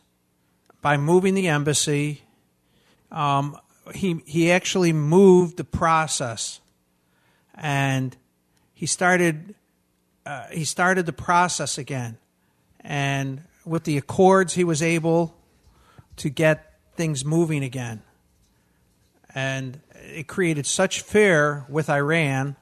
by 0.81 0.95
moving 0.97 1.33
the 1.33 1.47
embassy, 1.47 2.21
um, 3.11 3.57
he 3.93 4.21
he 4.25 4.51
actually 4.51 4.93
moved 4.93 5.57
the 5.57 5.63
process, 5.63 6.59
and 7.55 8.15
he 8.73 8.85
started 8.85 9.55
uh, 10.25 10.47
he 10.47 10.65
started 10.65 11.05
the 11.05 11.13
process 11.13 11.77
again, 11.77 12.17
and 12.81 13.41
with 13.65 13.83
the 13.83 13.97
accords, 13.97 14.53
he 14.53 14.63
was 14.63 14.81
able 14.81 15.35
to 16.17 16.29
get 16.29 16.73
things 16.95 17.23
moving 17.23 17.63
again, 17.63 18.01
and 19.33 19.79
it 19.93 20.27
created 20.27 20.65
such 20.65 21.01
fear 21.01 21.65
with 21.69 21.89
Iran. 21.89 22.55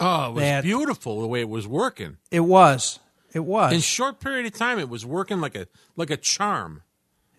Oh, 0.00 0.30
it 0.30 0.34
was 0.34 0.62
beautiful 0.62 1.20
the 1.20 1.26
way 1.28 1.40
it 1.40 1.48
was 1.48 1.66
working. 1.66 2.16
It 2.30 2.40
was, 2.40 2.98
it 3.32 3.40
was. 3.40 3.72
In 3.72 3.80
short 3.80 4.20
period 4.20 4.46
of 4.46 4.52
time, 4.52 4.78
it 4.78 4.88
was 4.88 5.06
working 5.06 5.40
like 5.40 5.54
a 5.54 5.66
like 5.96 6.10
a 6.10 6.16
charm. 6.16 6.82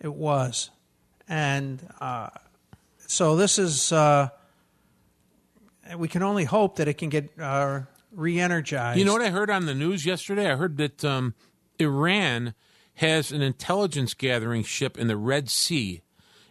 It 0.00 0.14
was, 0.14 0.70
and 1.28 1.86
uh, 2.00 2.30
so 3.06 3.36
this 3.36 3.58
is. 3.58 3.92
Uh, 3.92 4.28
we 5.96 6.08
can 6.08 6.22
only 6.22 6.44
hope 6.44 6.76
that 6.76 6.88
it 6.88 6.94
can 6.94 7.10
get 7.10 7.30
uh, 7.38 7.80
re-energized. 8.12 8.98
You 8.98 9.04
know 9.04 9.12
what 9.12 9.22
I 9.22 9.30
heard 9.30 9.50
on 9.50 9.66
the 9.66 9.74
news 9.74 10.06
yesterday? 10.06 10.50
I 10.50 10.56
heard 10.56 10.78
that 10.78 11.04
um, 11.04 11.34
Iran 11.78 12.54
has 12.94 13.32
an 13.32 13.42
intelligence 13.42 14.14
gathering 14.14 14.62
ship 14.62 14.96
in 14.96 15.08
the 15.08 15.16
Red 15.16 15.50
Sea, 15.50 16.00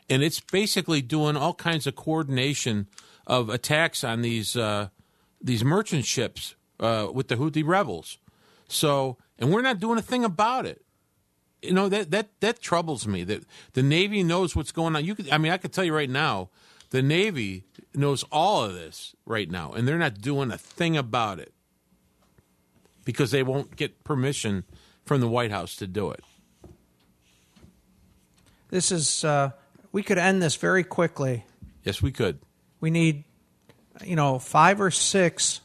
and 0.10 0.22
it's 0.22 0.40
basically 0.40 1.02
doing 1.02 1.36
all 1.36 1.54
kinds 1.54 1.88
of 1.88 1.96
coordination 1.96 2.88
of 3.26 3.50
attacks 3.50 4.04
on 4.04 4.22
these 4.22 4.56
uh, 4.56 4.90
these 5.42 5.64
merchant 5.64 6.06
ships 6.06 6.56
uh, 6.80 7.08
with 7.12 7.28
the 7.28 7.36
Houthi 7.36 7.66
rebels. 7.66 8.18
So, 8.68 9.18
and 9.40 9.52
we're 9.52 9.62
not 9.62 9.80
doing 9.80 9.98
a 9.98 10.02
thing 10.02 10.24
about 10.24 10.66
it. 10.66 10.83
You 11.64 11.74
know 11.74 11.88
that 11.90 12.12
that 12.12 12.30
that 12.42 12.62
troubles 12.62 13.08
me. 13.08 13.24
That 13.24 13.44
the 13.74 13.84
Navy 13.84 14.22
knows 14.22 14.56
what's 14.56 14.72
going 14.72 14.96
on. 14.96 15.06
You, 15.06 15.16
could, 15.16 15.30
I 15.30 15.38
mean, 15.38 15.52
I 15.52 15.58
could 15.58 15.72
tell 15.72 15.84
you 15.84 15.96
right 15.96 16.10
now, 16.10 16.50
the 16.90 17.02
Navy 17.02 17.64
knows 17.96 18.24
all 18.32 18.64
of 18.66 18.74
this 18.74 19.16
right 19.26 19.50
now, 19.50 19.72
and 19.72 19.88
they're 19.88 19.98
not 19.98 20.20
doing 20.20 20.52
a 20.52 20.58
thing 20.58 20.98
about 20.98 21.40
it 21.40 21.54
because 23.06 23.32
they 23.32 23.44
won't 23.44 23.76
get 23.76 24.04
permission 24.04 24.66
from 25.06 25.22
the 25.22 25.28
White 25.28 25.52
House 25.52 25.76
to 25.78 25.88
do 25.88 26.12
it. 26.12 26.24
This 28.70 28.92
is. 28.92 29.24
Uh, 29.24 29.52
we 29.94 30.04
could 30.04 30.18
end 30.18 30.42
this 30.42 30.56
very 30.56 30.84
quickly. 30.84 31.46
Yes, 31.84 32.02
we 32.02 32.12
could. 32.12 32.40
We 32.82 32.90
need, 32.90 33.24
you 34.04 34.16
know, 34.16 34.40
five 34.40 34.82
or 34.82 34.92
six 34.92 35.62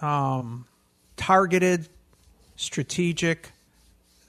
um, 0.00 0.66
targeted, 1.16 1.88
strategic 2.56 3.52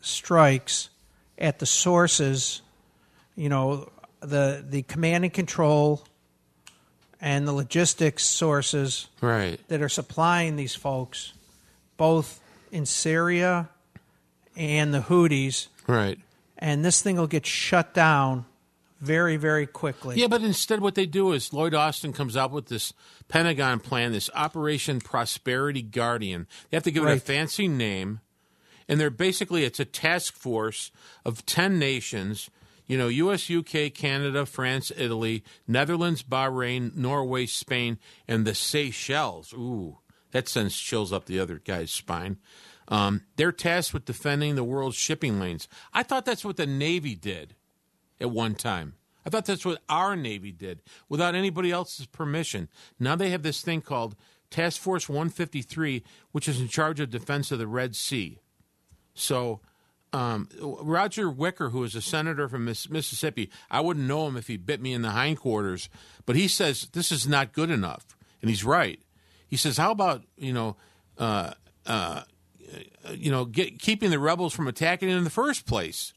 strikes 0.07 0.89
at 1.37 1.59
the 1.59 1.65
sources. 1.65 2.61
You 3.35 3.49
know, 3.49 3.89
the 4.21 4.63
the 4.67 4.81
command 4.83 5.23
and 5.25 5.33
control 5.33 6.03
and 7.21 7.47
the 7.47 7.51
logistics 7.53 8.23
sources 8.23 9.07
Right. 9.21 9.59
that 9.69 9.81
are 9.81 9.89
supplying 9.89 10.55
these 10.55 10.75
folks, 10.75 11.33
both 11.97 12.39
in 12.71 12.85
Syria 12.85 13.69
and 14.55 14.93
the 14.93 15.01
Houthis, 15.01 15.67
Right. 15.87 16.19
and 16.59 16.85
this 16.85 17.01
thing 17.01 17.15
will 17.17 17.27
get 17.27 17.45
shut 17.45 17.93
down 17.95 18.45
very, 18.99 19.35
very 19.37 19.65
quickly. 19.67 20.19
Yeah, 20.19 20.27
but 20.27 20.41
instead, 20.43 20.79
what 20.79 20.95
they 20.95 21.05
do 21.05 21.31
is 21.31 21.53
Lloyd 21.53 21.73
Austin 21.75 22.13
comes 22.13 22.35
out 22.35 22.51
with 22.51 22.67
this 22.67 22.93
Pentagon 23.27 23.79
plan, 23.79 24.11
this 24.11 24.29
Operation 24.35 24.99
Prosperity 24.99 25.81
Guardian. 25.83 26.47
They 26.69 26.77
have 26.77 26.83
to 26.83 26.91
give 26.91 27.03
it 27.05 27.11
a 27.17 27.19
fancy 27.19 27.67
name, 27.67 28.21
and 28.87 28.99
they're 28.99 29.09
basically 29.09 29.63
it's 29.63 29.79
a 29.79 29.85
task 29.85 30.35
force 30.35 30.91
of 31.25 31.45
ten 31.45 31.79
nations. 31.79 32.49
You 32.85 32.97
know, 32.97 33.09
U.S., 33.09 33.49
U.K., 33.49 33.89
Canada, 33.89 34.45
France, 34.45 34.93
Italy, 34.95 35.43
Netherlands, 35.67 36.23
Bahrain, 36.23 36.95
Norway, 36.95 37.45
Spain, 37.45 37.99
and 38.29 38.47
the 38.47 38.55
Seychelles. 38.55 39.51
Ooh, 39.51 39.97
that 40.31 40.47
sends 40.47 40.77
chills 40.77 41.11
up 41.11 41.25
the 41.25 41.37
other 41.37 41.59
guy's 41.59 41.91
spine. 41.91 42.37
Um, 42.87 43.23
they're 43.35 43.51
tasked 43.51 43.93
with 43.93 44.05
defending 44.05 44.55
the 44.55 44.63
world's 44.63 44.95
shipping 44.95 45.39
lanes. 45.39 45.67
I 45.93 46.03
thought 46.03 46.25
that's 46.25 46.45
what 46.45 46.57
the 46.57 46.65
Navy 46.65 47.15
did 47.15 47.55
at 48.21 48.31
one 48.31 48.55
time. 48.55 48.95
I 49.25 49.29
thought 49.29 49.45
that's 49.45 49.65
what 49.65 49.81
our 49.89 50.15
Navy 50.15 50.53
did 50.53 50.81
without 51.09 51.35
anybody 51.35 51.69
else's 51.69 52.05
permission. 52.05 52.69
Now 52.97 53.17
they 53.17 53.29
have 53.31 53.43
this 53.43 53.61
thing 53.61 53.81
called 53.81 54.15
Task 54.49 54.79
Force 54.79 55.09
153, 55.09 56.03
which 56.31 56.47
is 56.47 56.61
in 56.61 56.69
charge 56.69 57.01
of 57.01 57.09
defense 57.09 57.51
of 57.51 57.59
the 57.59 57.67
Red 57.67 57.95
Sea. 57.95 58.39
So, 59.17 59.59
um, 60.13 60.47
Roger 60.61 61.29
Wicker, 61.29 61.69
who 61.69 61.83
is 61.83 61.95
a 61.95 62.01
senator 62.01 62.47
from 62.47 62.65
Miss- 62.65 62.89
Mississippi, 62.89 63.49
I 63.69 63.81
wouldn't 63.81 64.07
know 64.07 64.27
him 64.27 64.37
if 64.37 64.47
he 64.47 64.57
bit 64.57 64.81
me 64.81 64.93
in 64.93 65.01
the 65.01 65.11
hindquarters, 65.11 65.89
but 66.25 66.35
he 66.35 66.47
says 66.47 66.87
this 66.93 67.11
is 67.11 67.27
not 67.27 67.51
good 67.51 67.69
enough, 67.69 68.05
and 68.41 68.49
he's 68.49 68.63
right. 68.63 68.99
He 69.47 69.57
says, 69.57 69.77
"How 69.77 69.91
about 69.91 70.23
you 70.37 70.53
know, 70.53 70.77
uh, 71.17 71.53
uh, 71.85 72.23
you 73.11 73.31
know, 73.31 73.45
get, 73.45 73.79
keeping 73.79 74.11
the 74.11 74.19
rebels 74.19 74.53
from 74.53 74.67
attacking 74.67 75.09
in 75.09 75.23
the 75.23 75.29
first 75.29 75.65
place?" 75.65 76.13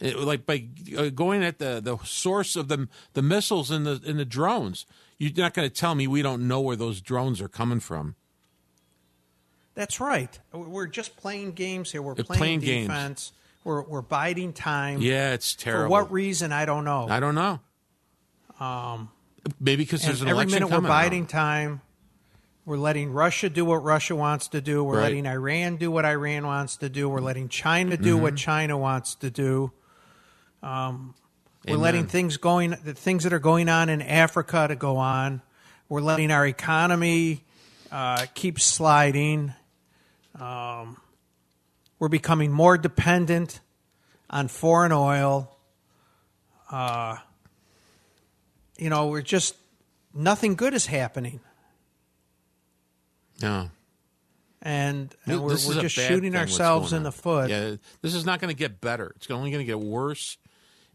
It- 0.00 0.18
like 0.18 0.44
by 0.46 0.68
uh, 0.96 1.10
going 1.10 1.42
at 1.44 1.58
the, 1.58 1.80
the 1.82 1.98
source 2.04 2.56
of 2.56 2.68
the 2.68 2.88
the 3.14 3.22
missiles 3.22 3.70
and 3.70 3.86
the 3.86 4.02
and 4.06 4.18
the 4.18 4.24
drones. 4.24 4.86
You're 5.18 5.32
not 5.36 5.52
going 5.54 5.68
to 5.68 5.74
tell 5.74 5.94
me 5.94 6.06
we 6.06 6.22
don't 6.22 6.48
know 6.48 6.60
where 6.62 6.76
those 6.76 7.02
drones 7.02 7.40
are 7.42 7.48
coming 7.48 7.80
from. 7.80 8.16
That's 9.74 10.00
right. 10.00 10.38
We're 10.52 10.86
just 10.86 11.16
playing 11.16 11.52
games 11.52 11.90
here. 11.92 12.02
We're 12.02 12.14
They're 12.14 12.24
playing, 12.24 12.38
playing 12.38 12.60
games. 12.60 12.88
defense. 12.88 13.32
We're 13.64 13.82
we're 13.82 14.02
biding 14.02 14.52
time. 14.52 15.00
Yeah, 15.00 15.32
it's 15.32 15.54
terrible. 15.54 15.84
For 15.84 15.90
what 15.90 16.12
reason? 16.12 16.52
I 16.52 16.64
don't 16.64 16.84
know. 16.84 17.06
I 17.08 17.20
don't 17.20 17.34
know. 17.34 17.60
Um, 18.58 19.10
maybe 19.58 19.84
because 19.84 20.02
there's 20.02 20.22
an 20.22 20.28
every 20.28 20.36
election 20.44 20.64
minute 20.64 20.82
we're 20.82 20.88
biding 20.88 21.22
out. 21.24 21.28
time. 21.28 21.80
We're 22.66 22.76
letting 22.76 23.12
Russia 23.12 23.48
do 23.48 23.64
what 23.64 23.82
Russia 23.82 24.14
wants 24.14 24.48
to 24.48 24.60
do. 24.60 24.84
We're 24.84 24.96
Right. 24.96 25.02
letting 25.04 25.26
Iran 25.26 25.76
do 25.76 25.90
what 25.90 26.04
Iran 26.04 26.46
wants 26.46 26.76
to 26.78 26.88
do. 26.88 27.08
We're 27.08 27.20
letting 27.20 27.48
China 27.48 27.96
do 27.96 28.16
what 28.16 28.34
Mm-hmm. 28.34 28.36
China 28.36 28.78
wants 28.78 29.14
to 29.16 29.30
do. 29.30 29.72
Um, 30.62 31.14
we're 31.64 31.72
Amen. 31.74 31.80
letting 31.82 32.06
things 32.06 32.36
going, 32.36 32.70
the 32.84 32.94
things 32.94 33.24
that 33.24 33.32
are 33.32 33.38
going 33.38 33.68
on 33.68 33.88
in 33.88 34.02
Africa 34.02 34.66
to 34.68 34.76
go 34.76 34.98
on. 34.98 35.42
We're 35.88 36.00
letting 36.02 36.30
our 36.30 36.46
economy 36.46 37.44
uh, 37.90 38.26
keep 38.34 38.60
sliding. 38.60 39.54
Um, 40.38 40.96
we're 41.98 42.08
becoming 42.08 42.52
more 42.52 42.78
dependent 42.78 43.60
on 44.28 44.48
foreign 44.48 44.92
oil. 44.92 45.56
Uh, 46.70 47.16
you 48.78 48.88
know, 48.90 49.08
we're 49.08 49.22
just 49.22 49.56
nothing 50.14 50.54
good 50.54 50.72
is 50.74 50.86
happening, 50.86 51.40
No. 53.42 53.70
and, 54.62 55.14
and 55.26 55.40
we're, 55.42 55.48
we're 55.48 55.80
just 55.82 55.94
shooting 55.94 56.36
ourselves 56.36 56.92
in 56.92 57.02
the 57.02 57.12
foot. 57.12 57.50
Yeah, 57.50 57.76
this 58.02 58.14
is 58.14 58.24
not 58.24 58.40
going 58.40 58.50
to 58.52 58.56
get 58.58 58.80
better. 58.80 59.12
It's 59.16 59.30
only 59.30 59.50
going 59.50 59.64
to 59.64 59.66
get 59.66 59.80
worse. 59.80 60.38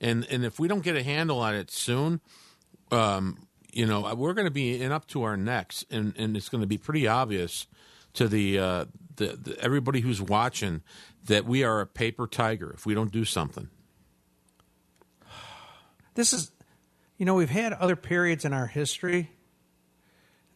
And 0.01 0.25
and 0.29 0.43
if 0.43 0.59
we 0.59 0.67
don't 0.67 0.83
get 0.83 0.95
a 0.95 1.03
handle 1.03 1.39
on 1.39 1.55
it 1.55 1.71
soon, 1.71 2.19
um, 2.91 3.47
you 3.71 3.85
know, 3.85 4.13
we're 4.15 4.33
going 4.33 4.47
to 4.47 4.51
be 4.51 4.81
in 4.81 4.91
up 4.91 5.07
to 5.09 5.23
our 5.23 5.37
necks, 5.37 5.85
and, 5.91 6.13
and 6.17 6.35
it's 6.35 6.49
going 6.49 6.61
to 6.61 6.67
be 6.67 6.77
pretty 6.77 7.07
obvious 7.07 7.67
to 8.13 8.27
the, 8.27 8.57
uh, 8.59 8.85
the, 9.17 9.37
the 9.41 9.57
everybody 9.61 9.99
who's 10.01 10.21
watching 10.21 10.81
that 11.25 11.45
we 11.45 11.63
are 11.63 11.81
a 11.81 11.87
paper 11.87 12.27
tiger 12.27 12.71
if 12.73 12.85
we 12.85 12.93
don't 12.93 13.11
do 13.11 13.25
something. 13.25 13.69
this 16.15 16.33
is 16.33 16.51
you 17.17 17.25
know 17.25 17.35
we've 17.35 17.49
had 17.49 17.73
other 17.73 17.95
periods 17.95 18.45
in 18.45 18.53
our 18.53 18.67
history 18.67 19.31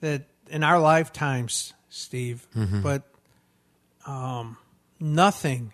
that 0.02 0.28
in 0.50 0.64
our 0.64 0.80
lifetimes 0.80 1.74
steve 1.90 2.48
Mm-hmm. 2.56 2.82
but 2.82 3.04
um, 4.08 4.58
nothing 5.00 5.72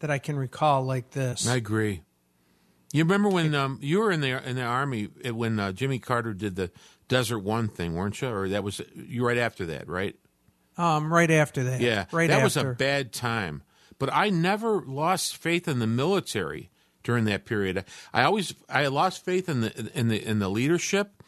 that 0.00 0.10
i 0.10 0.18
can 0.18 0.36
recall 0.36 0.82
like 0.84 1.10
this 1.10 1.46
I 1.48 1.56
agree. 1.56 2.02
You 2.90 3.04
remember 3.04 3.28
when 3.28 3.54
um, 3.54 3.78
you 3.82 3.98
were 4.00 4.10
in 4.10 4.22
the 4.22 4.42
in 4.48 4.56
the 4.56 4.62
army 4.62 5.08
uh, 5.26 5.34
when 5.34 5.60
uh, 5.60 5.72
Jimmy 5.72 5.98
Carter 5.98 6.32
did 6.32 6.56
the 6.56 6.70
Desert 7.06 7.40
One 7.40 7.68
thing, 7.68 7.94
weren't 7.94 8.18
you? 8.22 8.28
Or 8.28 8.48
that 8.48 8.64
was 8.64 8.80
you 8.94 9.26
right 9.26 9.36
after 9.36 9.66
that, 9.66 9.88
right? 9.88 10.16
Um, 10.78 11.12
right 11.12 11.30
after 11.30 11.64
that 11.64 11.80
Yeah, 11.80 12.06
right 12.12 12.28
that 12.28 12.42
after 12.42 12.44
was 12.44 12.56
a 12.56 12.64
bad 12.74 13.12
time. 13.12 13.62
But 13.98 14.12
I 14.12 14.30
never 14.30 14.80
lost 14.80 15.36
faith 15.36 15.66
in 15.66 15.80
the 15.80 15.86
military 15.86 16.70
during 17.02 17.24
that 17.24 17.44
period. 17.44 17.84
I 18.14 18.22
always 18.22 18.54
I 18.68 18.86
lost 18.86 19.24
faith 19.24 19.48
in 19.48 19.62
the 19.62 19.90
in 19.94 20.08
the 20.08 20.24
in 20.24 20.38
the 20.38 20.48
leadership 20.48 21.22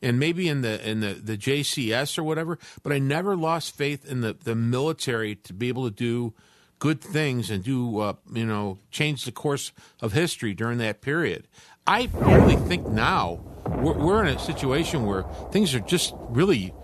and 0.00 0.18
maybe 0.18 0.48
in 0.48 0.62
the 0.62 0.88
in 0.88 1.00
the, 1.00 1.14
the 1.14 1.36
JCS 1.36 2.18
or 2.18 2.24
whatever, 2.24 2.58
but 2.82 2.92
I 2.92 2.98
never 2.98 3.36
lost 3.36 3.76
faith 3.76 4.04
in 4.04 4.20
the, 4.20 4.34
the 4.34 4.54
military 4.54 5.36
to 5.36 5.52
be 5.52 5.68
able 5.68 5.84
to 5.88 5.94
do 5.94 6.34
good 6.78 7.00
things 7.00 7.48
and 7.50 7.62
do 7.62 8.00
uh, 8.00 8.14
you 8.32 8.44
know 8.44 8.78
change 8.90 9.24
the 9.24 9.32
course 9.32 9.72
of 10.00 10.12
history 10.12 10.52
during 10.54 10.78
that 10.78 11.00
period. 11.00 11.46
I 11.86 12.08
really 12.12 12.56
think 12.56 12.88
now 12.88 13.40
we're, 13.66 13.94
we're 13.94 14.24
in 14.24 14.36
a 14.36 14.38
situation 14.38 15.06
where 15.06 15.22
things 15.52 15.74
are 15.74 15.80
just 15.80 16.14
really 16.28 16.74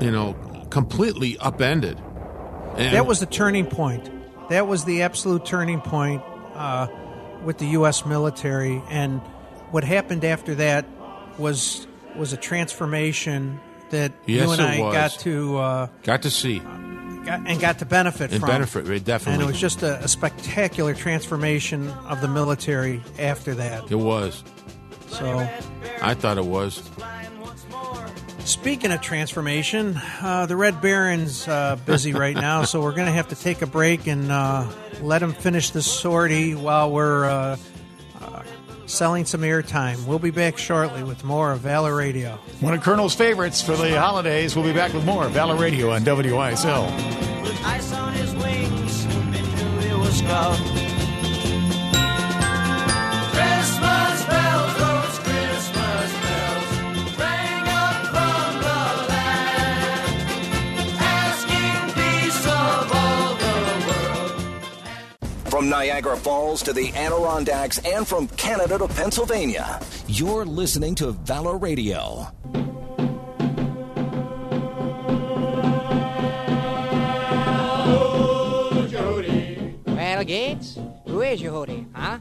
you 0.00 0.10
know 0.10 0.34
completely 0.70 1.38
upended. 1.38 1.98
And 2.76 2.94
that 2.94 3.06
was 3.06 3.20
the 3.20 3.26
turning 3.26 3.66
point. 3.66 4.10
That 4.50 4.66
was 4.66 4.84
the 4.84 5.02
absolute 5.02 5.44
turning 5.44 5.80
point 5.80 6.22
uh, 6.54 6.86
with 7.44 7.58
the 7.58 7.66
U.S. 7.68 8.06
military, 8.06 8.82
and 8.88 9.20
what 9.70 9.84
happened 9.84 10.24
after 10.24 10.54
that 10.56 10.86
was 11.38 11.86
was 12.16 12.32
a 12.32 12.36
transformation 12.36 13.60
that 13.90 14.12
Yes, 14.26 14.46
you 14.46 14.52
and 14.52 14.62
I 14.62 14.80
was. 14.80 14.94
got 14.94 15.10
to 15.20 15.58
uh, 15.58 15.86
got 16.02 16.22
to 16.22 16.30
see 16.30 16.58
got, 16.60 17.46
and 17.46 17.60
got 17.60 17.78
to 17.80 17.84
benefit 17.86 18.30
and 18.32 18.40
from. 18.40 18.48
benefit 18.48 19.04
definitely. 19.04 19.34
And 19.34 19.42
it 19.42 19.46
was 19.46 19.60
just 19.60 19.82
a, 19.82 20.02
a 20.02 20.08
spectacular 20.08 20.94
transformation 20.94 21.88
of 22.08 22.20
the 22.20 22.28
military 22.28 23.02
after 23.18 23.54
that. 23.54 23.90
it 23.90 23.96
was. 23.96 24.42
So, 25.08 25.38
I 26.02 26.14
thought 26.14 26.36
it 26.38 26.44
was. 26.44 26.82
Speaking 28.44 28.92
of 28.92 29.00
transformation, 29.00 30.00
uh, 30.22 30.46
the 30.46 30.56
Red 30.56 30.80
Baron's 30.80 31.46
uh, 31.46 31.76
busy 31.84 32.14
right 32.14 32.34
now, 32.34 32.64
so 32.64 32.80
we're 32.80 32.94
going 32.94 33.06
to 33.06 33.12
have 33.12 33.28
to 33.28 33.34
take 33.34 33.62
a 33.62 33.66
break 33.66 34.06
and 34.06 34.30
uh, 34.32 34.66
let 35.02 35.22
him 35.22 35.32
finish 35.32 35.70
the 35.70 35.82
sortie 35.82 36.54
while 36.54 36.90
we're 36.90 37.26
uh, 37.26 37.56
uh, 38.20 38.42
selling 38.86 39.26
some 39.26 39.42
airtime. 39.42 40.06
We'll 40.06 40.18
be 40.18 40.30
back 40.30 40.56
shortly 40.56 41.02
with 41.02 41.24
more 41.24 41.52
of 41.52 41.60
Valor 41.60 41.94
Radio. 41.94 42.38
One 42.60 42.72
of 42.74 42.82
Colonel's 42.82 43.14
favorites 43.14 43.60
for 43.60 43.76
the 43.76 43.98
holidays. 43.98 44.56
We'll 44.56 44.64
be 44.64 44.72
back 44.72 44.94
with 44.94 45.04
more 45.04 45.26
Valor 45.28 45.56
Radio 45.56 45.90
on 45.90 46.02
WYSL. 46.04 46.88
From 65.68 65.80
Niagara 65.80 66.16
Falls 66.16 66.62
to 66.62 66.72
the 66.72 66.90
Adirondacks 66.94 67.76
and 67.84 68.08
from 68.08 68.26
Canada 68.26 68.78
to 68.78 68.88
Pennsylvania, 68.88 69.78
you're 70.06 70.46
listening 70.46 70.94
to 70.94 71.10
Valor 71.12 71.58
Radio. 71.58 72.26
Well, 79.84 80.24
Gates, 80.24 80.78
who 81.06 81.20
is 81.20 81.42
your 81.42 81.52
hoodie, 81.52 81.86
huh? 81.92 82.20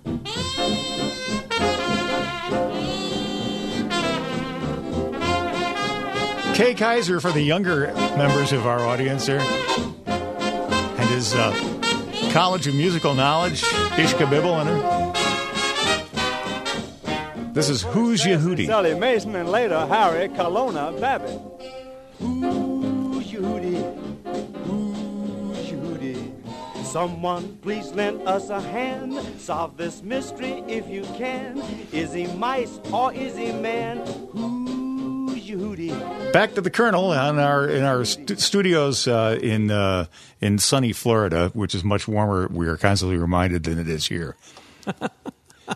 Kay 6.53 6.75
Kyser 6.75 7.21
for 7.21 7.31
the 7.31 7.41
younger 7.41 7.93
members 8.17 8.51
of 8.51 8.67
our 8.67 8.81
audience 8.81 9.25
here. 9.25 9.39
And 9.39 11.09
his 11.09 11.33
uh, 11.33 11.76
College 12.37 12.67
of 12.67 12.75
Musical 12.75 13.15
Knowledge, 13.15 13.63
Ish 13.97 14.13
Kabibble 14.13 14.61
in 14.61 14.67
her. 14.67 14.79
This 17.51 17.67
is 17.67 17.81
Who's 17.81 18.21
Yehudi? 18.23 18.67
Sally 18.67 18.93
Mason 18.93 19.35
and 19.35 19.49
later 19.49 19.87
Harry 19.87 20.29
Colonna 20.29 20.91
Babbitt. 21.01 21.41
Who's 22.19 23.25
Yehudi? 23.31 23.81
Who's 24.67 25.57
Yehudi? 25.71 26.31
Someone 26.85 27.57
please 27.63 27.91
lend 27.93 28.21
us 28.27 28.51
a 28.51 28.61
hand. 28.61 29.17
Solve 29.41 29.75
this 29.75 30.03
mystery 30.03 30.63
if 30.67 30.87
you 30.87 31.05
can. 31.17 31.57
Is 31.91 32.13
he 32.13 32.27
mice 32.27 32.79
or 32.93 33.11
is 33.13 33.35
he 33.35 33.51
man? 33.51 33.97
Who's 34.31 34.69
Yehudi? 34.69 34.76
Back 36.31 36.53
to 36.55 36.61
the 36.61 36.69
Colonel 36.69 37.11
on 37.11 37.39
our 37.39 37.67
in 37.67 37.83
our 37.83 38.05
stu- 38.05 38.35
studios 38.35 39.07
uh, 39.07 39.37
in 39.41 39.71
uh, 39.71 40.05
in 40.39 40.59
sunny 40.59 40.93
Florida, 40.93 41.49
which 41.53 41.73
is 41.73 41.83
much 41.83 42.07
warmer. 42.07 42.47
We 42.47 42.67
are 42.67 42.77
constantly 42.77 43.17
reminded 43.17 43.63
than 43.63 43.79
it 43.79 43.89
is 43.89 44.07
here. 44.07 44.35
you 45.01 45.09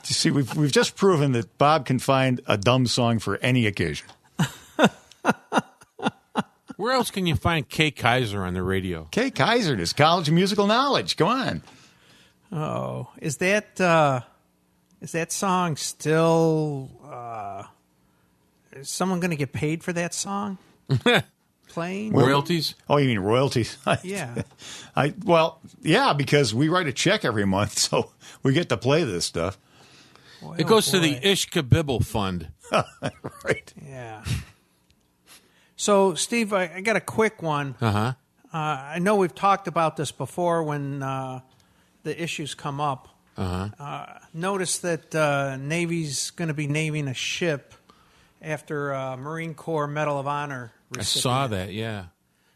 see, 0.04 0.32
we've 0.32 0.56
we've 0.56 0.72
just 0.72 0.96
proven 0.96 1.32
that 1.34 1.58
Bob 1.58 1.86
can 1.86 2.00
find 2.00 2.41
a 2.48 2.58
dumb 2.58 2.88
song 2.88 3.20
for 3.20 3.38
any 3.38 3.65
occasion. 3.65 4.08
Where 6.78 6.94
else 6.94 7.12
can 7.12 7.28
you 7.28 7.36
find 7.36 7.67
Kay 7.67 7.91
Kyser 7.91 8.39
on 8.39 8.54
the 8.54 8.63
radio? 8.63 9.08
Kay 9.12 9.30
Kyser, 9.30 9.80
is 9.80 9.94
College 9.94 10.28
of 10.30 10.34
Musical 10.34 10.65
Knowledge. 10.67 11.15
Come 11.15 11.28
on. 11.28 11.62
Oh, 12.52 13.10
is 13.22 13.38
that 13.38 13.80
uh, 13.80 14.22
is 15.00 15.12
that 15.13 15.32
song 15.32 15.76
still? 15.76 16.89
Is 18.82 18.89
someone 18.89 19.20
going 19.20 19.32
to 19.32 19.38
get 19.38 19.54
paid 19.54 19.84
for 19.84 19.94
that 19.94 20.13
song? 20.13 20.58
Playing 21.67 22.13
Royalties? 22.13 22.76
Oh, 22.89 22.98
you 22.98 23.08
mean 23.08 23.20
royalties? 23.20 23.78
Yeah. 24.04 24.41
I 24.96 25.13
well, 25.24 25.60
yeah, 25.82 26.13
because 26.13 26.54
we 26.54 26.67
write 26.67 26.88
a 26.88 26.91
check 26.91 27.24
every 27.24 27.46
month, 27.46 27.78
so 27.78 28.12
we 28.44 28.54
get 28.54 28.70
to 28.70 28.78
play 28.78 29.04
this 29.04 29.26
stuff. 29.26 29.58
It 30.58 30.65
goes 30.65 30.88
to 30.88 31.00
the 31.00 31.20
Ish 31.26 31.50
Kabibble 31.50 32.04
Fund. 32.04 32.48
right. 33.46 33.74
Yeah. 33.88 34.24
So, 35.76 36.15
Steve, 36.15 36.52
I, 36.52 36.72
I 36.76 36.82
got 36.82 36.96
a 36.96 37.02
quick 37.02 37.41
one. 37.44 37.76
Uh-huh. 37.80 38.13
Uh, 38.54 38.58
I 38.58 39.00
know 39.00 39.15
we've 39.15 39.34
talked 39.36 39.67
about 39.67 39.96
this 39.98 40.12
before 40.12 40.63
when 40.63 41.04
uh, 41.04 41.41
the 42.04 42.22
issues 42.22 42.56
come 42.56 42.82
up. 42.82 43.08
Uh-huh. 43.38 43.70
Uh, 43.80 44.20
notice 44.34 44.80
that 44.80 45.13
uh, 45.15 45.58
Navy's 45.58 46.32
going 46.32 46.48
to 46.50 46.54
be 46.54 46.67
naming 46.67 47.08
a 47.08 47.13
ship 47.13 47.74
after 48.41 48.93
uh, 48.93 49.17
Marine 49.17 49.54
Corps 49.54 49.88
Medal 49.88 50.19
of 50.19 50.27
Honor. 50.27 50.71
I 50.97 51.04
saw 51.04 51.47
that, 51.47 51.71
yeah. 51.73 52.06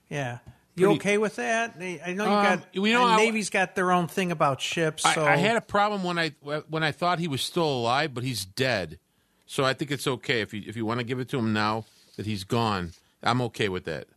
Yeah. 0.09 0.39
You 0.75 0.87
Pretty- 0.87 0.99
okay 0.99 1.17
with 1.17 1.37
that? 1.37 1.75
I 1.79 2.13
know 2.13 2.25
you 2.25 2.31
Um, 2.31 2.43
got. 2.59 2.75
you 2.75 2.93
know, 2.93 3.03
and 3.05 3.13
I- 3.13 3.17
Navy's 3.17 3.49
got 3.49 3.75
their 3.75 3.91
own 3.91 4.07
thing 4.07 4.31
about 4.31 4.59
ships. 4.61 5.03
So 5.03 5.23
I, 5.23 5.33
I 5.33 5.35
had 5.37 5.55
a 5.55 5.61
problem 5.61 6.03
when 6.03 6.19
I 6.19 6.29
when 6.69 6.83
I 6.83 6.91
thought 6.91 7.19
he 7.19 7.29
was 7.29 7.41
still 7.41 7.63
alive, 7.67 8.13
but 8.13 8.23
he's 8.25 8.43
dead. 8.43 8.99
So 9.45 9.63
I 9.63 9.73
think 9.73 9.91
it's 9.91 10.05
okay 10.05 10.41
if 10.41 10.53
you 10.53 10.63
if 10.67 10.75
you 10.75 10.85
want 10.85 10.99
to 10.99 11.05
give 11.05 11.19
it 11.19 11.29
to 11.29 11.37
him 11.37 11.53
now 11.53 11.85
that 12.17 12.25
he's 12.25 12.43
gone. 12.43 12.91
I'm 13.23 13.41
okay 13.43 13.69
with 13.69 13.85
that. 13.85 14.07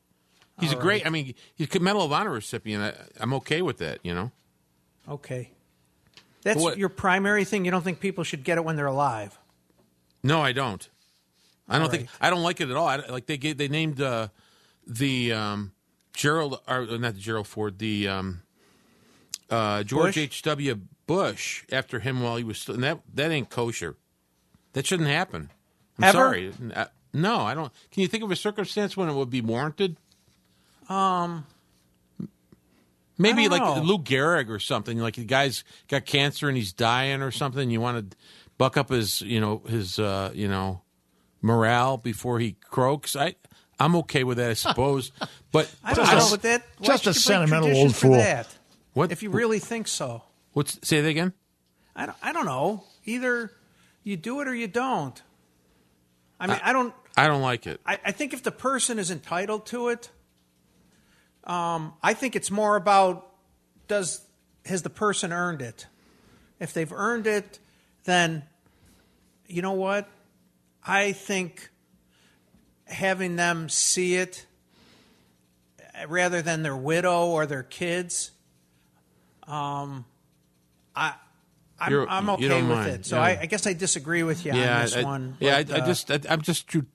He's 0.59 0.73
a 0.73 0.77
great. 0.77 1.07
I 1.07 1.11
mean, 1.11 1.35
he's 1.55 1.73
a 1.77 1.79
Medal 1.79 2.03
of 2.03 2.13
Honor 2.13 2.33
recipient. 2.33 2.83
I, 2.83 2.93
I'm 3.23 3.33
okay 3.35 3.63
with 3.63 3.79
that. 3.79 4.01
You 4.03 4.15
know. 4.15 4.33
okay. 5.09 5.53
That's 6.43 6.61
What- 6.61 6.77
your 6.79 6.89
primary 6.89 7.45
thing. 7.45 7.65
You 7.65 7.71
don't 7.71 7.83
think 7.85 8.01
people 8.01 8.25
should 8.25 8.43
get 8.43 8.59
it 8.59 8.65
when 8.65 8.75
they're 8.75 8.87
alive? 8.87 9.39
No, 10.25 10.41
I 10.41 10.51
don't. 10.53 10.89
I 11.69 11.79
don't 11.79 11.91
think 11.91 12.09
I 12.21 12.31
don't 12.31 12.43
like 12.43 12.61
it 12.61 12.71
at 12.71 12.77
all. 12.77 12.89
I, 12.89 12.97
like 12.97 13.27
they 13.27 13.37
gave, 13.37 13.59
they 13.59 13.69
named 13.69 14.01
uh, 14.01 14.29
the 14.87 15.33
um, 15.33 15.73
Gerald 16.15 16.61
or 16.67 16.87
not 16.87 17.15
the 17.15 17.21
Gerald 17.21 17.47
Ford 17.47 17.79
the 17.79 18.09
um, 18.09 18.43
uh, 19.51 19.83
George 19.83 20.17
H 20.17 20.43
W 20.43 20.81
Bush 21.07 21.65
after 21.71 22.01
him 22.01 22.23
while 22.23 22.37
he 22.37 22.45
was 22.45 22.59
still. 22.59 22.75
And 22.75 22.85
that 22.85 23.01
that 23.15 23.31
ain't 23.31 23.51
kosher. 23.51 23.97
That 24.73 24.87
shouldn't 24.87 25.09
happen. 25.09 25.51
I'm 25.99 26.05
Ever? 26.05 26.13
sorry. 26.19 26.53
Uh, 26.75 26.87
No, 27.13 27.41
I 27.41 27.55
don't. 27.55 27.73
Can 27.91 28.03
you 28.03 28.09
think 28.09 28.23
of 28.23 28.31
a 28.31 28.37
circumstance 28.37 28.97
when 28.97 29.09
it 29.09 29.15
would 29.15 29.31
be 29.31 29.41
warranted? 29.41 29.97
Um, 30.89 31.47
Maybe 33.17 33.49
like 33.49 33.63
know. 33.63 33.83
Lou 33.83 33.99
Gehrig 33.99 34.49
or 34.49 34.59
something. 34.61 34.99
Like 34.99 35.17
the 35.17 35.25
guy's 35.25 35.65
got 35.89 36.07
cancer 36.07 36.49
and 36.49 36.57
he's 36.57 36.73
dying 36.73 37.21
or 37.21 37.31
something. 37.31 37.69
You 37.71 37.81
want 37.81 38.11
to 38.11 38.17
buck 38.59 38.77
up 38.77 38.91
his, 38.91 39.23
you 39.23 39.41
know, 39.41 39.63
his, 39.67 39.99
uh, 39.99 40.31
you 40.35 40.47
know, 40.49 40.83
morale 41.43 41.97
before 41.97 42.39
he 42.41 42.57
croaks. 42.71 43.15
I, 43.17 43.35
I'm 43.79 43.95
okay 43.97 44.25
with 44.25 44.39
that, 44.39 44.51
I 44.51 44.55
suppose. 44.55 45.13
But 45.53 45.73
I 45.85 45.95
don't 45.95 46.07
Just 46.07 46.13
a- 46.13 46.19
know, 46.19 46.31
but 46.31 46.43
that 46.43 46.63
why 46.79 46.87
just 46.87 47.05
should 47.05 47.11
a 47.11 47.11
you 47.11 47.15
break 47.15 47.23
sentimental 47.23 47.63
tradition 47.69 47.87
old 47.87 47.95
for 47.95 48.01
fool. 48.01 48.13
That? 48.13 48.59
What- 48.95 49.13
if 49.13 49.23
you 49.23 49.31
really 49.31 49.59
think 49.59 49.89
so? 49.89 50.23
what's 50.53 50.79
say 50.87 51.01
that 51.01 51.09
again? 51.09 51.33
I 51.95 52.07
don't, 52.07 52.19
I 52.23 52.33
don't 52.33 52.47
know. 52.47 52.85
Either 53.05 53.53
you 54.05 54.17
do 54.17 54.41
it 54.41 54.49
or 54.49 54.55
you 54.55 54.67
don't. 54.69 55.21
I 56.41 56.47
mean, 56.47 56.61
I 56.63 56.73
don't. 56.73 56.95
I 57.17 57.27
don't 57.27 57.43
like 57.43 57.67
it. 57.67 57.81
I, 57.85 57.99
I 58.05 58.13
think 58.13 58.33
if 58.33 58.43
the 58.45 58.53
person 58.53 58.99
is 59.01 59.11
entitled 59.11 59.67
to 59.67 59.89
it, 59.89 60.11
um, 61.45 61.95
I 62.03 62.15
think 62.15 62.37
it's 62.37 62.51
more 62.51 62.77
about 62.77 63.29
does 63.89 64.21
has 64.67 64.83
the 64.83 64.91
person 64.91 65.33
earned 65.33 65.63
it? 65.63 65.87
If 66.61 66.73
they've 66.75 66.93
earned 66.93 67.27
it, 67.27 67.59
then 68.05 68.45
you 69.47 69.63
know 69.63 69.73
what? 69.73 70.09
I 70.89 71.13
think 71.13 71.71
having 72.87 73.37
them 73.37 73.69
see 73.69 74.15
it 74.15 74.47
rather 76.09 76.41
than 76.43 76.63
their 76.63 76.77
widow 76.77 77.27
or 77.27 77.47
their 77.47 77.63
kids, 77.63 78.31
um, 79.47 80.07
I 80.97 81.15
I'm, 81.81 82.09
I'm 82.09 82.31
okay 82.31 82.63
with 82.63 82.71
mind. 82.71 82.91
it. 82.91 83.07
So 83.07 83.17
Yeah. 83.17 83.23
I, 83.23 83.39
I 83.43 83.47
guess 83.47 83.67
I 83.67 83.73
disagree 83.73 84.23
with 84.23 84.45
you 84.45 84.53
on 84.53 84.59
this 84.59 84.97
I, 84.97 85.03
one. 85.05 85.37
Yeah, 85.41 85.63
but, 85.63 85.75
I, 85.75 85.79
I 85.79 85.81
uh, 85.83 85.87
just 85.87 86.11
I, 86.11 86.21
I'm 86.29 86.43
just 86.43 86.69
too 86.69 86.87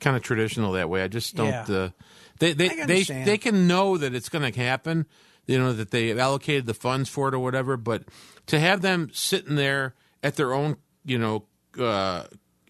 kind 0.00 0.16
of 0.16 0.22
traditional 0.22 0.72
that 0.72 0.90
way. 0.90 1.02
I 1.02 1.08
just 1.08 1.36
don't. 1.36 1.48
Yeah. 1.48 1.64
Uh, 1.68 1.90
they 2.38 2.52
they 2.52 2.82
I 2.82 2.86
they 2.86 3.02
they 3.02 3.38
can 3.38 3.66
know 3.66 3.96
that 3.96 4.14
it's 4.14 4.28
going 4.28 4.50
to 4.50 4.60
happen. 4.60 5.06
You 5.46 5.58
know 5.58 5.72
that 5.72 5.90
they 5.90 6.18
allocated 6.18 6.66
the 6.66 6.74
funds 6.74 7.08
for 7.08 7.28
it 7.28 7.34
or 7.34 7.38
whatever. 7.38 7.76
But 7.76 8.04
to 8.46 8.58
have 8.58 8.82
them 8.82 9.10
sitting 9.12 9.56
there 9.56 9.94
at 10.22 10.36
their 10.36 10.52
own 10.52 10.76
you 11.04 11.18
know 11.18 11.44
uh, 11.78 12.24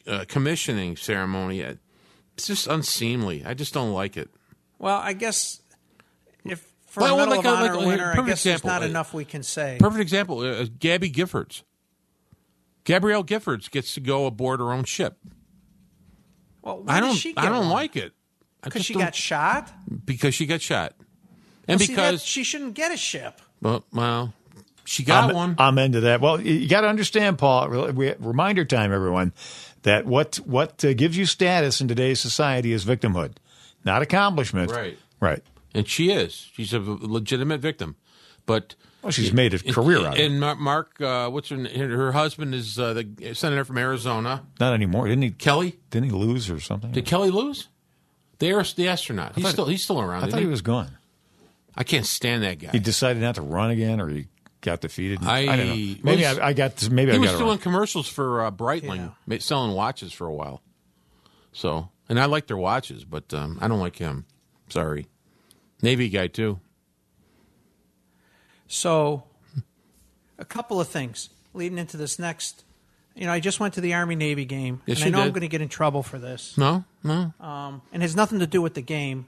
uh, 0.07 0.25
commissioning 0.29 0.97
ceremony, 0.97 1.65
uh, 1.65 1.75
it's 2.35 2.47
just 2.47 2.67
unseemly. 2.67 3.45
I 3.45 3.55
just 3.55 3.73
don't 3.75 3.93
like 3.93 4.17
it. 4.17 4.31
Well, 4.79 4.99
I 4.99 5.13
guess 5.15 5.61
if 6.45 6.67
for 6.87 7.01
Well, 7.01 7.15
a 7.15 7.19
Medal 7.19 7.37
like 7.37 7.39
of 7.41 7.45
a- 7.47 7.49
Honor 7.57 7.75
like 7.77 7.85
a- 7.85 7.89
winner, 7.89 8.11
I 8.11 8.15
perfect 8.15 8.27
guess 8.29 8.43
there's 8.43 8.65
not 8.65 8.83
Uh, 8.83 8.87
enough 8.87 9.15
we 9.15 9.25
can 9.25 9.43
say. 9.43 9.77
Perfect 9.81 10.01
example: 10.03 10.41
uh, 10.41 10.67
Gabby 10.79 11.11
Giffords. 11.11 11.63
Gabrielle 12.85 13.25
Giffords 13.25 13.71
gets 13.71 13.95
to 13.95 14.01
go 14.01 14.27
aboard 14.27 14.61
her 14.61 14.73
own 14.73 14.85
ship. 14.85 15.19
Well, 16.63 16.83
why 16.83 16.97
I 16.97 17.01
don't. 17.01 17.15
she 17.15 17.35
I 17.37 17.47
don't 17.49 17.59
one? 17.67 17.69
like 17.71 17.97
it. 17.97 18.13
Because 18.63 18.85
she 18.85 18.95
got 18.95 19.15
shot. 19.15 19.73
because 20.05 20.35
she 20.35 20.47
got 20.47 20.61
shot, 20.61 20.95
and 21.69 21.79
Well, 21.81 21.87
see, 21.87 21.95
that- 21.95 22.11
because 22.11 22.25
she 22.25 22.43
shouldn't 22.45 22.75
get 22.75 22.93
a 22.93 22.97
ship. 22.97 23.41
well, 23.63 23.85
well, 23.93 24.35
she 24.85 25.05
got 25.05 25.31
I'm, 25.31 25.37
one. 25.37 25.55
I'm 25.59 25.79
into 25.79 26.01
that. 26.01 26.21
Well, 26.21 26.41
you- 26.41 26.55
you 26.55 26.69
got 26.69 26.81
to 26.81 26.89
understand, 26.89 27.39
Paul. 27.39 27.69
re- 27.69 27.91
re- 27.93 28.15
Reminder 28.19 28.65
time, 28.65 28.93
everyone, 28.93 29.33
that 29.87 30.05
what 30.05 30.37
what 30.45 30.85
uh, 30.85 30.93
gives 30.95 31.17
you 31.17 31.25
status 31.27 31.81
in 31.81 31.87
today's 31.89 32.19
society 32.21 32.73
is 32.73 32.85
victimhood, 32.85 33.33
not 33.85 34.03
accomplishment. 34.03 34.71
Right. 34.71 34.99
Right. 35.21 35.43
and 35.75 35.89
she 35.89 36.11
is. 36.11 36.51
She's 36.53 36.75
a 36.75 36.81
legitimate 36.81 37.61
victim, 37.61 37.95
but 38.45 38.75
Well, 39.01 39.13
she's 39.13 39.33
made 39.33 39.55
a 39.55 39.59
career 39.61 39.99
out 40.01 40.15
of 40.15 40.19
it. 40.21 40.27
And 40.27 40.41
Mark, 40.61 41.01
uh, 41.01 41.31
what's 41.31 41.49
her? 41.51 41.57
Her 41.57 42.13
husband 42.13 42.55
is 42.55 42.79
uh, 42.79 42.93
the 42.95 43.33
senator 43.35 43.65
from 43.65 43.79
Arizona. 43.79 44.43
Not 44.61 44.75
anymore. 44.75 45.07
Didn't 45.07 45.23
he? 45.23 45.31
Kelly. 45.31 45.79
Didn't 45.91 46.11
he 46.11 46.13
lose 46.13 46.51
or 46.51 46.61
something? 46.61 46.91
Did 46.91 47.07
Kelly 47.07 47.31
lose? 47.31 47.69
The, 48.41 48.49
aer- 48.49 48.65
the 48.65 48.89
astronaut. 48.89 49.35
He's 49.37 49.45
thought- 49.45 49.53
still 49.53 49.67
he's 49.67 49.85
still 49.85 50.01
around. 50.01 50.25
I 50.25 50.29
thought 50.31 50.41
he 50.41 50.47
was 50.47 50.63
gone. 50.63 50.99
I 51.77 51.85
can't 51.85 52.07
stand 52.07 52.43
that 52.43 52.59
guy. 52.59 52.71
He 52.73 52.79
decided 52.81 53.23
not 53.23 53.37
to 53.37 53.43
run 53.43 53.71
again, 53.71 54.01
or 54.01 54.09
he 54.09 54.27
got 54.61 54.81
defeated. 54.81 55.25
I- 55.25 55.47
don't 55.47 55.59
know. 55.59 55.65
Maybe 56.03 56.17
he's- 56.19 56.39
I, 56.39 56.49
I 56.49 56.53
got. 56.53 56.91
Maybe 56.91 57.13
he 57.13 57.17
I 57.17 57.21
was 57.21 57.31
got 57.31 57.35
it 57.37 57.39
doing 57.39 57.49
wrong. 57.51 57.59
commercials 57.59 58.09
for 58.09 58.45
uh, 58.45 58.51
Breitling, 58.51 59.13
ma- 59.27 59.39
selling 59.39 59.73
watches 59.75 60.13
for 60.13 60.27
a 60.27 60.33
while. 60.35 60.63
So, 61.53 61.89
and 62.09 62.21
I 62.21 62.27
like 62.27 62.47
their 62.49 62.57
watches, 62.57 63.05
but 63.05 63.33
um, 63.33 63.59
I 63.61 63.69
don't 63.69 63.81
like 63.81 63.97
him. 63.97 64.27
Sorry, 64.69 65.07
Navy 65.83 66.09
guy 66.09 66.27
too. 66.27 66.61
So, 68.69 69.25
a 70.39 70.45
couple 70.45 70.81
of 70.81 70.89
things 70.89 71.31
leading 71.55 71.79
into 71.79 71.97
this 71.97 72.19
next. 72.19 72.65
You 73.15 73.25
know, 73.27 73.33
I 73.33 73.41
just 73.41 73.61
went 73.61 73.75
to 73.75 73.81
the 73.81 73.95
Army 73.95 74.15
Navy 74.15 74.45
game, 74.45 74.83
Yes, 74.85 74.99
and 74.99 75.05
I 75.05 75.07
you 75.07 75.13
know 75.13 75.21
I'm 75.23 75.31
going 75.31 75.41
to 75.43 75.49
get 75.49 75.63
in 75.63 75.69
trouble 75.69 76.03
for 76.03 76.19
this. 76.19 76.59
No, 76.59 76.85
no. 77.03 77.33
Um, 77.41 77.81
and 77.93 78.03
it 78.03 78.05
has 78.05 78.15
nothing 78.17 78.41
to 78.41 78.47
do 78.47 78.61
with 78.61 78.75
the 78.75 78.83
game. 78.83 79.27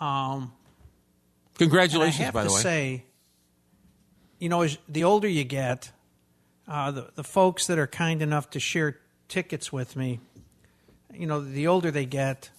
Um, 0.00 0.52
Congratulations, 1.58 2.16
and 2.16 2.22
I 2.22 2.24
have 2.26 2.34
by 2.34 2.42
to 2.44 2.48
the 2.48 2.54
way. 2.54 2.60
say, 2.60 3.04
you 4.40 4.48
know, 4.48 4.62
as 4.62 4.76
the 4.88 5.04
older 5.04 5.28
you 5.28 5.44
get, 5.44 5.92
uh, 6.66 6.90
the 6.90 7.10
the 7.14 7.22
folks 7.24 7.66
that 7.68 7.78
are 7.78 7.86
kind 7.86 8.20
enough 8.22 8.50
to 8.50 8.58
share 8.60 8.98
tickets 9.28 9.72
with 9.72 9.94
me, 9.94 10.18
you 11.14 11.26
know, 11.26 11.40
the 11.40 11.66
older 11.68 11.90
they 11.92 12.06
get, 12.06 12.50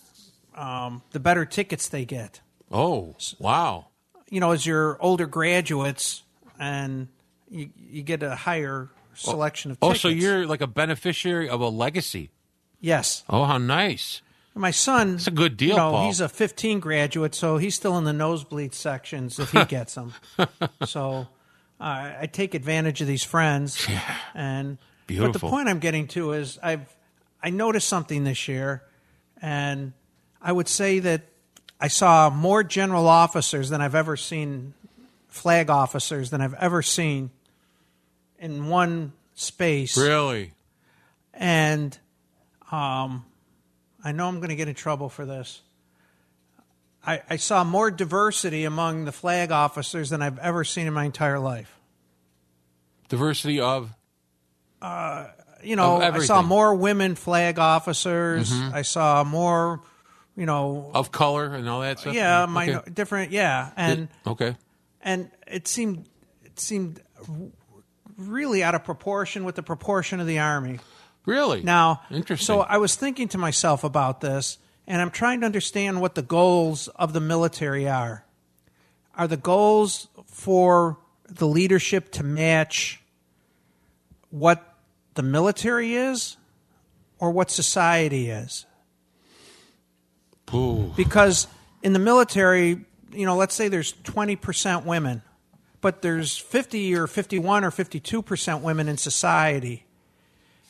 um, 0.55 1.01
the 1.11 1.19
better 1.19 1.43
tickets 1.45 1.89
they 1.89 2.05
get. 2.05 2.39
oh, 2.71 3.15
wow. 3.39 3.87
You 4.29 4.39
know, 4.39 4.51
as 4.51 4.65
you're 4.65 4.97
older 5.01 5.25
graduates, 5.27 6.23
and 6.57 7.09
you 7.49 7.69
you 7.75 8.01
get 8.01 8.23
a 8.23 8.35
higher 8.35 8.89
selection 9.13 9.71
of 9.71 9.79
tickets. 9.81 10.05
Oh, 10.05 10.07
so 10.07 10.07
you're 10.07 10.45
like 10.45 10.61
a 10.61 10.67
beneficiary 10.67 11.49
of 11.49 11.59
a 11.59 11.67
legacy. 11.67 12.29
yes. 12.79 13.23
Oh, 13.29 13.43
how 13.43 13.57
nice. 13.57 14.21
My 14.53 14.71
son, 14.71 15.15
It's 15.15 15.27
a 15.27 15.31
good 15.31 15.55
deal, 15.55 15.69
You 15.69 15.75
know, 15.77 15.91
Paul. 15.91 16.05
he's 16.07 16.19
a 16.19 16.27
15 16.27 16.79
graduate, 16.81 17.33
so 17.33 17.55
he's 17.57 17.73
still 17.75 17.97
in 17.97 18.03
the 18.03 18.11
nosebleed 18.13 18.73
sections 18.73 19.39
if 19.39 19.51
he 19.51 19.63
gets 19.77 19.95
them. 19.95 20.13
so 20.85 21.27
uh, 21.81 22.13
I 22.21 22.29
take 22.31 22.53
advantage 22.53 23.01
of 23.01 23.07
these 23.07 23.23
friends. 23.23 23.85
And 24.35 24.77
but 25.07 25.33
the 25.33 25.39
point 25.39 25.67
I'm 25.67 25.79
getting 25.79 26.07
to 26.09 26.31
is 26.33 26.59
I've 26.61 26.87
I 27.43 27.49
noticed 27.49 27.89
something 27.89 28.23
this 28.23 28.47
year, 28.47 28.83
and 29.41 29.93
I 30.41 30.51
would 30.51 30.67
say 30.67 30.99
that 30.99 31.23
I 31.79 31.87
saw 31.87 32.29
more 32.29 32.63
general 32.63 33.07
officers 33.07 33.69
than 33.69 33.81
I've 33.81 33.95
ever 33.95 34.15
seen, 34.15 34.73
flag 35.27 35.69
officers 35.71 36.29
than 36.29 36.39
I've 36.39 36.53
ever 36.53 36.83
seen 36.83 37.31
in 38.37 38.67
one 38.67 39.13
space 39.33 39.97
Really? 39.97 40.53
and 41.33 41.97
um, 42.71 43.25
I 44.03 44.11
know 44.11 44.27
I'm 44.27 44.37
going 44.37 44.49
to 44.49 44.55
get 44.55 44.67
in 44.67 44.75
trouble 44.75 45.09
for 45.09 45.25
this. 45.25 45.61
I, 47.05 47.21
I 47.29 47.35
saw 47.37 47.63
more 47.63 47.89
diversity 47.89 48.63
among 48.65 49.05
the 49.05 49.11
flag 49.11 49.51
officers 49.51 50.09
than 50.11 50.21
I've 50.21 50.37
ever 50.39 50.63
seen 50.63 50.85
in 50.87 50.93
my 50.93 51.05
entire 51.05 51.39
life. 51.39 51.79
Diversity 53.09 53.59
of 53.59 53.89
You 55.63 55.75
know, 55.75 56.01
I 56.01 56.19
saw 56.19 56.41
more 56.41 56.73
women 56.75 57.15
flag 57.15 57.59
officers. 57.59 58.51
Mhm. 58.51 58.73
I 58.73 58.81
saw 58.81 59.23
more, 59.23 59.81
you 60.35 60.45
know, 60.45 60.89
of 60.93 61.11
color 61.11 61.53
and 61.53 61.67
all 61.69 61.81
that 61.81 61.99
stuff. 61.99 62.13
yeah, 62.15 62.43
Okay. 62.43 62.51
minor, 62.51 62.83
different, 62.91 63.31
yeah, 63.31 63.69
and 63.75 64.07
okay. 64.25 64.55
and 65.01 65.29
it 65.47 65.67
seemed 65.67 66.07
it 66.43 66.59
seemed 66.59 67.01
really 68.17 68.63
out 68.63 68.73
of 68.75 68.83
proportion 68.83 69.43
with 69.43 69.55
the 69.55 69.63
proportion 69.63 70.19
of 70.19 70.27
the 70.27 70.39
army. 70.39 70.79
Really? 71.25 71.61
Now, 71.61 72.01
Interesting. 72.09 72.45
So 72.45 72.61
I 72.61 72.77
was 72.77 72.95
thinking 72.95 73.27
to 73.29 73.37
myself 73.37 73.83
about 73.83 74.21
this, 74.21 74.57
and 74.91 75.01
I'm 75.01 75.09
trying 75.09 75.39
to 75.39 75.45
understand 75.45 76.01
what 76.01 76.15
the 76.15 76.21
goals 76.21 76.89
of 76.89 77.13
the 77.13 77.21
military 77.21 77.87
are. 77.87 78.25
Are 79.15 79.25
the 79.25 79.37
goals 79.37 80.09
for 80.25 80.97
the 81.29 81.47
leadership 81.47 82.11
to 82.11 82.23
match 82.23 82.99
what 84.31 84.75
the 85.13 85.23
military 85.23 85.93
is 85.93 86.35
or 87.19 87.31
what 87.31 87.49
society 87.49 88.29
is? 88.29 88.65
Ooh. 90.53 90.91
Because 90.97 91.47
in 91.81 91.93
the 91.93 91.99
military, 91.99 92.83
you 93.13 93.25
know, 93.25 93.37
let's 93.37 93.55
say 93.55 93.69
there's 93.69 93.93
20% 93.93 94.83
women, 94.83 95.21
but 95.79 96.01
there's 96.01 96.37
50 96.37 96.95
or 96.95 97.07
51 97.07 97.63
or 97.63 97.71
52% 97.71 98.61
women 98.61 98.89
in 98.89 98.97
society. 98.97 99.85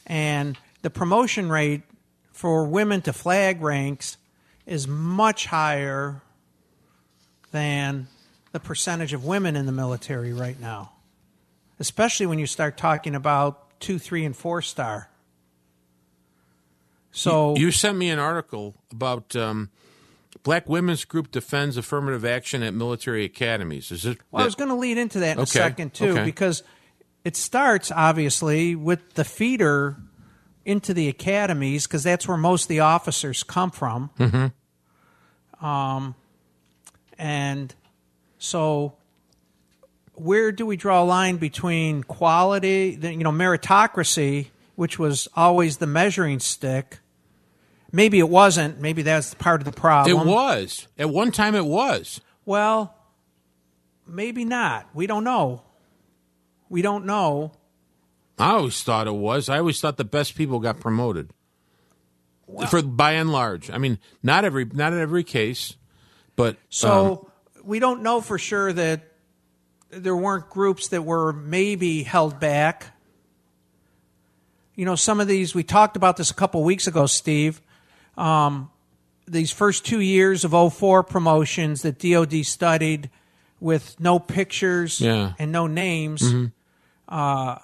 And 0.05 0.59
the 0.83 0.91
promotion 0.91 1.49
rate 1.49 1.81
for 2.41 2.65
women 2.65 3.03
to 3.03 3.13
flag 3.13 3.61
ranks 3.61 4.17
is 4.65 4.87
much 4.87 5.45
higher 5.45 6.23
than 7.51 8.07
the 8.51 8.59
percentage 8.59 9.13
of 9.13 9.23
women 9.23 9.55
in 9.55 9.67
the 9.67 9.71
military 9.71 10.33
right 10.33 10.59
now, 10.59 10.91
especially 11.79 12.25
when 12.25 12.39
you 12.39 12.47
start 12.47 12.77
talking 12.77 13.13
about 13.13 13.79
two, 13.79 13.99
three, 13.99 14.25
and 14.25 14.35
four 14.35 14.63
star. 14.63 15.07
So 17.11 17.55
you 17.55 17.69
sent 17.69 17.95
me 17.99 18.09
an 18.09 18.17
article 18.17 18.73
about 18.91 19.35
um, 19.35 19.69
Black 20.41 20.67
Women's 20.67 21.05
Group 21.05 21.29
defends 21.29 21.77
affirmative 21.77 22.25
action 22.25 22.63
at 22.63 22.73
military 22.73 23.23
academies. 23.23 23.91
Is 23.91 24.03
it? 24.03 24.17
Well, 24.31 24.41
I 24.41 24.45
was 24.45 24.55
going 24.55 24.69
to 24.69 24.75
lead 24.75 24.97
into 24.97 25.19
that 25.19 25.37
in 25.37 25.43
a 25.43 25.45
second 25.45 25.93
too, 25.93 26.13
okay. 26.13 26.25
because 26.25 26.63
it 27.23 27.35
starts 27.35 27.91
obviously 27.91 28.75
with 28.75 29.13
the 29.13 29.25
feeder 29.25 29.97
into 30.65 30.93
the 30.93 31.07
academies, 31.07 31.87
because 31.87 32.03
that's 32.03 32.27
where 32.27 32.37
most 32.37 32.63
of 32.63 32.67
the 32.69 32.79
officers 32.79 33.43
come 33.43 33.71
from. 33.71 34.09
Mhm. 34.19 34.53
Um, 35.65 36.15
and 37.17 37.73
so, 38.37 38.93
where 40.13 40.51
do 40.51 40.65
we 40.65 40.75
draw 40.75 41.01
a 41.01 41.05
line 41.05 41.37
between 41.37 42.03
quality, 42.03 42.97
you 43.01 43.17
know, 43.17 43.31
meritocracy, 43.31 44.47
which 44.75 44.97
was 44.99 45.27
always 45.35 45.77
the 45.77 45.87
measuring 45.87 46.39
stick? 46.39 46.99
Maybe 47.91 48.19
it 48.19 48.29
wasn't. 48.29 48.79
Maybe 48.79 49.01
that's 49.01 49.33
part 49.33 49.61
of 49.61 49.65
the 49.65 49.71
problem. 49.71 50.27
It 50.27 50.31
was 50.31 50.87
at 50.97 51.09
one 51.09 51.31
time. 51.31 51.55
It 51.55 51.65
was. 51.65 52.21
Well, 52.45 52.95
maybe 54.07 54.45
not. 54.45 54.87
We 54.93 55.07
don't 55.07 55.23
know. 55.23 55.63
We 56.69 56.81
don't 56.81 57.05
know. 57.05 57.51
I 58.39 58.51
always 58.53 58.81
thought 58.81 59.07
it 59.07 59.13
was. 59.15 59.49
I 59.49 59.59
always 59.59 59.79
thought 59.79 59.97
the 59.97 60.03
best 60.05 60.35
people 60.35 60.59
got 60.59 60.79
promoted. 60.79 61.31
For 62.69 62.81
by 62.81 63.13
and 63.13 63.31
large, 63.31 63.69
I 63.69 63.77
mean, 63.77 63.97
not 64.21 64.43
every 64.43 64.65
not 64.65 64.91
in 64.91 64.99
every 64.99 65.23
case, 65.23 65.75
but 66.35 66.57
So 66.69 67.29
um, 67.57 67.63
we 67.63 67.79
don't 67.79 68.01
know 68.03 68.19
for 68.19 68.37
sure 68.37 68.73
that 68.73 69.03
there 69.89 70.15
weren't 70.17 70.49
groups 70.49 70.89
that 70.89 71.03
were 71.05 71.31
maybe 71.31 72.03
held 72.03 72.39
back. 72.41 72.87
You 74.75 74.85
know, 74.85 74.95
some 74.95 75.19
of 75.19 75.27
these, 75.27 75.53
we 75.55 75.63
talked 75.63 75.95
about 75.95 76.17
this 76.17 76.29
a 76.31 76.33
couple 76.33 76.63
weeks 76.63 76.87
ago, 76.87 77.05
Steve. 77.05 77.61
Um, 78.17 78.69
these 79.27 79.51
first 79.51 79.85
two 79.85 79.99
years 80.01 80.43
of 80.43 80.51
04 80.73 81.03
promotions 81.03 81.83
that 81.83 81.99
DOD 81.99 82.45
studied 82.45 83.09
with 83.59 83.97
no 83.99 84.17
pictures 84.19 84.99
Yeah. 84.99 85.33
and 85.39 85.51
no 85.51 85.67
names. 85.67 86.21
Mhm. 86.21 86.51
Uh, 87.07 87.57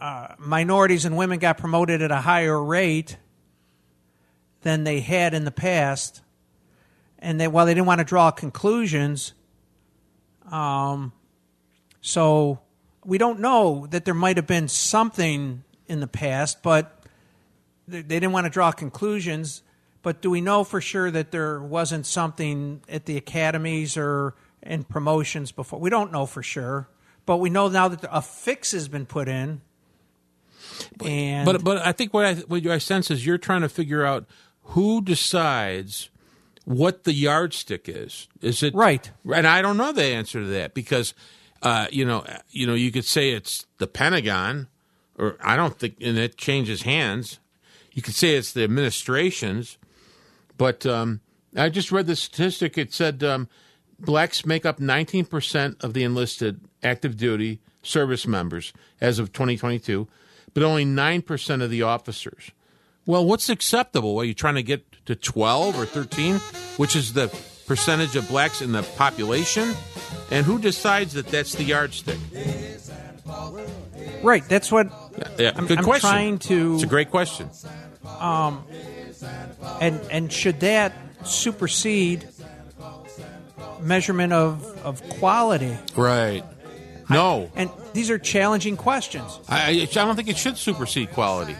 uh, 0.00 0.28
minorities 0.38 1.04
and 1.04 1.16
women 1.16 1.38
got 1.38 1.58
promoted 1.58 2.02
at 2.02 2.10
a 2.10 2.20
higher 2.20 2.62
rate 2.62 3.16
than 4.62 4.84
they 4.84 5.00
had 5.00 5.34
in 5.34 5.44
the 5.44 5.50
past, 5.50 6.22
and 7.18 7.40
they 7.40 7.48
while 7.48 7.66
they 7.66 7.74
didn't 7.74 7.86
want 7.86 7.98
to 7.98 8.04
draw 8.04 8.30
conclusions, 8.30 9.32
um, 10.50 11.12
so 12.00 12.60
we 13.04 13.18
don't 13.18 13.40
know 13.40 13.86
that 13.90 14.04
there 14.04 14.14
might 14.14 14.36
have 14.36 14.46
been 14.46 14.68
something 14.68 15.64
in 15.86 16.00
the 16.00 16.06
past, 16.06 16.62
but 16.62 17.04
they, 17.88 18.02
they 18.02 18.20
didn't 18.20 18.32
want 18.32 18.44
to 18.44 18.50
draw 18.50 18.72
conclusions. 18.72 19.62
But 20.02 20.22
do 20.22 20.30
we 20.30 20.40
know 20.40 20.64
for 20.64 20.80
sure 20.80 21.10
that 21.10 21.30
there 21.30 21.60
wasn't 21.60 22.06
something 22.06 22.82
at 22.88 23.04
the 23.04 23.16
academies 23.16 23.96
or 23.96 24.34
in 24.62 24.84
promotions 24.84 25.52
before? 25.52 25.78
We 25.78 25.90
don't 25.90 26.10
know 26.10 26.24
for 26.26 26.42
sure, 26.42 26.88
but 27.26 27.38
we 27.38 27.50
know 27.50 27.68
now 27.68 27.88
that 27.88 28.04
a 28.10 28.22
fix 28.22 28.72
has 28.72 28.88
been 28.88 29.06
put 29.06 29.28
in. 29.28 29.60
And 31.04 31.44
But 31.44 31.62
but 31.62 31.78
I 31.78 31.92
think 31.92 32.14
what 32.14 32.24
I 32.24 32.34
what 32.34 32.66
I 32.66 32.78
sense 32.78 33.10
is 33.10 33.24
you're 33.26 33.38
trying 33.38 33.62
to 33.62 33.68
figure 33.68 34.04
out 34.04 34.26
who 34.62 35.02
decides 35.02 36.10
what 36.64 37.04
the 37.04 37.12
yardstick 37.12 37.88
is. 37.88 38.28
Is 38.40 38.62
it 38.62 38.74
Right. 38.74 39.10
And 39.34 39.46
I 39.46 39.62
don't 39.62 39.76
know 39.76 39.92
the 39.92 40.04
answer 40.04 40.40
to 40.40 40.46
that 40.46 40.74
because 40.74 41.14
uh, 41.62 41.86
you 41.90 42.04
know 42.04 42.24
you 42.50 42.66
know 42.66 42.74
you 42.74 42.90
could 42.90 43.04
say 43.04 43.30
it's 43.30 43.66
the 43.78 43.86
Pentagon, 43.86 44.68
or 45.18 45.36
I 45.42 45.56
don't 45.56 45.78
think, 45.78 45.96
and 46.00 46.16
it 46.16 46.36
changes 46.36 46.82
hands. 46.82 47.38
You 47.92 48.02
could 48.02 48.14
say 48.14 48.36
it's 48.36 48.52
the 48.52 48.64
administrations, 48.64 49.76
but 50.56 50.86
um, 50.86 51.20
I 51.56 51.68
just 51.68 51.90
read 51.90 52.06
the 52.06 52.16
statistic. 52.16 52.78
It 52.78 52.92
said 52.92 53.22
um, 53.24 53.48
blacks 53.98 54.46
make 54.46 54.64
up 54.64 54.78
19% 54.78 55.82
of 55.82 55.92
the 55.92 56.04
enlisted 56.04 56.60
active 56.82 57.16
duty 57.16 57.60
service 57.82 58.26
members 58.26 58.72
as 59.00 59.18
of 59.18 59.32
2022, 59.32 60.06
but 60.54 60.62
only 60.62 60.84
9% 60.84 61.62
of 61.62 61.70
the 61.70 61.82
officers. 61.82 62.50
Well, 63.06 63.24
what's 63.24 63.48
acceptable? 63.48 64.18
Are 64.18 64.24
you 64.24 64.34
trying 64.34 64.56
to 64.56 64.62
get 64.62 64.84
to 65.06 65.16
12 65.16 65.78
or 65.80 65.86
13, 65.86 66.36
which 66.76 66.94
is 66.94 67.14
the 67.14 67.28
percentage 67.66 68.14
of 68.16 68.28
blacks 68.28 68.60
in 68.60 68.72
the 68.72 68.82
population? 68.96 69.72
And 70.30 70.44
who 70.44 70.58
decides 70.58 71.14
that 71.14 71.26
that's 71.28 71.54
the 71.54 71.64
yardstick? 71.64 72.18
right, 74.22 74.46
that's 74.48 74.70
what 74.70 74.88
Yeah, 75.38 75.52
I'm, 75.54 75.66
good 75.66 75.78
I'm 75.78 75.84
question. 75.84 76.10
trying 76.10 76.38
to. 76.40 76.74
It's 76.74 76.82
a 76.82 76.86
great 76.86 77.10
question. 77.10 77.48
Um, 78.18 78.64
and 79.80 80.00
and 80.10 80.32
should 80.32 80.60
that 80.60 80.92
supersede 81.24 82.28
measurement 83.80 84.32
of 84.32 84.64
of 84.84 85.02
quality? 85.18 85.76
Right. 85.96 86.44
No. 87.10 87.50
And 87.54 87.70
these 87.92 88.10
are 88.10 88.18
challenging 88.18 88.76
questions. 88.76 89.40
I, 89.48 89.82
I 89.82 89.84
don't 89.86 90.16
think 90.16 90.28
it 90.28 90.38
should 90.38 90.56
supersede 90.56 91.10
quality. 91.10 91.56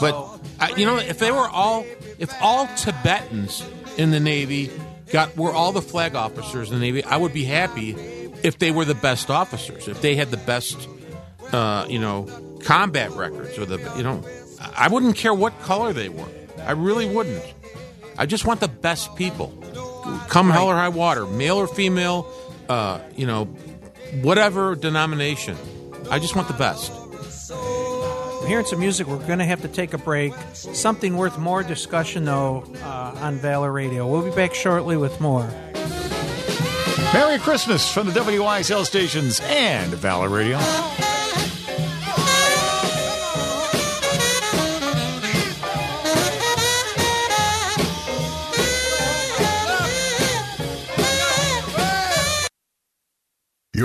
But 0.00 0.14
I, 0.60 0.74
you 0.76 0.86
know, 0.86 0.98
if 0.98 1.18
they 1.18 1.30
were 1.30 1.48
all, 1.48 1.84
if 2.18 2.32
all 2.40 2.66
Tibetans 2.76 3.64
in 3.96 4.10
the 4.10 4.20
Navy 4.20 4.70
got 5.10 5.36
were 5.36 5.52
all 5.52 5.72
the 5.72 5.82
flag 5.82 6.14
officers 6.14 6.70
in 6.70 6.74
the 6.74 6.80
Navy, 6.80 7.04
I 7.04 7.16
would 7.16 7.32
be 7.32 7.44
happy 7.44 7.90
if 8.42 8.58
they 8.58 8.70
were 8.70 8.84
the 8.84 8.94
best 8.94 9.30
officers, 9.30 9.88
if 9.88 10.02
they 10.02 10.16
had 10.16 10.30
the 10.30 10.36
best, 10.36 10.88
uh, 11.52 11.86
you 11.88 11.98
know, 11.98 12.26
combat 12.64 13.10
records 13.12 13.56
or 13.58 13.66
the, 13.66 13.78
you 13.96 14.02
know, 14.02 14.22
I 14.76 14.88
wouldn't 14.88 15.16
care 15.16 15.32
what 15.32 15.58
color 15.60 15.92
they 15.92 16.08
were. 16.08 16.28
I 16.58 16.72
really 16.72 17.06
wouldn't. 17.06 17.44
I 18.18 18.26
just 18.26 18.44
want 18.44 18.60
the 18.60 18.68
best 18.68 19.14
people. 19.16 19.48
Come 20.28 20.50
hell 20.50 20.68
or 20.68 20.74
high 20.74 20.88
water, 20.88 21.26
male 21.26 21.56
or 21.56 21.66
female, 21.66 22.30
uh, 22.68 23.00
you 23.16 23.26
know, 23.26 23.46
whatever 24.22 24.74
denomination. 24.74 25.56
I 26.10 26.18
just 26.18 26.36
want 26.36 26.48
the 26.48 26.54
best. 26.54 26.92
We're 27.50 28.48
hearing 28.48 28.66
some 28.66 28.80
music. 28.80 29.06
We're 29.06 29.26
going 29.26 29.38
to 29.38 29.44
have 29.46 29.62
to 29.62 29.68
take 29.68 29.94
a 29.94 29.98
break. 29.98 30.34
Something 30.52 31.16
worth 31.16 31.38
more 31.38 31.62
discussion, 31.62 32.26
though, 32.26 32.64
uh, 32.82 33.14
on 33.16 33.36
Valor 33.36 33.72
Radio. 33.72 34.06
We'll 34.06 34.22
be 34.22 34.34
back 34.36 34.54
shortly 34.54 34.96
with 34.96 35.18
more. 35.20 35.48
Merry 37.14 37.38
Christmas 37.38 37.90
from 37.90 38.08
the 38.08 38.12
WYSL 38.12 38.84
stations 38.84 39.40
and 39.44 39.92
Valor 39.94 40.28
Radio. 40.28 40.58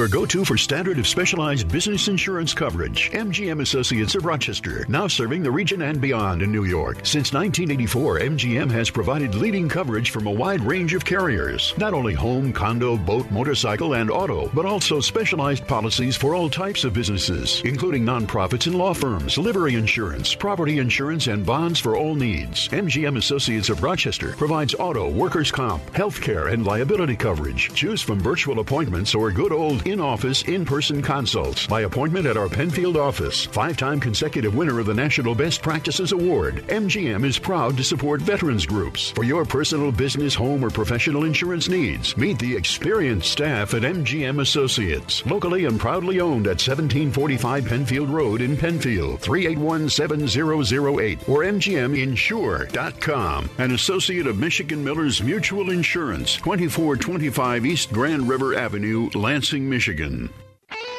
Your 0.10 0.22
go-to 0.22 0.44
for 0.44 0.58
standard 0.58 0.98
of 0.98 1.08
specialized 1.08 1.72
business 1.72 2.08
insurance 2.08 2.52
coverage. 2.52 3.12
MGM 3.12 3.62
Associates 3.62 4.16
of 4.16 4.26
Rochester, 4.26 4.84
now 4.90 5.06
serving 5.06 5.44
the 5.44 5.52
region 5.52 5.84
and 5.84 6.02
beyond 6.02 6.42
in 6.42 6.52
New 6.52 6.64
York. 6.64 7.02
Since 7.04 7.32
1984, 7.32 8.22
MGM 8.22 8.72
has 8.72 8.90
provided 8.90 9.36
leading 9.36 9.70
coverage 9.70 10.10
from 10.10 10.26
a 10.26 10.32
wide 10.32 10.62
range 10.62 10.96
of 10.96 11.06
carriers. 11.06 11.76
Not 11.78 11.94
only 11.94 12.16
home, 12.16 12.52
condo, 12.52 12.98
boat, 12.98 13.30
motorcycle, 13.30 13.94
and 13.94 14.10
auto, 14.10 14.50
but 14.52 14.66
also 14.66 15.00
specialized 15.00 15.68
policies 15.68 16.18
for 16.18 16.34
all 16.34 16.50
types 16.50 16.86
of 16.86 16.94
businesses, 16.94 17.62
including 17.64 18.04
nonprofits 18.04 18.66
and 18.66 18.80
law 18.80 18.96
firms, 18.96 19.38
livery 19.38 19.76
insurance, 19.76 20.34
property 20.34 20.80
insurance, 20.80 21.28
and 21.28 21.46
bonds 21.46 21.80
for 21.80 21.96
all 21.96 22.16
needs. 22.16 22.68
MGM 22.70 23.18
Associates 23.18 23.70
of 23.70 23.84
Rochester 23.84 24.32
provides 24.32 24.74
auto, 24.74 25.08
workers' 25.08 25.52
comp, 25.52 25.88
health 25.94 26.20
care, 26.20 26.48
and 26.48 26.66
liability 26.66 27.16
coverage. 27.16 27.72
Choose 27.76 28.02
from 28.02 28.20
virtual 28.20 28.58
appointments 28.58 29.14
or 29.14 29.30
good 29.30 29.52
old 29.52 29.86
in 29.86 29.99
office, 30.02 30.44
in 30.44 30.66
person 30.66 31.02
consults 31.02 31.68
by 31.68 31.82
appointment 31.82 32.26
at 32.26 32.38
our 32.38 32.48
Penfield 32.48 32.98
office. 32.98 33.46
Five 33.46 33.78
time 33.78 34.00
consecutive 34.00 34.56
winner 34.56 34.80
of 34.80 34.86
the 34.86 34.94
National 34.94 35.36
Best 35.36 35.62
Practices 35.62 36.12
Award. 36.12 36.64
MGM 36.68 37.26
is 37.26 37.38
proud 37.38 37.78
to 37.78 37.84
support 37.84 38.22
veterans 38.22 38.66
groups. 38.66 39.12
For 39.12 39.24
your 39.24 39.46
personal, 39.46 39.92
business, 39.92 40.34
home, 40.34 40.64
or 40.64 40.70
professional 40.70 41.26
insurance 41.26 41.68
needs, 41.68 42.16
meet 42.18 42.40
the 42.40 42.56
experienced 42.56 43.32
staff 43.32 43.74
at 43.74 43.82
MGM 43.82 44.42
Associates. 44.42 45.26
Locally 45.26 45.66
and 45.66 45.80
proudly 45.80 46.20
owned 46.20 46.48
at 46.48 46.62
1745 46.62 47.66
Penfield 47.66 48.10
Road 48.10 48.42
in 48.42 48.56
Penfield, 48.56 49.20
381 49.20 49.90
7008 49.90 51.28
or 51.28 51.44
MGMinsure.com. 51.44 53.50
An 53.58 53.72
associate 53.74 54.28
of 54.28 54.38
Michigan 54.38 54.84
Millers 54.84 55.22
Mutual 55.22 55.72
Insurance, 55.72 56.36
2425 56.38 57.66
East 57.66 57.92
Grand 57.92 58.30
River 58.30 58.56
Avenue, 58.56 59.10
Lansing, 59.14 59.70
Michigan. 59.70 59.89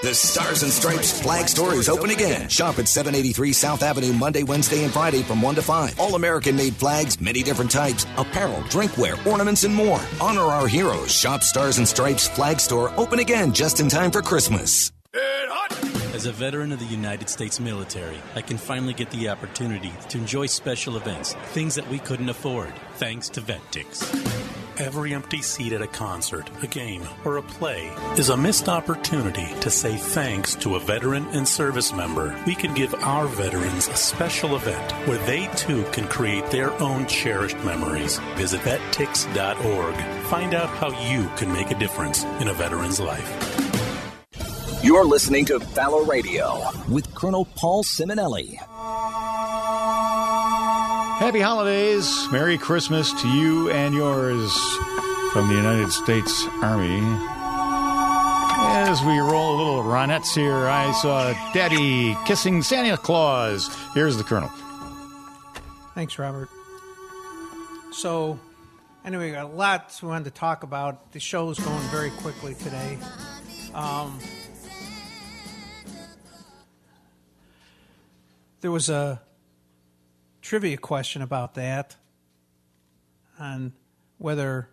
The 0.03 0.15
Stars 0.15 0.63
and 0.63 0.73
Stripes 0.73 1.21
flag 1.21 1.47
store 1.47 1.75
is 1.75 1.89
open 1.91 2.09
again. 2.09 2.49
Shop 2.49 2.79
at 2.79 2.89
783 2.89 3.53
South 3.53 3.83
Avenue 3.83 4.15
Monday, 4.15 4.43
Wednesday, 4.43 4.83
and 4.83 4.93
Friday 4.93 5.23
from 5.23 5.43
1 5.43 5.57
to 5.57 5.63
5. 5.63 6.01
All 6.01 6.15
American 6.15 6.57
made 6.57 6.75
flags, 6.75 7.21
many 7.21 7.43
different 7.43 7.71
types, 7.71 8.07
apparel, 8.17 8.63
drinkware, 8.63 9.25
ornaments, 9.27 9.65
and 9.65 9.75
more. 9.75 10.01
Honor 10.19 10.41
our 10.41 10.67
heroes. 10.67 11.13
Shop 11.13 11.43
Stars 11.43 11.77
and 11.77 11.87
Stripes 11.87 12.29
flag 12.29 12.61
store 12.61 12.93
open 12.97 13.19
again 13.19 13.53
just 13.53 13.79
in 13.79 13.91
time 13.91 14.11
for 14.11 14.23
Christmas. 14.23 14.91
As 16.15 16.27
a 16.27 16.33
veteran 16.33 16.73
of 16.73 16.79
the 16.79 16.87
United 16.87 17.29
States 17.29 17.61
military, 17.61 18.19
I 18.35 18.41
can 18.41 18.57
finally 18.57 18.95
get 18.95 19.11
the 19.11 19.29
opportunity 19.29 19.93
to 20.09 20.19
enjoy 20.19 20.47
special 20.47 20.97
events, 20.97 21.35
things 21.53 21.75
that 21.75 21.89
we 21.89 21.99
couldn't 21.99 22.29
afford, 22.29 22.73
thanks 22.95 23.29
to 23.31 23.41
VetTix. 23.43 24.60
Every 24.81 25.13
empty 25.13 25.43
seat 25.43 25.75
at 25.75 25.83
a 25.83 25.87
concert, 25.87 26.49
a 26.63 26.67
game, 26.67 27.07
or 27.27 27.37
a 27.37 27.43
play 27.43 27.93
is 28.17 28.31
a 28.31 28.37
missed 28.37 28.67
opportunity 28.67 29.47
to 29.61 29.69
say 29.69 29.99
thanks 29.99 30.55
to 30.55 30.77
a 30.77 30.81
veteran 30.81 31.27
and 31.33 31.47
service 31.47 31.93
member. 31.93 32.35
We 32.47 32.55
can 32.55 32.73
give 32.73 32.95
our 32.95 33.27
veterans 33.27 33.89
a 33.89 33.95
special 33.95 34.57
event 34.57 34.91
where 35.07 35.19
they 35.27 35.49
too 35.49 35.85
can 35.93 36.09
create 36.09 36.47
their 36.47 36.73
own 36.81 37.07
cherished 37.07 37.59
memories. 37.59 38.19
Visit 38.37 38.63
vettix.org. 38.63 39.95
Find 40.29 40.55
out 40.55 40.71
how 40.71 40.99
you 41.11 41.29
can 41.37 41.53
make 41.53 41.71
a 41.71 41.79
difference 41.79 42.25
in 42.41 42.49
a 42.49 42.55
veteran's 42.55 43.01
life. 43.01 43.29
You're 44.83 45.05
listening 45.05 45.45
to 45.45 45.59
Valor 45.59 46.05
Radio 46.05 46.59
with 46.89 47.15
Colonel 47.15 47.45
Paul 47.55 47.85
Simonelli. 47.85 48.57
Happy 51.21 51.41
holidays. 51.41 52.27
Merry 52.33 52.57
Christmas 52.57 53.13
to 53.21 53.29
you 53.29 53.69
and 53.69 53.95
yours 53.95 54.51
from 55.33 55.49
the 55.49 55.55
United 55.55 55.93
States 55.93 56.47
Army. 56.63 57.03
As 58.63 59.03
we 59.03 59.19
roll 59.19 59.55
a 59.55 59.59
little 59.59 59.83
Ronettes 59.83 60.35
here, 60.35 60.67
I 60.67 60.91
saw 60.93 61.35
Daddy 61.53 62.17
kissing 62.25 62.63
Santa 62.63 62.97
Claus. 62.97 63.69
Here's 63.93 64.17
the 64.17 64.25
Colonel. 64.25 64.51
Thanks, 65.95 66.19
Robert. 66.19 66.49
So, 67.93 68.41
anyway, 69.05 69.27
we 69.27 69.33
got 69.33 69.45
a 69.45 69.49
lot 69.49 70.01
we 70.03 70.09
wanted 70.09 70.25
to 70.25 70.31
talk 70.31 70.63
about. 70.63 71.13
The 71.13 71.21
show's 71.21 71.59
going 71.59 71.87
very 71.91 72.13
quickly 72.13 72.55
today. 72.55 72.97
Um, 73.75 74.19
there 78.63 78.71
was 78.71 78.89
a 78.89 79.21
trivia 80.51 80.77
question 80.77 81.23
about 81.23 81.55
that 81.55 81.95
on 83.39 83.73
whether 84.19 84.69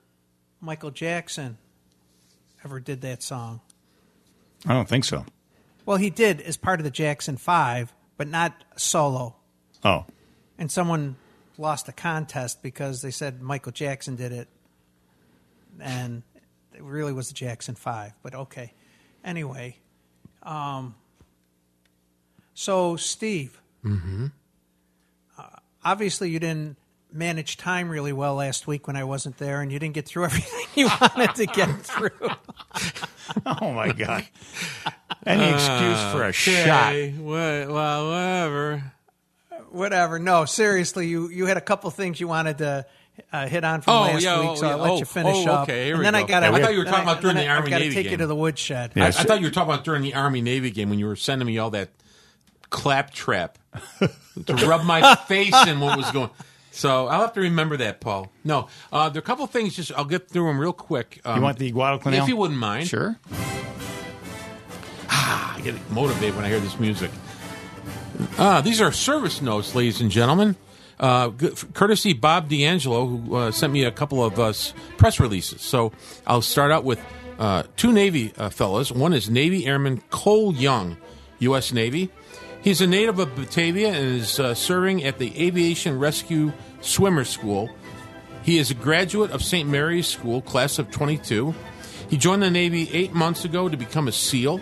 Michael 0.60 0.90
Jackson 0.90 1.56
ever 2.66 2.80
did 2.80 3.02
that 3.02 3.22
song. 3.22 3.62
I 4.66 4.74
don't 4.74 4.90
think 4.90 5.06
so. 5.06 5.24
Well, 5.86 5.98
he 5.98 6.10
did 6.10 6.42
as 6.42 6.58
part 6.58 6.80
of 6.80 6.84
the 6.84 6.90
Jackson 6.90 7.38
Five, 7.38 7.94
but 8.18 8.28
not 8.28 8.64
solo. 8.76 9.36
Oh, 9.84 10.06
And 10.58 10.72
someone 10.72 11.16
lost 11.60 11.88
a 11.88 11.92
contest 11.92 12.64
because 12.64 13.04
they 13.04 13.12
said 13.12 13.40
Michael 13.40 13.72
Jackson 13.72 14.16
did 14.16 14.32
it, 14.32 14.48
and 15.80 16.24
it 16.74 16.82
really 16.82 17.14
was 17.14 17.28
the 17.28 17.36
Jackson 17.36 17.76
Five. 17.76 18.14
But 18.24 18.34
okay, 18.34 18.74
anyway. 19.24 19.78
Um, 20.42 20.96
so 22.56 22.96
Steve, 22.96 23.62
Mm-hmm. 23.86 24.28
Obviously 25.84 26.30
you 26.30 26.40
didn't 26.40 26.78
manage 27.12 27.56
time 27.58 27.90
really 27.90 28.12
well 28.14 28.36
last 28.36 28.68
week 28.68 28.86
when 28.88 28.96
I 28.96 29.04
wasn't 29.06 29.38
there, 29.38 29.62
and 29.62 29.72
you 29.72 29.80
didn't 29.80 29.96
get 29.96 30.06
through 30.06 30.26
everything 30.26 30.66
you 30.76 30.90
wanted 31.02 31.36
to 31.36 31.46
get 31.46 31.70
through. 31.82 32.10
oh 33.46 33.72
my 33.74 33.92
God! 33.92 34.26
Any 35.26 35.50
excuse 35.54 36.02
for 36.12 36.24
a 36.24 36.28
Okay, 36.28 36.32
shot? 37.14 37.22
What, 37.22 37.74
well, 37.74 38.10
whatever. 38.10 38.94
Whatever. 39.72 40.20
No, 40.20 40.46
seriously, 40.46 41.08
you 41.08 41.30
you 41.30 41.46
had 41.46 41.58
a 41.58 41.62
couple 41.62 41.90
things 41.92 42.20
you 42.20 42.28
wanted 42.28 42.60
to 42.60 42.86
uh, 43.34 43.48
hit 43.48 43.64
on 43.64 43.82
from 43.82 43.94
Oh, 43.94 44.02
last 44.02 44.24
yeah, 44.24 44.40
week, 44.40 44.50
oh, 44.52 44.56
so 44.56 44.68
I'll 44.68 44.78
yeah. 44.78 44.84
let 44.84 44.92
Oh, 44.92 44.98
you 45.00 45.06
finish 45.06 45.46
oh, 45.48 45.52
up. 45.52 45.64
okay, 45.64 45.86
here 45.86 45.94
and 45.96 46.00
we 46.00 46.06
then 46.06 46.16
I 46.16 46.22
go. 46.22 46.28
got. 46.28 46.44
I 46.44 46.62
thought 46.62 46.72
you 46.74 46.80
were 46.80 46.86
talking 46.86 47.04
about 47.04 47.22
during 47.22 47.36
the 47.36 47.48
Army 47.48 47.70
Navy 47.72 47.72
game. 47.72 47.76
I 47.76 47.80
got 47.80 47.96
to 47.96 48.04
take 48.04 48.12
you 48.12 48.18
to 48.18 48.28
the 48.28 48.36
woodshed. 48.36 48.92
I, 48.96 49.08
I 49.08 49.12
thought 49.12 49.40
you 49.42 49.48
were 49.48 49.52
talking 49.52 49.74
about 49.74 49.84
during 49.84 50.02
the 50.04 50.14
Army 50.14 50.42
Navy 50.42 50.72
game 50.72 50.90
when 50.90 51.00
you 51.00 51.08
were 51.08 51.16
sending 51.16 51.46
me 51.46 51.58
all 51.58 51.70
that 51.72 51.90
claptrap 52.70 53.58
to 54.46 54.56
rub 54.68 54.84
my 54.86 55.16
face 55.28 55.56
in 55.68 55.80
what 55.80 55.98
was 55.98 56.10
going. 56.12 56.30
So 56.72 57.08
I'll 57.08 57.22
have 57.22 57.34
to 57.34 57.42
remember 57.42 57.78
that, 57.78 58.00
Paul. 58.02 58.32
No, 58.44 58.68
uh, 58.92 59.10
there 59.10 59.20
are 59.20 59.24
a 59.24 59.26
couple 59.26 59.48
things. 59.48 59.76
Just 59.76 59.92
I'll 59.94 60.06
get 60.06 60.30
through 60.30 60.46
them 60.48 60.60
real 60.60 60.74
quick. 60.74 61.22
Um, 61.26 61.38
you 61.38 61.42
want 61.42 61.58
the 61.58 61.72
Guadalcanal? 61.72 62.20
if 62.22 62.28
you 62.30 62.38
wouldn't 62.38 62.60
mind. 62.60 62.88
Sure. 62.88 63.18
I 65.10 65.60
get 65.64 65.76
motivated 65.92 66.36
when 66.36 66.46
I 66.46 66.50
hear 66.50 66.60
this 66.60 66.80
music. 66.80 67.12
Ah, 68.38 68.62
these 68.62 68.82
are 68.82 68.92
service 68.92 69.42
notes, 69.42 69.76
ladies 69.76 70.02
and 70.02 70.12
gentlemen. 70.12 70.56
Uh, 71.00 71.28
good- 71.28 71.56
courtesy 71.74 72.14
Bob 72.14 72.50
D'Angelo, 72.50 73.06
who 73.06 73.36
uh, 73.36 73.52
sent 73.52 73.72
me 73.74 73.84
a 73.84 73.92
couple 73.92 74.24
of 74.24 74.40
uh, 74.40 74.54
press 74.98 75.20
releases. 75.20 75.62
So 75.62 75.92
I'll 76.26 76.42
start 76.42 76.72
out 76.72 76.84
with 76.84 77.00
uh, 77.38 77.64
two 77.76 77.92
Navy 77.92 78.34
uh, 78.38 78.50
fellas. 78.50 78.92
One 78.92 79.14
is 79.14 79.30
Navy 79.30 79.66
Airman 79.68 80.02
Cole 80.10 80.54
Young, 80.56 80.98
U.S. 81.40 81.72
Navy. 81.72 82.10
He's 82.62 82.82
a 82.82 82.88
native 82.88 83.20
of 83.20 83.36
Batavia 83.36 83.90
and 83.90 84.20
is 84.20 84.40
uh, 84.40 84.54
serving 84.54 85.04
at 85.04 85.20
the 85.20 85.46
Aviation 85.46 85.98
Rescue 85.98 86.52
Swimmer 86.82 87.24
School. 87.24 87.70
He 88.44 88.58
is 88.58 88.72
a 88.72 88.74
graduate 88.74 89.32
of 89.32 89.44
St. 89.44 89.68
Mary's 89.70 90.08
School, 90.08 90.42
class 90.42 90.80
of 90.80 90.92
22. 90.92 91.54
He 92.10 92.18
joined 92.18 92.44
the 92.44 92.50
Navy 92.50 92.90
eight 92.94 93.14
months 93.14 93.46
ago 93.46 93.70
to 93.70 93.78
become 93.78 94.08
a 94.08 94.12
SEAL, 94.12 94.62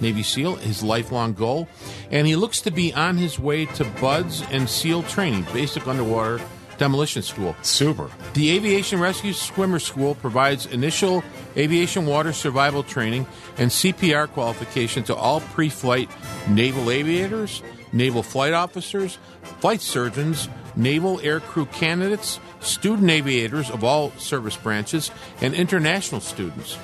Navy 0.00 0.22
SEAL, 0.22 0.56
his 0.56 0.82
lifelong 0.82 1.32
goal. 1.32 1.68
And 2.10 2.26
he 2.26 2.36
looks 2.36 2.60
to 2.62 2.70
be 2.70 2.92
on 2.94 3.16
his 3.16 3.38
way 3.38 3.66
to 3.66 3.84
BUDS 3.84 4.42
and 4.50 4.68
SEAL 4.68 5.04
training, 5.04 5.46
basic 5.52 5.86
underwater 5.86 6.40
demolition 6.78 7.22
school. 7.22 7.54
Super. 7.62 8.10
The 8.34 8.50
Aviation 8.52 9.00
Rescue 9.00 9.32
Swimmer 9.32 9.78
School 9.78 10.14
provides 10.14 10.66
initial 10.66 11.22
aviation 11.56 12.06
water 12.06 12.32
survival 12.32 12.82
training 12.82 13.26
and 13.58 13.70
CPR 13.70 14.28
qualification 14.28 15.04
to 15.04 15.14
all 15.14 15.40
pre 15.40 15.68
flight 15.68 16.10
naval 16.48 16.90
aviators, 16.90 17.62
naval 17.92 18.22
flight 18.22 18.52
officers, 18.52 19.18
flight 19.60 19.80
surgeons, 19.80 20.48
naval 20.76 21.18
aircrew 21.18 21.70
candidates, 21.72 22.40
student 22.60 23.10
aviators 23.10 23.70
of 23.70 23.84
all 23.84 24.10
service 24.12 24.56
branches, 24.56 25.10
and 25.40 25.54
international 25.54 26.20
students. 26.20 26.78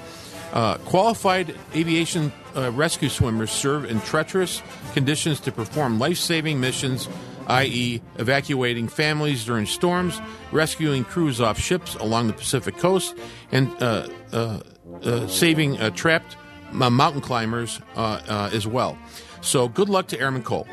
Uh, 0.53 0.79
qualified 0.79 1.55
aviation 1.75 2.33
uh, 2.57 2.73
rescue 2.73 3.11
swimmers 3.11 3.51
serve 3.51 3.85
in 3.85 4.01
treacherous 4.01 4.63
conditions 4.95 5.41
to 5.41 5.53
perform 5.53 5.99
life 5.99 6.17
saving 6.17 6.59
missions, 6.59 7.07
i.e., 7.49 8.01
evacuating 8.17 8.89
families 8.89 9.45
during 9.45 9.67
storms, 9.67 10.21
rescuing 10.53 11.05
crews 11.05 11.41
off 11.41 11.59
ships 11.59 11.95
along 11.97 12.27
the 12.27 12.33
Pacific 12.33 12.77
coast, 12.77 13.17
and 13.51 13.71
uh, 13.83 14.07
uh, 14.33 14.61
uh, 15.03 15.27
saving 15.27 15.79
uh, 15.79 15.91
trapped 15.91 16.37
uh, 16.73 16.91
mountain 16.91 17.21
climbers 17.21 17.81
uh, 17.97 18.51
as 18.53 18.67
well. 18.67 18.99
So, 19.41 19.69
good 19.69 19.89
luck 19.89 20.09
to 20.09 20.21
Airman 20.21 20.43
Cole. 20.43 20.67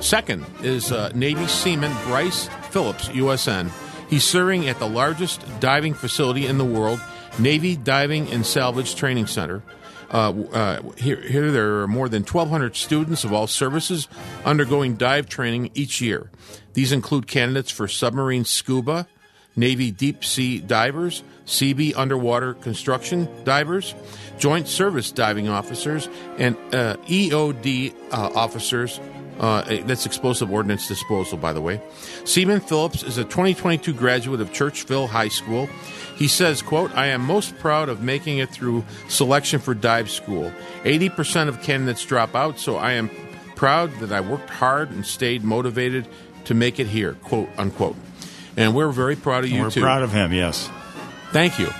Second 0.00 0.44
is 0.62 0.90
Navy 1.14 1.46
Seaman 1.46 1.92
Bryce 2.04 2.48
Phillips, 2.70 3.08
USN. 3.08 3.70
He's 4.08 4.24
serving 4.24 4.68
at 4.68 4.78
the 4.78 4.88
largest 4.88 5.42
diving 5.60 5.94
facility 5.94 6.46
in 6.46 6.58
the 6.58 6.64
world, 6.64 7.00
Navy 7.38 7.76
Diving 7.76 8.28
and 8.30 8.44
Salvage 8.44 8.94
Training 8.94 9.26
Center. 9.26 9.62
Uh, 10.12 10.42
uh, 10.52 10.82
here, 10.98 11.20
here, 11.20 11.50
there 11.50 11.80
are 11.80 11.88
more 11.88 12.08
than 12.08 12.22
1,200 12.22 12.76
students 12.76 13.24
of 13.24 13.32
all 13.32 13.46
services 13.46 14.08
undergoing 14.44 14.96
dive 14.96 15.28
training 15.28 15.70
each 15.74 16.00
year. 16.02 16.30
These 16.74 16.92
include 16.92 17.26
candidates 17.26 17.70
for 17.70 17.88
submarine 17.88 18.44
scuba, 18.44 19.06
Navy 19.56 19.90
deep 19.90 20.24
sea 20.24 20.58
divers, 20.60 21.22
CB 21.46 21.94
underwater 21.96 22.54
construction 22.54 23.28
divers, 23.44 23.94
joint 24.38 24.68
service 24.68 25.10
diving 25.12 25.48
officers, 25.48 26.08
and 26.38 26.56
uh, 26.72 26.96
EOD 27.06 27.94
uh, 28.10 28.30
officers. 28.34 28.98
Uh, 29.40 29.62
that's 29.86 30.06
explosive 30.06 30.52
ordnance 30.52 30.86
disposal, 30.86 31.36
by 31.38 31.52
the 31.52 31.60
way. 31.60 31.80
Seaman 32.24 32.60
Phillips 32.60 33.02
is 33.02 33.18
a 33.18 33.24
2022 33.24 33.92
graduate 33.92 34.40
of 34.40 34.50
Churchville 34.52 35.08
High 35.08 35.28
School. 35.28 35.68
He 36.16 36.28
says, 36.28 36.62
quote, 36.62 36.94
I 36.94 37.06
am 37.06 37.22
most 37.22 37.58
proud 37.58 37.88
of 37.88 38.02
making 38.02 38.38
it 38.38 38.50
through 38.50 38.84
selection 39.08 39.58
for 39.58 39.74
dive 39.74 40.10
school. 40.10 40.52
80% 40.84 41.48
of 41.48 41.62
candidates 41.62 42.04
drop 42.04 42.34
out, 42.36 42.58
so 42.58 42.76
I 42.76 42.92
am 42.92 43.10
proud 43.56 43.90
that 44.00 44.12
I 44.12 44.20
worked 44.20 44.50
hard 44.50 44.90
and 44.90 45.04
stayed 45.04 45.42
motivated 45.42 46.06
to 46.44 46.54
make 46.54 46.78
it 46.78 46.86
here, 46.86 47.14
quote 47.24 47.48
unquote. 47.56 47.96
And 48.56 48.74
we're 48.74 48.92
very 48.92 49.16
proud 49.16 49.44
of 49.44 49.50
you 49.50 49.62
We're 49.62 49.70
too. 49.70 49.80
proud 49.80 50.02
of 50.02 50.12
him. 50.12 50.32
Yes. 50.32 50.68
Thank 51.32 51.58
you. 51.58 51.70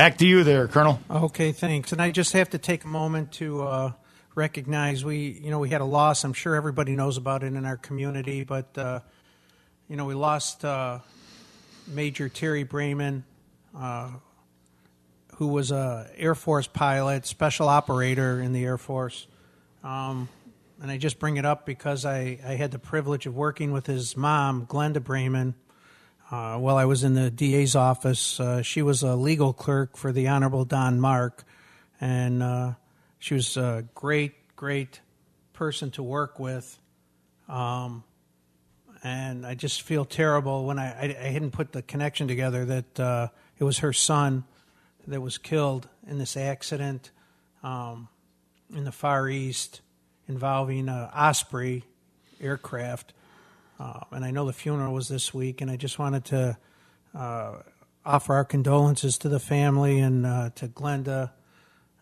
Back 0.00 0.16
to 0.16 0.26
you 0.26 0.44
there, 0.44 0.66
Colonel. 0.66 0.98
Okay, 1.10 1.52
thanks. 1.52 1.92
And 1.92 2.00
I 2.00 2.10
just 2.10 2.32
have 2.32 2.48
to 2.50 2.58
take 2.58 2.84
a 2.84 2.86
moment 2.86 3.32
to 3.32 3.62
uh, 3.62 3.92
recognize 4.34 5.04
we, 5.04 5.38
you 5.42 5.50
know, 5.50 5.58
we 5.58 5.68
had 5.68 5.82
a 5.82 5.84
loss. 5.84 6.24
I'm 6.24 6.32
sure 6.32 6.54
everybody 6.54 6.96
knows 6.96 7.18
about 7.18 7.42
it 7.42 7.48
in 7.48 7.66
our 7.66 7.76
community, 7.76 8.42
but 8.42 8.78
uh, 8.78 9.00
you 9.90 9.96
know, 9.96 10.06
we 10.06 10.14
lost 10.14 10.64
uh, 10.64 11.00
Major 11.86 12.30
Terry 12.30 12.64
Brayman, 12.64 13.24
uh, 13.76 14.08
who 15.34 15.48
was 15.48 15.70
a 15.70 16.08
Air 16.16 16.34
Force 16.34 16.66
pilot, 16.66 17.26
special 17.26 17.68
operator 17.68 18.40
in 18.40 18.54
the 18.54 18.64
Air 18.64 18.78
Force. 18.78 19.26
Um, 19.84 20.30
and 20.80 20.90
I 20.90 20.96
just 20.96 21.18
bring 21.18 21.36
it 21.36 21.44
up 21.44 21.66
because 21.66 22.06
I, 22.06 22.38
I 22.42 22.54
had 22.54 22.70
the 22.70 22.78
privilege 22.78 23.26
of 23.26 23.36
working 23.36 23.70
with 23.70 23.84
his 23.84 24.16
mom, 24.16 24.64
Glenda 24.64 25.00
Brayman, 25.00 25.52
uh, 26.30 26.56
while 26.58 26.76
I 26.76 26.84
was 26.84 27.02
in 27.04 27.14
the 27.14 27.30
DA's 27.30 27.74
office. 27.74 28.38
Uh, 28.38 28.62
she 28.62 28.82
was 28.82 29.02
a 29.02 29.16
legal 29.16 29.52
clerk 29.52 29.96
for 29.96 30.12
the 30.12 30.28
Honorable 30.28 30.64
Don 30.64 31.00
Mark, 31.00 31.44
and 32.00 32.42
uh, 32.42 32.72
she 33.18 33.34
was 33.34 33.56
a 33.56 33.84
great, 33.94 34.56
great 34.56 35.00
person 35.52 35.90
to 35.92 36.02
work 36.02 36.38
with. 36.38 36.78
Um, 37.48 38.04
and 39.02 39.46
I 39.46 39.54
just 39.54 39.82
feel 39.82 40.04
terrible 40.04 40.66
when 40.66 40.78
I, 40.78 40.88
I, 40.92 41.16
I 41.20 41.28
hadn't 41.28 41.52
put 41.52 41.72
the 41.72 41.82
connection 41.82 42.28
together 42.28 42.64
that 42.66 43.00
uh, 43.00 43.28
it 43.58 43.64
was 43.64 43.78
her 43.78 43.92
son 43.92 44.44
that 45.06 45.20
was 45.20 45.38
killed 45.38 45.88
in 46.06 46.18
this 46.18 46.36
accident 46.36 47.10
um, 47.62 48.08
in 48.74 48.84
the 48.84 48.92
Far 48.92 49.28
East 49.28 49.80
involving 50.28 50.88
uh, 50.88 51.10
Osprey 51.14 51.84
aircraft. 52.40 53.12
Uh, 53.80 54.00
and 54.10 54.26
I 54.26 54.30
know 54.30 54.44
the 54.44 54.52
funeral 54.52 54.92
was 54.92 55.08
this 55.08 55.32
week, 55.32 55.62
and 55.62 55.70
I 55.70 55.76
just 55.76 55.98
wanted 55.98 56.26
to 56.26 56.58
uh, 57.14 57.52
offer 58.04 58.34
our 58.34 58.44
condolences 58.44 59.16
to 59.18 59.30
the 59.30 59.40
family 59.40 60.00
and 60.00 60.26
uh, 60.26 60.50
to 60.56 60.68
Glenda 60.68 61.30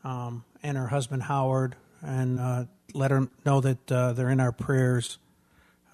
um, 0.03 0.45
and 0.61 0.76
her 0.76 0.89
husband 0.89 1.22
Howard, 1.22 1.76
and 2.03 2.41
uh, 2.41 2.64
let 2.95 3.12
her 3.12 3.29
know 3.47 3.61
that 3.61 3.93
uh, 3.93 4.12
they're 4.12 4.31
in 4.31 4.41
our 4.41 4.51
prayers, 4.51 5.18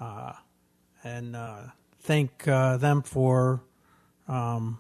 uh, 0.01 0.33
and 1.03 1.37
thank 2.01 2.45
them 2.45 3.03
for, 3.03 3.61
um, 4.27 4.79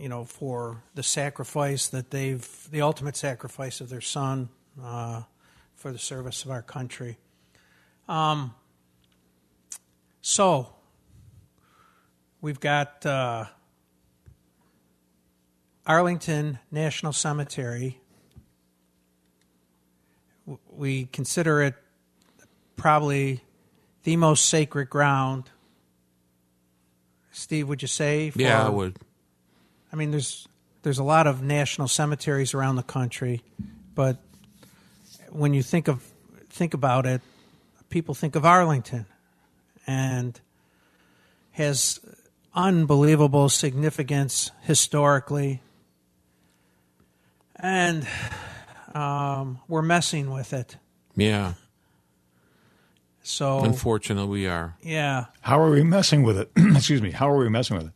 you 0.00 0.08
know, 0.08 0.24
for 0.24 0.82
the 0.96 1.02
sacrifice 1.04 1.86
that 1.86 2.10
they've, 2.10 2.68
the 2.72 2.80
ultimate 2.80 3.16
sacrifice 3.16 3.80
of 3.80 3.88
their 3.88 4.00
son 4.00 4.48
for 4.80 5.92
the 5.92 5.98
service 5.98 6.44
of 6.44 6.50
our 6.50 6.62
country. 6.62 7.18
Um, 8.08 8.52
so, 10.28 10.66
we've 12.40 12.58
got 12.58 13.06
uh, 13.06 13.44
Arlington 15.86 16.58
National 16.72 17.12
Cemetery. 17.12 18.00
We 20.68 21.04
consider 21.06 21.62
it 21.62 21.74
probably 22.74 23.40
the 24.02 24.16
most 24.16 24.46
sacred 24.46 24.90
ground. 24.90 25.48
Steve, 27.30 27.68
would 27.68 27.80
you 27.80 27.86
say? 27.86 28.30
For, 28.30 28.40
Yeah, 28.40 28.66
I 28.66 28.68
would. 28.68 28.96
I 29.92 29.96
mean, 29.96 30.10
there's 30.10 30.48
there's 30.82 30.98
a 30.98 31.04
lot 31.04 31.28
of 31.28 31.40
national 31.40 31.86
cemeteries 31.86 32.52
around 32.52 32.74
the 32.74 32.82
country, 32.82 33.44
but 33.94 34.16
when 35.30 35.54
you 35.54 35.62
think 35.62 35.86
of 35.86 36.02
think 36.50 36.74
about 36.74 37.06
it, 37.06 37.20
people 37.90 38.12
think 38.12 38.34
of 38.34 38.44
Arlington, 38.44 39.06
and 39.86 40.40
has 41.52 42.00
unbelievable 42.54 43.48
significance 43.48 44.50
historically, 44.62 45.60
and 47.56 48.06
um, 48.94 49.60
we're 49.68 49.82
messing 49.82 50.30
with 50.30 50.52
it. 50.52 50.76
Yeah. 51.16 51.54
So 53.22 53.58
Unfortunately, 53.60 54.28
we 54.42 54.46
are. 54.46 54.76
yeah, 54.82 55.26
How 55.40 55.58
are 55.60 55.70
we 55.70 55.82
messing 55.82 56.22
with 56.22 56.38
it? 56.38 56.50
Excuse 56.56 57.02
me. 57.02 57.10
How 57.10 57.28
are 57.28 57.38
we 57.38 57.48
messing 57.48 57.76
with 57.76 57.86
it? 57.86 57.92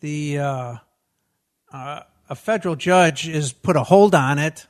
the 0.00 0.38
uh, 0.38 0.76
uh, 1.72 2.00
a 2.28 2.34
federal 2.34 2.76
judge 2.76 3.22
has 3.26 3.52
put 3.52 3.76
a 3.76 3.82
hold 3.82 4.14
on 4.14 4.38
it, 4.38 4.66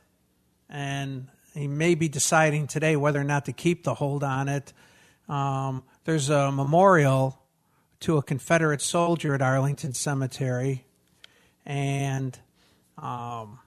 and 0.69 1.27
he 1.53 1.67
may 1.67 1.95
be 1.95 2.07
deciding 2.07 2.67
today 2.67 2.95
whether 2.95 3.19
or 3.19 3.23
not 3.25 3.45
to 3.45 3.53
keep 3.53 3.83
the 3.83 3.93
hold 3.95 4.23
on 4.23 4.47
it. 4.47 4.73
Um, 5.29 5.83
there's 6.05 6.29
a 6.29 6.51
memorial 6.51 7.41
to 8.01 8.17
a 8.17 8.23
Confederate 8.23 8.81
soldier 8.81 9.33
at 9.33 9.41
Arlington 9.41 9.93
Cemetery, 9.93 10.85
and 11.65 12.37
um, 12.97 13.59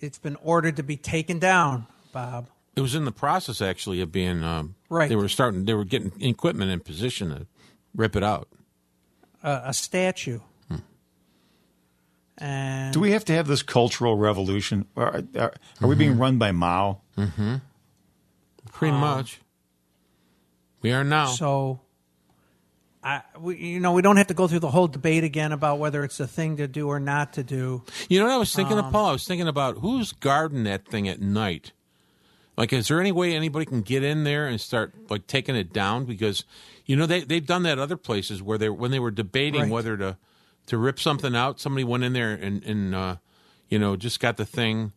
it's 0.00 0.18
been 0.18 0.36
ordered 0.36 0.76
to 0.76 0.82
be 0.82 0.96
taken 0.96 1.38
down. 1.38 1.86
Bob, 2.12 2.48
It 2.76 2.80
was 2.80 2.94
in 2.94 3.04
the 3.04 3.12
process 3.12 3.60
actually 3.60 4.00
of 4.00 4.12
being. 4.12 4.42
Um, 4.44 4.74
Right. 4.88 5.08
They 5.08 5.16
were 5.16 5.28
starting. 5.28 5.64
They 5.64 5.74
were 5.74 5.84
getting 5.84 6.12
equipment 6.20 6.70
in 6.70 6.78
position 6.78 7.30
to 7.30 7.46
rip 7.96 8.14
it 8.14 8.22
out. 8.22 8.48
a, 9.42 9.62
a 9.66 9.74
statue, 9.74 10.38
and 12.38 12.92
Do 12.92 13.00
we 13.00 13.12
have 13.12 13.24
to 13.26 13.32
have 13.32 13.46
this 13.46 13.62
cultural 13.62 14.16
revolution? 14.16 14.86
Are, 14.96 15.22
are, 15.36 15.54
are 15.80 15.88
we 15.88 15.94
being 15.94 16.18
run 16.18 16.38
by 16.38 16.52
Mao? 16.52 17.00
Mm-hmm. 17.16 17.56
Pretty 18.72 18.96
much. 18.96 19.40
We 20.84 20.92
are 20.92 21.02
now. 21.02 21.28
So, 21.28 21.80
I, 23.02 23.22
we, 23.40 23.56
you 23.56 23.80
know, 23.80 23.92
we 23.94 24.02
don't 24.02 24.18
have 24.18 24.26
to 24.26 24.34
go 24.34 24.46
through 24.46 24.58
the 24.58 24.70
whole 24.70 24.86
debate 24.86 25.24
again 25.24 25.50
about 25.50 25.78
whether 25.78 26.04
it's 26.04 26.20
a 26.20 26.26
thing 26.26 26.58
to 26.58 26.68
do 26.68 26.88
or 26.88 27.00
not 27.00 27.32
to 27.32 27.42
do. 27.42 27.82
You 28.10 28.18
know 28.18 28.26
what 28.26 28.34
I 28.34 28.36
was 28.36 28.54
thinking 28.54 28.78
Um, 28.78 28.84
of, 28.84 28.92
Paul? 28.92 29.08
I 29.08 29.12
was 29.12 29.26
thinking 29.26 29.48
about 29.48 29.78
who's 29.78 30.12
guarding 30.12 30.64
that 30.64 30.86
thing 30.86 31.08
at 31.08 31.22
night. 31.22 31.72
Like, 32.58 32.70
is 32.74 32.88
there 32.88 33.00
any 33.00 33.12
way 33.12 33.34
anybody 33.34 33.64
can 33.64 33.80
get 33.80 34.04
in 34.04 34.24
there 34.24 34.46
and 34.46 34.60
start 34.60 34.92
like 35.08 35.26
taking 35.26 35.56
it 35.56 35.72
down? 35.72 36.04
Because 36.04 36.44
you 36.84 36.96
know 36.96 37.06
they 37.06 37.24
they've 37.24 37.46
done 37.46 37.62
that 37.62 37.78
other 37.78 37.96
places 37.96 38.42
where 38.42 38.58
they 38.58 38.68
when 38.68 38.90
they 38.90 39.00
were 39.00 39.10
debating 39.10 39.62
Right. 39.62 39.70
whether 39.70 39.96
to 39.96 40.18
to 40.66 40.76
rip 40.76 41.00
something 41.00 41.34
out, 41.34 41.60
somebody 41.60 41.84
went 41.84 42.04
in 42.04 42.12
there 42.12 42.30
and 42.30 42.62
and 42.62 42.94
uh, 42.94 43.16
you 43.70 43.78
know 43.78 43.96
just 43.96 44.20
got 44.20 44.36
the 44.36 44.44
thing 44.44 44.92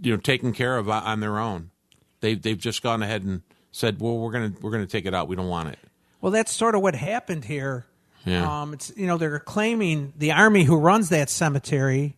you 0.00 0.12
know 0.12 0.16
taken 0.16 0.52
care 0.52 0.78
of 0.78 0.88
on 0.88 1.18
their 1.18 1.40
own. 1.40 1.72
They 2.20 2.34
they've 2.36 2.56
just 2.56 2.82
gone 2.82 3.02
ahead 3.02 3.24
and 3.24 3.42
said, 3.72 4.00
well, 4.00 4.18
we're 4.18 4.32
gonna 4.32 4.52
we're 4.60 4.70
gonna 4.70 4.86
take 4.86 5.06
it 5.06 5.14
out. 5.14 5.28
We 5.28 5.36
don't 5.36 5.48
want 5.48 5.68
it. 5.70 5.78
Well, 6.20 6.32
that's 6.32 6.52
sort 6.52 6.74
of 6.74 6.82
what 6.82 6.94
happened 6.94 7.44
here. 7.44 7.86
Yeah. 8.26 8.62
Um, 8.62 8.74
it's 8.74 8.92
you 8.96 9.06
know 9.06 9.16
they're 9.16 9.38
claiming 9.38 10.12
the 10.18 10.32
army 10.32 10.64
who 10.64 10.76
runs 10.76 11.08
that 11.08 11.30
cemetery, 11.30 12.16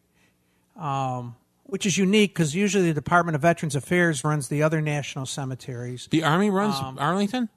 um, 0.77 1.37
which 1.65 1.87
is 1.87 1.97
unique 1.97 2.33
because 2.35 2.55
usually 2.55 2.87
the 2.89 2.95
Department 2.95 3.37
of 3.37 3.43
Veterans 3.43 3.75
Affairs 3.77 4.25
runs 4.25 4.49
the 4.49 4.63
other 4.63 4.81
national 4.81 5.27
cemeteries. 5.27 6.09
The 6.11 6.25
army 6.25 6.51
runs 6.51 6.75
Um, 6.77 6.99
Arlington. 6.99 7.49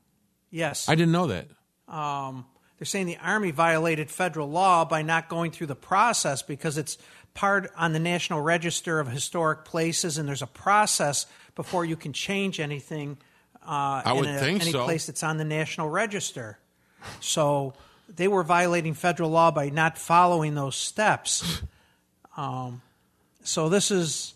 Yes, 0.52 0.88
I 0.88 0.96
didn't 0.96 1.12
know 1.12 1.28
that. 1.28 1.48
um, 1.88 2.46
they're 2.78 2.86
saying 2.86 3.06
the 3.08 3.18
Army 3.18 3.52
violated 3.52 4.12
federal 4.12 4.50
law 4.50 4.84
by 4.84 5.02
not 5.02 5.30
going 5.30 5.52
through 5.52 5.68
the 5.68 5.76
process 5.78 6.42
because 6.42 6.78
it's 6.78 6.98
part 7.34 7.72
on 7.78 7.94
the 7.94 8.00
National 8.00 8.42
Register 8.42 9.00
of 9.00 9.08
Historic 9.08 9.64
Places, 9.64 10.18
and 10.18 10.28
there's 10.28 10.42
a 10.42 10.48
process 10.48 11.26
before 11.56 11.86
you 11.86 11.96
can 11.96 12.12
change 12.12 12.60
anything 12.60 13.18
uh, 13.68 14.02
I 14.06 14.12
in 14.12 14.18
would 14.18 14.30
a- 14.30 14.40
think 14.40 14.62
any 14.62 14.72
so. 14.72 14.84
place 14.86 15.06
that's 15.08 15.24
on 15.24 15.38
the 15.38 15.46
National 15.46 15.90
Register. 15.90 16.58
So 17.20 17.74
they 18.14 18.28
were 18.28 18.44
violating 18.44 18.94
federal 18.94 19.30
law 19.30 19.52
by 19.52 19.70
not 19.70 19.98
following 19.98 20.56
those 20.56 20.76
steps. 20.76 21.62
Um, 22.38 22.82
so 23.46 23.70
this 23.70 23.92
is 23.92 24.34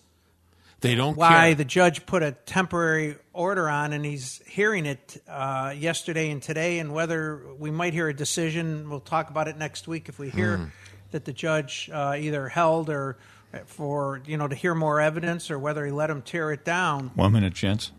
They 0.80 0.96
don't 0.96 1.18
why 1.18 1.48
care. 1.48 1.56
the 1.56 1.66
judge 1.66 2.06
put 2.06 2.24
a 2.24 2.32
temporary 2.32 3.18
order 3.34 3.68
on, 3.70 3.92
and 3.92 4.06
he's 4.06 4.42
hearing 4.48 4.86
it 4.86 5.22
uh, 5.28 5.74
yesterday 5.78 6.30
and 6.32 6.42
today. 6.42 6.80
And 6.80 6.94
whether 6.94 7.42
we 7.58 7.72
might 7.72 7.94
hear 7.94 8.08
a 8.08 8.14
decision, 8.14 8.90
we'll 8.90 9.02
talk 9.02 9.30
about 9.30 9.50
it 9.50 9.58
next 9.58 9.86
week 9.86 10.08
if 10.08 10.18
we 10.18 10.30
hear 10.30 10.56
Hmm. 10.60 10.64
that 11.12 11.26
the 11.26 11.34
judge 11.34 11.90
uh, 11.92 12.16
either 12.18 12.48
held 12.48 12.90
or 12.90 13.18
for 13.66 14.22
you 14.26 14.38
know 14.38 14.48
to 14.48 14.56
hear 14.56 14.74
more 14.74 15.02
evidence, 15.02 15.52
or 15.52 15.60
whether 15.60 15.86
he 15.86 15.92
let 15.92 16.10
him 16.10 16.22
tear 16.22 16.54
it 16.54 16.64
down. 16.64 17.12
One 17.16 17.34
minute, 17.34 17.54
gents. 17.54 17.92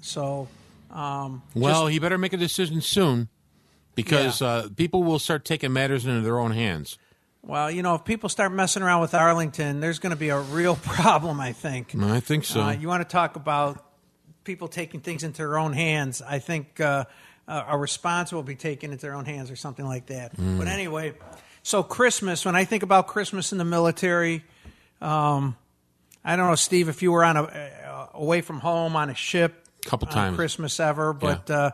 So, 0.00 0.48
um, 0.94 1.42
Well, 1.54 1.82
just- 1.84 1.92
he 1.92 1.98
better 1.98 2.16
make 2.18 2.32
a 2.32 2.36
decision 2.38 2.80
soon 2.80 3.28
because 3.94 4.40
uh, 4.40 4.68
people 4.76 5.02
will 5.02 5.18
start 5.18 5.44
taking 5.44 5.72
matters 5.72 6.06
into 6.06 6.20
their 6.22 6.38
own 6.38 6.52
hands. 6.52 6.98
well, 7.42 7.70
you 7.70 7.82
know, 7.82 7.94
if 7.96 8.04
people 8.04 8.28
start 8.28 8.52
messing 8.52 8.82
around 8.82 9.00
with 9.02 9.12
Arlington, 9.14 9.80
there's 9.80 9.98
going 9.98 10.10
to 10.10 10.16
be 10.18 10.30
a 10.30 10.40
real 10.40 10.76
problem. 10.82 11.40
I 11.40 11.52
think. 11.52 11.94
I 11.94 12.20
think 12.20 12.44
so. 12.44 12.62
Uh, 12.62 12.72
you 12.72 12.88
want 12.88 13.02
to 13.06 13.12
talk 13.12 13.36
about 13.36 13.84
people 14.44 14.68
taking 14.68 15.00
things 15.00 15.22
into 15.24 15.38
their 15.38 15.58
own 15.58 15.72
hands? 15.72 16.22
I 16.22 16.38
think 16.38 16.80
uh, 16.80 17.04
uh, 17.46 17.64
a 17.68 17.76
response 17.78 18.32
will 18.32 18.42
be 18.42 18.56
taken 18.56 18.90
into 18.92 19.02
their 19.02 19.14
own 19.14 19.24
hands 19.26 19.50
or 19.50 19.56
something 19.56 19.84
like 19.86 20.06
that. 20.06 20.36
Mm. 20.36 20.58
But 20.58 20.68
anyway, 20.68 21.12
so 21.62 21.82
Christmas. 21.82 22.44
When 22.44 22.56
I 22.56 22.64
think 22.64 22.82
about 22.82 23.06
Christmas 23.06 23.52
in 23.52 23.58
the 23.58 23.64
military, 23.64 24.44
um, 25.00 25.56
I 26.24 26.36
don't 26.36 26.48
know, 26.48 26.54
Steve, 26.56 26.88
if 26.88 27.02
you 27.02 27.12
were 27.12 27.24
on 27.24 27.36
a 27.36 27.42
uh, 27.42 28.08
away 28.14 28.40
from 28.40 28.60
home 28.60 28.96
on 28.96 29.10
a 29.10 29.14
ship, 29.14 29.63
Couple 29.84 30.08
on 30.08 30.14
times. 30.14 30.36
Christmas 30.36 30.80
ever, 30.80 31.12
but 31.12 31.50
uh, 31.50 31.70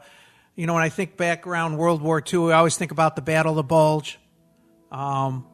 you 0.56 0.66
know, 0.66 0.74
when 0.74 0.82
I 0.82 0.88
think 0.88 1.16
back 1.16 1.46
around 1.46 1.76
World 1.76 2.02
War 2.02 2.20
II, 2.20 2.52
I 2.52 2.58
always 2.58 2.76
think 2.76 2.90
about 2.90 3.16
the 3.16 3.22
Battle 3.22 3.52
of 3.52 3.56
the 3.56 3.62
Bulge, 3.62 4.18
um, 4.90 5.46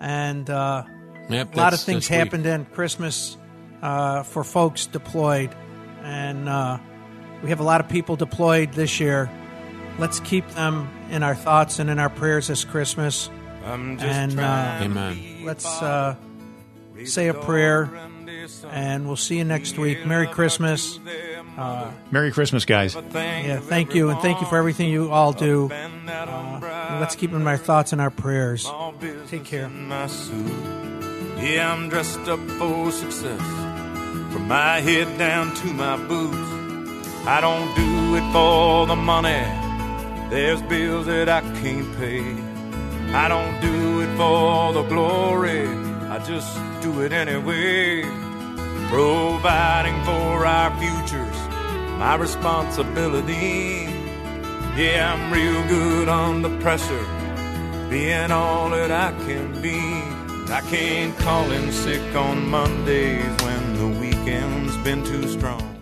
and. 0.00 0.48
Uh, 0.48 0.84
Yep, 1.28 1.54
a 1.54 1.56
lot 1.56 1.72
of 1.72 1.80
things 1.80 2.06
happened 2.06 2.44
in 2.46 2.66
Christmas 2.66 3.36
uh, 3.82 4.22
for 4.24 4.44
folks 4.44 4.86
deployed, 4.86 5.54
and 6.02 6.48
uh, 6.48 6.78
we 7.42 7.48
have 7.48 7.60
a 7.60 7.64
lot 7.64 7.80
of 7.80 7.88
people 7.88 8.16
deployed 8.16 8.72
this 8.72 9.00
year. 9.00 9.30
Let's 9.98 10.20
keep 10.20 10.46
them 10.50 10.90
in 11.10 11.22
our 11.22 11.34
thoughts 11.34 11.78
and 11.78 11.88
in 11.88 11.98
our 11.98 12.10
prayers 12.10 12.48
this 12.48 12.64
Christmas. 12.64 13.30
I'm 13.64 13.96
just 13.96 14.06
and 14.06 14.38
uh, 14.38 14.78
Amen. 14.82 15.44
let's 15.44 15.66
uh, 15.66 16.16
say 17.04 17.28
a 17.28 17.34
prayer, 17.34 17.88
and 18.70 19.06
we'll 19.06 19.16
see 19.16 19.38
you 19.38 19.44
next 19.44 19.78
week. 19.78 20.04
Merry 20.04 20.26
Christmas. 20.26 20.98
Uh, 21.56 21.90
Merry 22.10 22.32
Christmas, 22.32 22.64
guys. 22.64 22.94
yeah, 22.94 23.60
thank 23.60 23.94
you, 23.94 24.10
and 24.10 24.20
thank 24.20 24.40
you 24.40 24.46
for 24.46 24.56
everything 24.58 24.90
you 24.90 25.10
all 25.12 25.32
do. 25.32 25.70
Uh, 25.72 26.98
let's 27.00 27.14
keep 27.14 27.32
in 27.32 27.46
our 27.46 27.56
thoughts 27.56 27.92
and 27.92 28.00
our 28.00 28.10
prayers. 28.10 28.68
Take 29.28 29.44
care. 29.44 29.68
my 29.68 30.06
suit. 30.06 30.52
Yeah, 31.38 31.72
I'm 31.72 31.88
dressed 31.88 32.20
up 32.28 32.40
for 32.58 32.90
success. 32.90 33.40
From 34.32 34.48
my 34.48 34.80
head 34.80 35.18
down 35.18 35.54
to 35.54 35.66
my 35.68 35.96
boots. 35.96 37.08
I 37.26 37.40
don't 37.40 37.74
do 37.74 38.16
it 38.16 38.32
for 38.32 38.86
the 38.86 38.96
money. 38.96 39.42
There's 40.30 40.60
bills 40.62 41.06
that 41.06 41.28
I 41.28 41.40
can't 41.60 41.96
pay. 41.96 42.20
I 43.14 43.28
don't 43.28 43.60
do 43.60 44.00
it 44.00 44.16
for 44.16 44.72
the 44.72 44.82
glory. 44.82 45.68
I 45.68 46.18
just 46.26 46.58
do 46.82 47.00
it 47.02 47.12
anyway. 47.12 48.02
Providing 48.90 49.94
for 50.04 50.46
our 50.46 50.70
futures, 50.78 51.36
my 51.98 52.16
responsibility. 52.16 53.86
Yeah, 54.76 55.14
I'm 55.14 55.32
real 55.32 55.66
good 55.68 56.08
on 56.08 56.42
the 56.42 56.50
pressure 56.58 57.06
being 57.88 58.30
all 58.30 58.70
that 58.70 58.90
I 58.90 59.12
can 59.24 59.62
be. 59.62 59.78
I 60.52 60.60
can't 60.68 61.16
call 61.18 61.50
in 61.50 61.72
sick 61.72 62.14
on 62.14 62.48
Mondays 62.48 63.42
when 63.42 63.78
the 63.78 64.00
weekend's 64.00 64.76
been 64.78 65.04
too 65.04 65.28
strong. 65.28 65.73